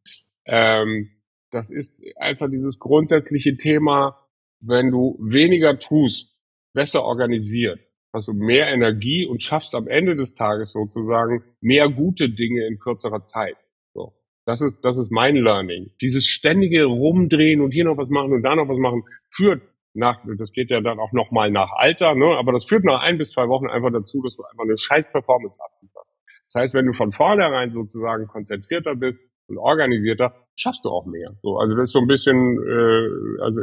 Ähm, 0.45 1.09
das 1.51 1.69
ist 1.69 1.95
einfach 2.17 2.49
dieses 2.49 2.79
grundsätzliche 2.79 3.57
Thema, 3.57 4.17
wenn 4.59 4.91
du 4.91 5.17
weniger 5.21 5.77
tust, 5.77 6.35
besser 6.73 7.03
organisiert, 7.03 7.79
also 8.11 8.33
mehr 8.33 8.67
Energie 8.67 9.25
und 9.25 9.43
schaffst 9.43 9.75
am 9.75 9.87
Ende 9.87 10.15
des 10.15 10.33
Tages 10.35 10.73
sozusagen 10.73 11.43
mehr 11.61 11.89
gute 11.89 12.29
Dinge 12.29 12.65
in 12.67 12.79
kürzerer 12.79 13.23
Zeit. 13.23 13.55
So. 13.93 14.13
Das 14.45 14.61
ist, 14.61 14.79
das 14.81 14.97
ist 14.97 15.11
mein 15.11 15.35
Learning. 15.35 15.91
Dieses 16.01 16.25
ständige 16.25 16.85
Rumdrehen 16.85 17.61
und 17.61 17.71
hier 17.71 17.85
noch 17.85 17.97
was 17.97 18.09
machen 18.09 18.33
und 18.33 18.41
da 18.41 18.55
noch 18.55 18.67
was 18.67 18.79
machen 18.79 19.03
führt 19.29 19.61
nach, 19.97 20.19
das 20.37 20.51
geht 20.51 20.69
ja 20.69 20.81
dann 20.81 20.99
auch 20.99 21.11
nochmal 21.11 21.51
nach 21.51 21.71
Alter, 21.75 22.15
ne? 22.15 22.37
aber 22.37 22.51
das 22.51 22.65
führt 22.65 22.85
nach 22.85 23.01
ein 23.01 23.17
bis 23.17 23.31
zwei 23.31 23.47
Wochen 23.47 23.67
einfach 23.67 23.91
dazu, 23.91 24.21
dass 24.23 24.37
du 24.37 24.43
einfach 24.43 24.63
eine 24.63 24.77
scheiß 24.77 25.11
Performance 25.11 25.59
ablieferst. 25.59 26.11
Das 26.45 26.61
heißt, 26.61 26.73
wenn 26.75 26.85
du 26.85 26.93
von 26.93 27.11
vornherein 27.11 27.71
sozusagen 27.71 28.27
konzentrierter 28.27 28.95
bist 28.95 29.19
und 29.47 29.57
organisierter, 29.57 30.33
schaffst 30.55 30.85
du 30.85 30.89
auch 30.89 31.05
mehr. 31.05 31.31
So, 31.41 31.57
also 31.57 31.75
das 31.75 31.85
ist 31.85 31.93
so 31.93 31.99
ein 31.99 32.07
bisschen, 32.07 32.35
äh, 32.35 33.43
also 33.43 33.59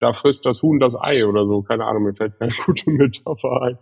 da 0.00 0.12
frisst 0.12 0.46
das 0.46 0.62
Huhn 0.62 0.78
das 0.78 0.94
Ei 0.94 1.26
oder 1.26 1.44
so. 1.46 1.62
Keine 1.62 1.84
Ahnung, 1.84 2.04
mir 2.04 2.14
fällt 2.14 2.38
keine 2.38 2.52
gute 2.66 2.90
Metapher 2.90 3.62
ein. 3.62 3.78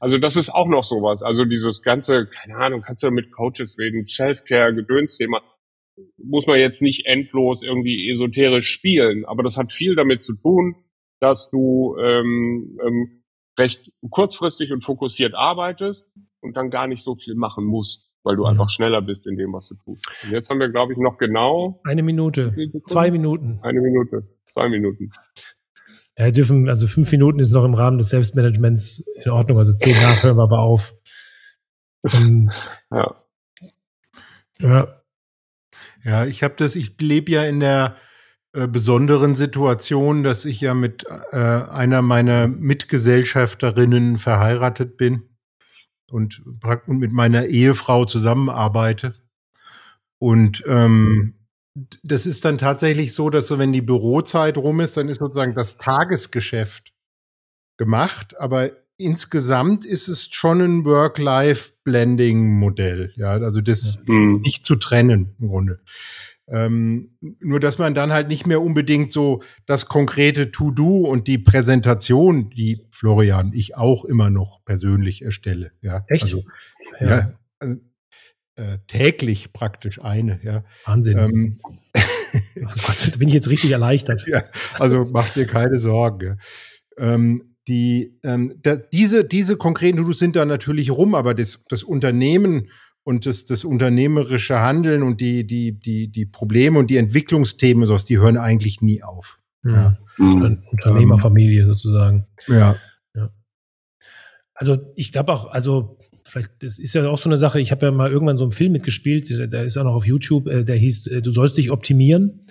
Also 0.00 0.18
das 0.18 0.36
ist 0.36 0.50
auch 0.50 0.66
noch 0.66 0.84
sowas. 0.84 1.22
Also 1.22 1.44
dieses 1.44 1.82
ganze, 1.82 2.26
keine 2.26 2.56
Ahnung, 2.58 2.82
kannst 2.82 3.02
du 3.02 3.10
mit 3.10 3.32
Coaches 3.32 3.78
reden, 3.78 4.04
Self-Care, 4.06 4.74
Gedönsthema, 4.74 5.40
muss 6.16 6.46
man 6.46 6.58
jetzt 6.58 6.82
nicht 6.82 7.06
endlos 7.06 7.62
irgendwie 7.62 8.10
esoterisch 8.10 8.68
spielen, 8.68 9.24
aber 9.24 9.42
das 9.42 9.56
hat 9.56 9.72
viel 9.72 9.94
damit 9.94 10.24
zu 10.24 10.34
tun, 10.34 10.76
dass 11.20 11.50
du 11.50 11.96
ähm, 11.98 12.78
ähm, 12.86 13.22
recht 13.58 13.90
kurzfristig 14.10 14.72
und 14.72 14.84
fokussiert 14.84 15.34
arbeitest 15.34 16.08
und 16.40 16.56
dann 16.56 16.70
gar 16.70 16.86
nicht 16.86 17.02
so 17.02 17.16
viel 17.16 17.34
machen 17.34 17.64
musst, 17.64 18.12
weil 18.22 18.36
du 18.36 18.42
mhm. 18.42 18.50
einfach 18.50 18.70
schneller 18.70 19.02
bist 19.02 19.26
in 19.26 19.36
dem, 19.36 19.52
was 19.52 19.68
du 19.68 19.74
tust. 19.84 20.06
Und 20.24 20.32
jetzt 20.32 20.48
haben 20.48 20.60
wir, 20.60 20.68
glaube 20.68 20.92
ich, 20.92 20.98
noch 20.98 21.18
genau 21.18 21.80
eine 21.84 22.02
Minute, 22.02 22.54
zwei 22.86 23.10
Minuten, 23.10 23.58
eine 23.62 23.80
Minute, 23.80 24.28
zwei 24.44 24.68
Minuten. 24.68 25.10
Ja, 26.16 26.30
dürfen, 26.32 26.68
also 26.68 26.88
fünf 26.88 27.12
Minuten 27.12 27.38
ist 27.38 27.52
noch 27.52 27.64
im 27.64 27.74
Rahmen 27.74 27.98
des 27.98 28.10
Selbstmanagements 28.10 29.06
in 29.24 29.30
Ordnung, 29.30 29.58
also 29.58 29.72
zehn 29.72 29.92
nach 30.02 30.22
hören 30.22 30.36
wir 30.36 30.42
aber 30.42 30.60
auf. 30.60 30.94
Ähm, 32.12 32.50
ja. 32.90 33.22
Ja. 34.60 34.97
Ja, 36.08 36.24
ich 36.24 36.42
habe 36.42 36.54
das, 36.56 36.74
ich 36.74 36.98
lebe 37.00 37.30
ja 37.30 37.44
in 37.44 37.60
der 37.60 37.96
äh, 38.54 38.66
besonderen 38.66 39.34
Situation, 39.34 40.22
dass 40.22 40.46
ich 40.46 40.62
ja 40.62 40.72
mit 40.72 41.04
äh, 41.32 41.36
einer 41.36 42.00
meiner 42.00 42.48
Mitgesellschafterinnen 42.48 44.16
verheiratet 44.16 44.96
bin 44.96 45.28
und, 46.10 46.42
und 46.86 46.98
mit 46.98 47.12
meiner 47.12 47.44
Ehefrau 47.44 48.06
zusammenarbeite. 48.06 49.16
Und 50.18 50.64
ähm, 50.66 51.34
das 52.02 52.24
ist 52.24 52.46
dann 52.46 52.56
tatsächlich 52.56 53.12
so, 53.12 53.28
dass 53.28 53.46
so, 53.46 53.58
wenn 53.58 53.74
die 53.74 53.82
Bürozeit 53.82 54.56
rum 54.56 54.80
ist, 54.80 54.96
dann 54.96 55.10
ist 55.10 55.18
sozusagen 55.18 55.54
das 55.54 55.76
Tagesgeschäft 55.76 56.94
gemacht, 57.76 58.34
aber 58.40 58.70
insgesamt 58.98 59.84
ist 59.84 60.08
es 60.08 60.28
schon 60.30 60.60
ein 60.60 60.84
Work-Life-Blending-Modell, 60.84 63.12
ja, 63.16 63.30
also 63.30 63.60
das 63.60 64.02
mhm. 64.06 64.40
nicht 64.42 64.66
zu 64.66 64.76
trennen 64.76 65.34
im 65.40 65.48
Grunde. 65.48 65.80
Ähm, 66.50 67.10
nur, 67.20 67.60
dass 67.60 67.76
man 67.78 67.92
dann 67.94 68.12
halt 68.12 68.28
nicht 68.28 68.46
mehr 68.46 68.62
unbedingt 68.62 69.12
so 69.12 69.42
das 69.66 69.86
konkrete 69.86 70.50
To-Do 70.50 71.06
und 71.06 71.28
die 71.28 71.38
Präsentation, 71.38 72.50
die 72.50 72.80
Florian, 72.90 73.52
ich 73.54 73.76
auch 73.76 74.04
immer 74.04 74.30
noch 74.30 74.64
persönlich 74.64 75.22
erstelle. 75.22 75.70
Ja, 75.82 76.04
Echt? 76.08 76.24
Also, 76.24 76.42
ja. 77.00 77.06
ja 77.06 77.32
also, 77.58 77.76
äh, 78.56 78.78
täglich 78.86 79.52
praktisch 79.52 80.02
eine. 80.02 80.40
Ja. 80.42 80.64
Wahnsinn. 80.86 81.18
Ähm, 81.18 81.58
oh 81.94 82.72
Gott, 82.86 83.10
da 83.12 83.16
bin 83.18 83.28
ich 83.28 83.34
jetzt 83.34 83.50
richtig 83.50 83.70
erleichtert. 83.70 84.26
ja, 84.30 84.44
also 84.78 85.06
mach 85.12 85.30
dir 85.32 85.46
keine 85.46 85.78
Sorgen. 85.78 86.40
Ähm, 86.96 87.47
die, 87.68 88.18
ähm, 88.24 88.54
da, 88.62 88.76
diese, 88.76 89.24
diese 89.24 89.56
konkreten 89.56 89.98
To-Dos 89.98 90.18
sind 90.18 90.36
da 90.36 90.44
natürlich 90.44 90.90
rum, 90.90 91.14
aber 91.14 91.34
das, 91.34 91.64
das 91.68 91.82
Unternehmen 91.82 92.70
und 93.04 93.26
das, 93.26 93.44
das 93.44 93.64
unternehmerische 93.64 94.58
Handeln 94.58 95.02
und 95.02 95.20
die, 95.20 95.46
die, 95.46 95.78
die, 95.78 96.08
die 96.08 96.26
Probleme 96.26 96.78
und 96.78 96.88
die 96.88 96.96
Entwicklungsthemen, 96.96 97.86
sowas, 97.86 98.04
die 98.04 98.18
hören 98.18 98.38
eigentlich 98.38 98.80
nie 98.80 99.02
auf. 99.02 99.38
Mhm. 99.62 99.72
Ja. 99.74 99.98
Mhm. 100.16 100.62
Unternehmerfamilie 100.70 101.66
sozusagen. 101.66 102.26
Ja. 102.48 102.76
ja. 103.14 103.30
Also 104.54 104.78
ich 104.96 105.12
glaube 105.12 105.32
auch, 105.32 105.50
also 105.50 105.98
vielleicht, 106.24 106.62
das 106.62 106.78
ist 106.78 106.94
ja 106.94 107.06
auch 107.08 107.18
so 107.18 107.28
eine 107.28 107.36
Sache, 107.36 107.60
ich 107.60 107.70
habe 107.70 107.86
ja 107.86 107.92
mal 107.92 108.10
irgendwann 108.10 108.38
so 108.38 108.44
einen 108.44 108.52
Film 108.52 108.72
mitgespielt, 108.72 109.28
der, 109.30 109.46
der 109.46 109.64
ist 109.64 109.76
auch 109.76 109.84
noch 109.84 109.94
auf 109.94 110.06
YouTube, 110.06 110.46
äh, 110.46 110.64
der 110.64 110.76
hieß 110.76 111.06
äh, 111.08 111.22
Du 111.22 111.30
sollst 111.30 111.58
dich 111.58 111.70
optimieren. 111.70 112.46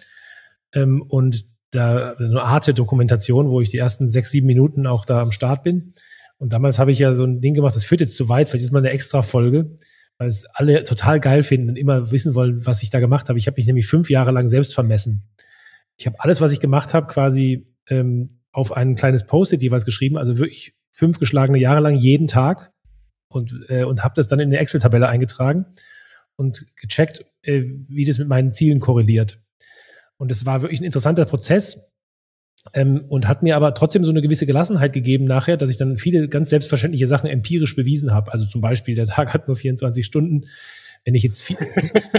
Ähm, 0.73 1.01
und 1.01 1.56
da 1.71 2.13
eine 2.13 2.41
Art 2.41 2.77
Dokumentation, 2.77 3.49
wo 3.49 3.61
ich 3.61 3.69
die 3.69 3.77
ersten 3.77 4.07
sechs, 4.07 4.31
sieben 4.31 4.47
Minuten 4.47 4.87
auch 4.87 5.05
da 5.05 5.21
am 5.21 5.31
Start 5.31 5.63
bin. 5.63 5.93
Und 6.37 6.53
damals 6.53 6.79
habe 6.79 6.91
ich 6.91 6.99
ja 6.99 7.13
so 7.13 7.25
ein 7.25 7.41
Ding 7.41 7.53
gemacht, 7.53 7.75
das 7.75 7.83
führt 7.83 8.01
jetzt 8.01 8.15
zu 8.15 8.29
weit, 8.29 8.49
vielleicht 8.49 8.63
ist 8.63 8.71
mal 8.71 8.79
eine 8.79 8.91
extra 8.91 9.21
Folge 9.21 9.77
weil 10.17 10.27
es 10.27 10.45
alle 10.53 10.83
total 10.83 11.19
geil 11.19 11.43
finden 11.43 11.69
und 11.69 11.75
immer 11.75 12.11
wissen 12.11 12.33
wollen, 12.33 12.65
was 12.65 12.83
ich 12.83 12.89
da 12.89 12.99
gemacht 12.99 13.29
habe. 13.29 13.37
Ich 13.37 13.47
habe 13.47 13.55
mich 13.57 13.67
nämlich 13.67 13.87
fünf 13.87 14.09
Jahre 14.09 14.31
lang 14.31 14.47
selbst 14.47 14.73
vermessen. 14.73 15.29
Ich 15.95 16.05
habe 16.05 16.19
alles, 16.19 16.41
was 16.41 16.51
ich 16.51 16.59
gemacht 16.59 16.93
habe, 16.93 17.07
quasi 17.07 17.67
ähm, 17.89 18.41
auf 18.51 18.71
ein 18.71 18.95
kleines 18.95 19.25
Post-it 19.25 19.61
jeweils 19.61 19.85
geschrieben, 19.85 20.17
also 20.17 20.37
wirklich 20.37 20.75
fünf 20.91 21.19
geschlagene 21.19 21.59
Jahre 21.59 21.81
lang 21.81 21.95
jeden 21.95 22.27
Tag 22.27 22.71
und, 23.29 23.53
äh, 23.69 23.83
und 23.83 24.03
habe 24.03 24.15
das 24.15 24.27
dann 24.27 24.39
in 24.39 24.49
eine 24.49 24.57
Excel-Tabelle 24.57 25.07
eingetragen 25.07 25.65
und 26.35 26.65
gecheckt, 26.75 27.23
äh, 27.43 27.63
wie 27.87 28.05
das 28.05 28.17
mit 28.17 28.27
meinen 28.27 28.51
Zielen 28.51 28.79
korreliert. 28.79 29.39
Und 30.17 30.31
es 30.31 30.45
war 30.45 30.61
wirklich 30.61 30.81
ein 30.81 30.85
interessanter 30.85 31.25
Prozess, 31.25 31.93
ähm, 32.73 33.05
und 33.07 33.27
hat 33.27 33.43
mir 33.43 33.55
aber 33.55 33.73
trotzdem 33.73 34.03
so 34.03 34.11
eine 34.11 34.21
gewisse 34.21 34.45
Gelassenheit 34.45 34.93
gegeben 34.93 35.25
nachher, 35.25 35.57
dass 35.57 35.69
ich 35.69 35.77
dann 35.77 35.97
viele 35.97 36.27
ganz 36.27 36.49
selbstverständliche 36.49 37.07
Sachen 37.07 37.29
empirisch 37.29 37.75
bewiesen 37.75 38.13
habe. 38.13 38.33
Also 38.33 38.45
zum 38.45 38.61
Beispiel, 38.61 38.95
der 38.95 39.07
Tag 39.07 39.33
hat 39.33 39.47
nur 39.47 39.55
24 39.55 40.05
Stunden. 40.05 40.45
Wenn 41.05 41.15
ich 41.15 41.23
jetzt 41.23 41.41
viel, 41.41 41.57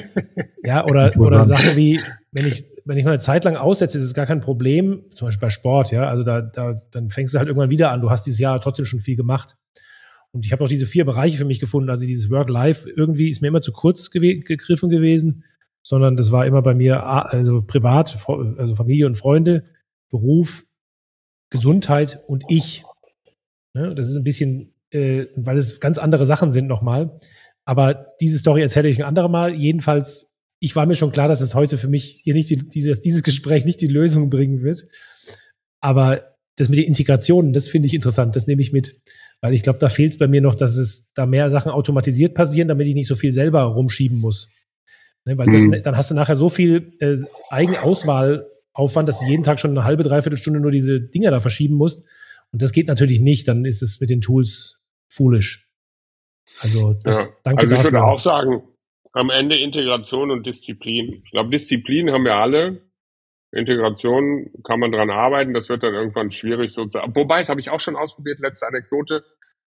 ja, 0.65 0.87
oder, 0.87 1.13
oder 1.19 1.45
Sachen 1.45 1.77
wie, 1.77 2.01
wenn 2.33 2.47
ich, 2.47 2.65
wenn 2.87 2.97
ich 2.97 3.05
mal 3.05 3.11
eine 3.11 3.21
Zeit 3.21 3.45
lang 3.45 3.57
aussetze, 3.57 3.99
ist 3.99 4.05
es 4.05 4.15
gar 4.15 4.25
kein 4.25 4.41
Problem, 4.41 5.05
zum 5.15 5.29
Beispiel 5.29 5.47
bei 5.47 5.51
Sport, 5.51 5.91
ja, 5.91 6.09
also 6.09 6.23
da, 6.23 6.41
da, 6.41 6.81
dann 6.91 7.11
fängst 7.11 7.35
du 7.35 7.39
halt 7.39 7.49
irgendwann 7.49 7.69
wieder 7.69 7.91
an. 7.91 8.01
Du 8.01 8.09
hast 8.09 8.25
dieses 8.25 8.39
Jahr 8.39 8.59
trotzdem 8.63 8.87
schon 8.87 9.01
viel 9.01 9.17
gemacht. 9.17 9.57
Und 10.31 10.47
ich 10.47 10.53
habe 10.53 10.65
auch 10.65 10.69
diese 10.69 10.87
vier 10.87 11.05
Bereiche 11.05 11.37
für 11.37 11.45
mich 11.45 11.59
gefunden. 11.59 11.91
Also 11.91 12.07
dieses 12.07 12.31
Work-Life 12.31 12.89
irgendwie 12.89 13.29
ist 13.29 13.43
mir 13.43 13.49
immer 13.49 13.61
zu 13.61 13.73
kurz 13.73 14.11
gew 14.11 14.41
gegriffen 14.41 14.89
gewesen, 14.89 15.45
sondern 15.89 16.17
das 16.19 16.33
war 16.33 16.45
immer 16.45 16.61
bei 16.61 16.75
mir, 16.75 17.07
also 17.07 17.63
privat, 17.63 18.19
also 18.29 18.75
Familie 18.75 19.07
und 19.07 19.15
Freunde, 19.15 19.65
Beruf, 20.11 20.67
Gesundheit 21.49 22.23
und 22.27 22.45
ich. 22.49 22.85
Ja, 23.75 23.95
das 23.95 24.11
ist 24.11 24.17
ein 24.17 24.23
bisschen, 24.23 24.75
äh, 24.91 25.25
weil 25.37 25.57
es 25.57 25.81
ganz 25.81 25.97
andere 25.97 26.27
Sachen 26.27 26.53
sind 26.53 26.67
nochmal. 26.67 27.19
Aber 27.65 28.05
diese 28.21 28.37
Story 28.37 28.61
erzähle 28.61 28.91
ich 28.91 28.99
ein 28.99 29.09
andermal. 29.09 29.55
Jedenfalls, 29.55 30.37
ich 30.61 30.77
war 30.77 30.85
mir 30.85 30.95
schon 30.95 31.11
klar, 31.11 31.27
dass 31.27 31.41
es 31.41 31.55
heute 31.55 31.79
für 31.79 31.89
mich 31.89 32.21
hier 32.23 32.35
nicht 32.35 32.51
die, 32.51 32.69
dieses, 32.69 33.01
dieses 33.01 33.23
Gespräch 33.23 33.65
nicht 33.65 33.81
die 33.81 33.87
Lösung 33.87 34.29
bringen 34.29 34.61
wird. 34.61 34.87
Aber 35.81 36.35
das 36.57 36.69
mit 36.69 36.79
den 36.79 36.87
Integrationen, 36.87 37.55
das 37.55 37.67
finde 37.67 37.87
ich 37.87 37.95
interessant. 37.95 38.37
Das 38.37 38.47
nehme 38.47 38.61
ich 38.61 38.75
mit. 38.75 39.01
Weil 39.41 39.55
ich 39.55 39.63
glaube, 39.63 39.79
da 39.79 39.89
fehlt 39.89 40.11
es 40.11 40.19
bei 40.19 40.29
mir 40.29 40.43
noch, 40.43 40.55
dass 40.55 40.77
es 40.77 41.15
da 41.15 41.25
mehr 41.25 41.49
Sachen 41.49 41.73
automatisiert 41.73 42.35
passieren, 42.35 42.69
damit 42.69 42.87
ich 42.89 42.95
nicht 42.95 43.09
so 43.09 43.15
viel 43.15 43.33
selber 43.33 43.63
rumschieben 43.63 44.19
muss. 44.19 44.51
Ne, 45.29 45.37
weil 45.37 45.47
das, 45.49 45.63
mhm. 45.63 45.83
dann 45.83 45.95
hast 45.95 46.11
du 46.11 46.15
nachher 46.15 46.37
so 46.37 46.49
viel 46.49 46.95
äh, 47.01 47.15
Eigenauswahl 47.51 48.51
Aufwand, 48.73 49.09
dass 49.09 49.21
du 49.21 49.27
jeden 49.27 49.43
Tag 49.43 49.59
schon 49.59 49.73
eine 49.73 49.85
halbe, 49.85 50.03
dreiviertel 50.03 50.39
Stunde 50.39 50.61
nur 50.61 50.71
diese 50.71 51.03
Dinger 51.03 51.31
da 51.31 51.41
verschieben 51.41 51.75
musst. 51.75 52.09
Und 52.51 52.63
das 52.63 52.73
geht 52.73 52.87
natürlich 52.87 53.21
nicht. 53.21 53.47
Dann 53.47 53.67
ist 53.67 53.83
es 53.83 54.01
mit 54.01 54.09
den 54.09 54.23
Tools 54.23 54.81
foolish. 55.09 55.69
Also, 56.61 56.95
das, 57.05 57.27
ja. 57.27 57.33
danke 57.45 57.63
also 57.63 57.75
ich 57.75 57.83
dafür. 57.83 57.93
würde 57.99 58.05
auch 58.07 58.21
sagen, 58.21 58.63
am 59.13 59.29
Ende 59.29 59.57
Integration 59.57 60.31
und 60.31 60.47
Disziplin. 60.47 61.21
Ich 61.25 61.31
glaube, 61.33 61.51
Disziplin 61.51 62.11
haben 62.11 62.25
wir 62.25 62.37
alle. 62.37 62.81
Integration 63.53 64.51
kann 64.65 64.81
man 64.81 64.93
dran 64.93 65.11
arbeiten. 65.11 65.53
Das 65.53 65.69
wird 65.69 65.83
dann 65.83 65.93
irgendwann 65.93 66.31
schwierig 66.31 66.73
sozusagen. 66.73 67.15
Wobei, 67.15 67.41
das 67.41 67.51
habe 67.51 67.61
ich 67.61 67.69
auch 67.69 67.81
schon 67.81 67.97
ausprobiert. 67.97 68.39
Letzte 68.39 68.67
Anekdote. 68.67 69.25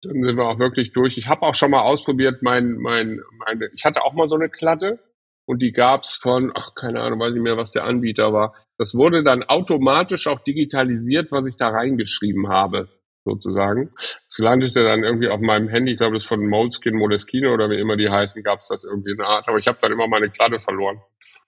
Dann 0.03 0.21
sind 0.25 0.37
wir 0.37 0.47
auch 0.47 0.59
wirklich 0.59 0.93
durch. 0.93 1.17
Ich 1.17 1.29
habe 1.29 1.43
auch 1.43 1.55
schon 1.55 1.71
mal 1.71 1.83
ausprobiert, 1.83 2.43
mein, 2.43 2.73
mein, 2.73 3.21
meine, 3.47 3.69
ich 3.73 3.85
hatte 3.85 4.03
auch 4.03 4.15
mal 4.15 4.27
so 4.27 4.35
eine 4.35 4.49
Klatte 4.49 4.99
und 5.47 5.61
die 5.61 5.73
gab's 5.73 6.15
von, 6.15 6.53
ach, 6.55 6.75
keine 6.75 7.01
Ahnung, 7.01 7.21
weiß 7.21 7.35
ich 7.35 7.41
mehr, 7.41 7.57
was 7.57 7.73
der 7.73 7.85
Anbieter 7.85 8.33
war. 8.33 8.55
Das 8.79 8.95
wurde 8.95 9.23
dann 9.23 9.43
automatisch 9.43 10.27
auch 10.27 10.41
digitalisiert, 10.41 11.31
was 11.31 11.47
ich 11.47 11.57
da 11.57 11.69
reingeschrieben 11.69 12.49
habe, 12.49 12.89
sozusagen. 13.25 13.91
Das 14.29 14.39
landete 14.39 14.83
dann 14.85 15.05
irgendwie 15.05 15.29
auf 15.29 15.41
meinem 15.41 15.69
Handy, 15.69 15.93
ich 15.93 15.99
glaube, 15.99 16.15
das 16.15 16.25
von 16.25 16.47
Moleskin, 16.47 16.97
Moleskine 16.97 17.51
oder 17.51 17.71
wie 17.71 17.79
immer 17.79 17.97
die 17.97 18.09
heißen, 18.09 18.43
gab's 18.43 18.69
das 18.69 18.85
irgendwie 18.85 19.13
in 19.13 19.19
der 19.19 19.27
Art. 19.27 19.49
Aber 19.49 19.59
ich 19.59 19.67
habe 19.67 19.79
dann 19.81 19.93
immer 19.93 20.09
meine 20.09 20.31
Kladde 20.31 20.59
verloren. 20.59 21.01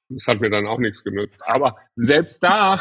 Das 0.09 0.29
hat 0.29 0.41
mir 0.41 0.51
dann 0.51 0.69
auch 0.69 0.79
nichts 0.79 1.03
genützt. 1.03 1.41
Aber 1.47 1.77
selbst 1.97 2.43
da, 2.45 2.79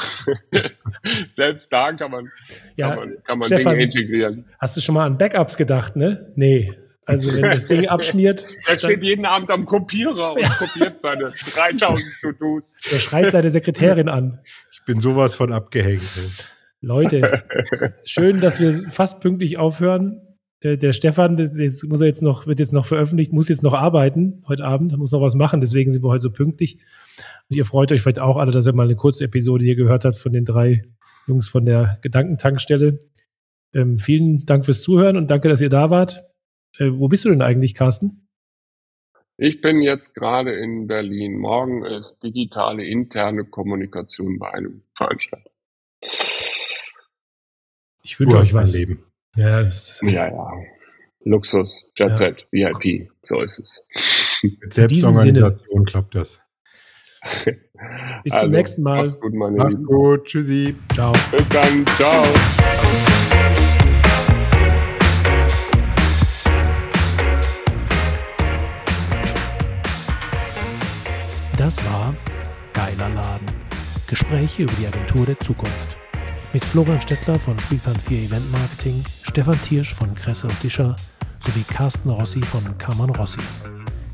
selbst 1.34 1.73
da 1.73 1.91
kann 1.93 2.12
man, 2.12 2.32
ja, 2.75 2.89
kann 2.89 2.97
man, 2.99 3.23
kann 3.23 3.39
man 3.39 3.47
Stefan, 3.47 3.73
Dinge 3.73 3.86
integrieren. 3.86 4.45
Hast 4.60 4.78
du 4.78 4.82
schon 4.82 4.93
mal 4.93 5.08
an 5.08 5.17
Backups 5.17 5.58
gedacht, 5.58 5.95
ne? 5.95 6.32
Nee. 6.36 6.75
Also 7.05 7.33
wenn 7.33 7.43
das 7.43 7.67
Ding 7.67 7.87
abschmiert. 7.87 8.47
Er 8.67 8.79
steht 8.79 9.03
jeden 9.03 9.25
Abend 9.25 9.49
am 9.51 9.65
Kopierer 9.65 10.33
und 10.33 10.49
kopiert 10.57 11.01
seine 11.01 11.31
3000 11.55 12.01
To-Dos. 12.21 12.75
Er 12.91 12.99
schreit 12.99 13.31
seine 13.31 13.51
Sekretärin 13.51 14.09
an. 14.09 14.39
Ich 14.71 14.83
bin 14.85 14.99
sowas 14.99 15.35
von 15.35 15.53
abgehängt. 15.53 16.01
Leute, 16.81 17.43
schön, 18.03 18.41
dass 18.41 18.59
wir 18.59 18.71
fast 18.73 19.21
pünktlich 19.21 19.57
aufhören. 19.57 20.21
Äh, 20.61 20.77
der 20.77 20.93
Stefan, 20.93 21.35
das 21.35 21.53
muss 21.83 22.01
er 22.01 22.07
jetzt 22.07 22.21
noch, 22.21 22.47
wird 22.47 22.59
jetzt 22.59 22.73
noch 22.73 22.85
veröffentlicht, 22.85 23.33
muss 23.33 23.49
jetzt 23.49 23.63
noch 23.63 23.73
arbeiten 23.73 24.43
heute 24.47 24.65
Abend, 24.65 24.97
muss 24.97 25.11
noch 25.11 25.21
was 25.21 25.35
machen, 25.35 25.61
deswegen 25.61 25.91
sind 25.91 26.03
wir 26.03 26.09
heute 26.09 26.21
so 26.21 26.31
pünktlich. 26.31 26.79
Und 27.49 27.55
ihr 27.55 27.65
freut 27.65 27.91
euch 27.91 28.01
vielleicht 28.01 28.19
auch 28.19 28.37
alle, 28.37 28.51
dass 28.51 28.67
ihr 28.67 28.73
mal 28.73 28.83
eine 28.83 28.95
kurze 28.95 29.25
Episode 29.25 29.63
hier 29.63 29.75
gehört 29.75 30.06
habt 30.06 30.17
von 30.17 30.33
den 30.33 30.45
drei 30.45 30.83
Jungs 31.27 31.47
von 31.47 31.65
der 31.65 31.99
Gedankentankstelle. 32.01 32.99
Ähm, 33.73 33.97
vielen 33.97 34.45
Dank 34.45 34.65
fürs 34.65 34.81
Zuhören 34.81 35.17
und 35.17 35.29
danke, 35.29 35.49
dass 35.49 35.62
ihr 35.62 35.69
da 35.69 35.89
wart. 35.89 36.23
Äh, 36.78 36.92
wo 36.92 37.08
bist 37.08 37.26
du 37.26 37.30
denn 37.30 37.42
eigentlich, 37.42 37.73
Carsten? 37.73 38.28
Ich 39.38 39.62
bin 39.62 39.82
jetzt 39.82 40.15
gerade 40.15 40.54
in 40.54 40.88
Berlin. 40.88 41.38
Morgen 41.38 41.86
ist 41.86 42.23
digitale 42.23 42.86
interne 42.86 43.44
Kommunikation 43.44 44.40
bei 44.40 44.54
einem 44.54 44.84
Veranstalter. 44.96 45.50
Ich 48.04 48.19
wünsche 48.19 48.38
euch 48.38 48.54
was. 48.54 48.76
Leben. 48.76 49.04
Ja, 49.36 49.62
ja, 49.63 50.28
ja. 50.28 50.52
Luxus, 51.26 51.84
Jet 51.98 52.15
Set, 52.15 52.48
ja. 52.52 52.69
VIP, 52.69 53.10
so 53.23 53.42
ist 53.42 53.60
es. 53.60 53.84
Mit 54.62 54.71
Selbstorganisation 54.71 55.86
klappt 55.86 56.15
das. 56.15 56.40
Bis 58.23 58.34
also, 58.34 58.46
zum 58.46 58.50
nächsten 58.52 58.84
Mal. 58.84 59.04
Macht's 59.06 59.19
gut, 59.19 59.34
meine 59.34 59.58
Macht's 59.58 59.71
Lieben. 59.71 59.86
gut. 59.86 60.26
Tschüssi. 60.26 60.76
Ciao. 60.94 61.12
Bis 61.32 61.50
dann. 61.50 61.86
Ciao. 61.98 62.23
Das 71.65 71.83
war 71.85 72.15
Geiler 72.73 73.09
Laden. 73.09 73.47
Gespräche 74.05 74.61
über 74.61 74.73
die 74.73 74.85
Agentur 74.85 75.25
der 75.25 75.39
Zukunft. 75.39 75.97
Mit 76.53 76.63
Florian 76.63 77.01
Stettler 77.01 77.39
von 77.39 77.57
Spielplan 77.57 77.95
4 77.95 78.19
Event 78.19 78.51
Marketing, 78.51 79.03
Stefan 79.23 79.59
Tiersch 79.63 79.91
von 79.91 80.13
Kresse 80.13 80.45
und 80.45 80.61
Discher 80.61 80.95
sowie 81.39 81.63
Carsten 81.63 82.11
Rossi 82.11 82.43
von 82.43 82.77
Kammern 82.77 83.09
Rossi. 83.09 83.41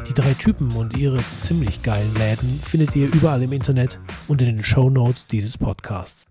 Die 0.08 0.14
drei 0.14 0.34
Typen 0.36 0.72
und 0.78 0.96
ihre 0.96 1.18
ziemlich 1.42 1.84
geilen 1.84 2.16
Läden 2.16 2.58
findet 2.64 2.96
ihr 2.96 3.14
überall 3.14 3.44
im 3.44 3.52
Internet 3.52 4.00
und 4.30 4.42
in 4.42 4.56
den 4.56 4.64
Show 4.64 4.90
Notes 4.90 5.28
dieses 5.28 5.58
Podcasts. 5.58 6.31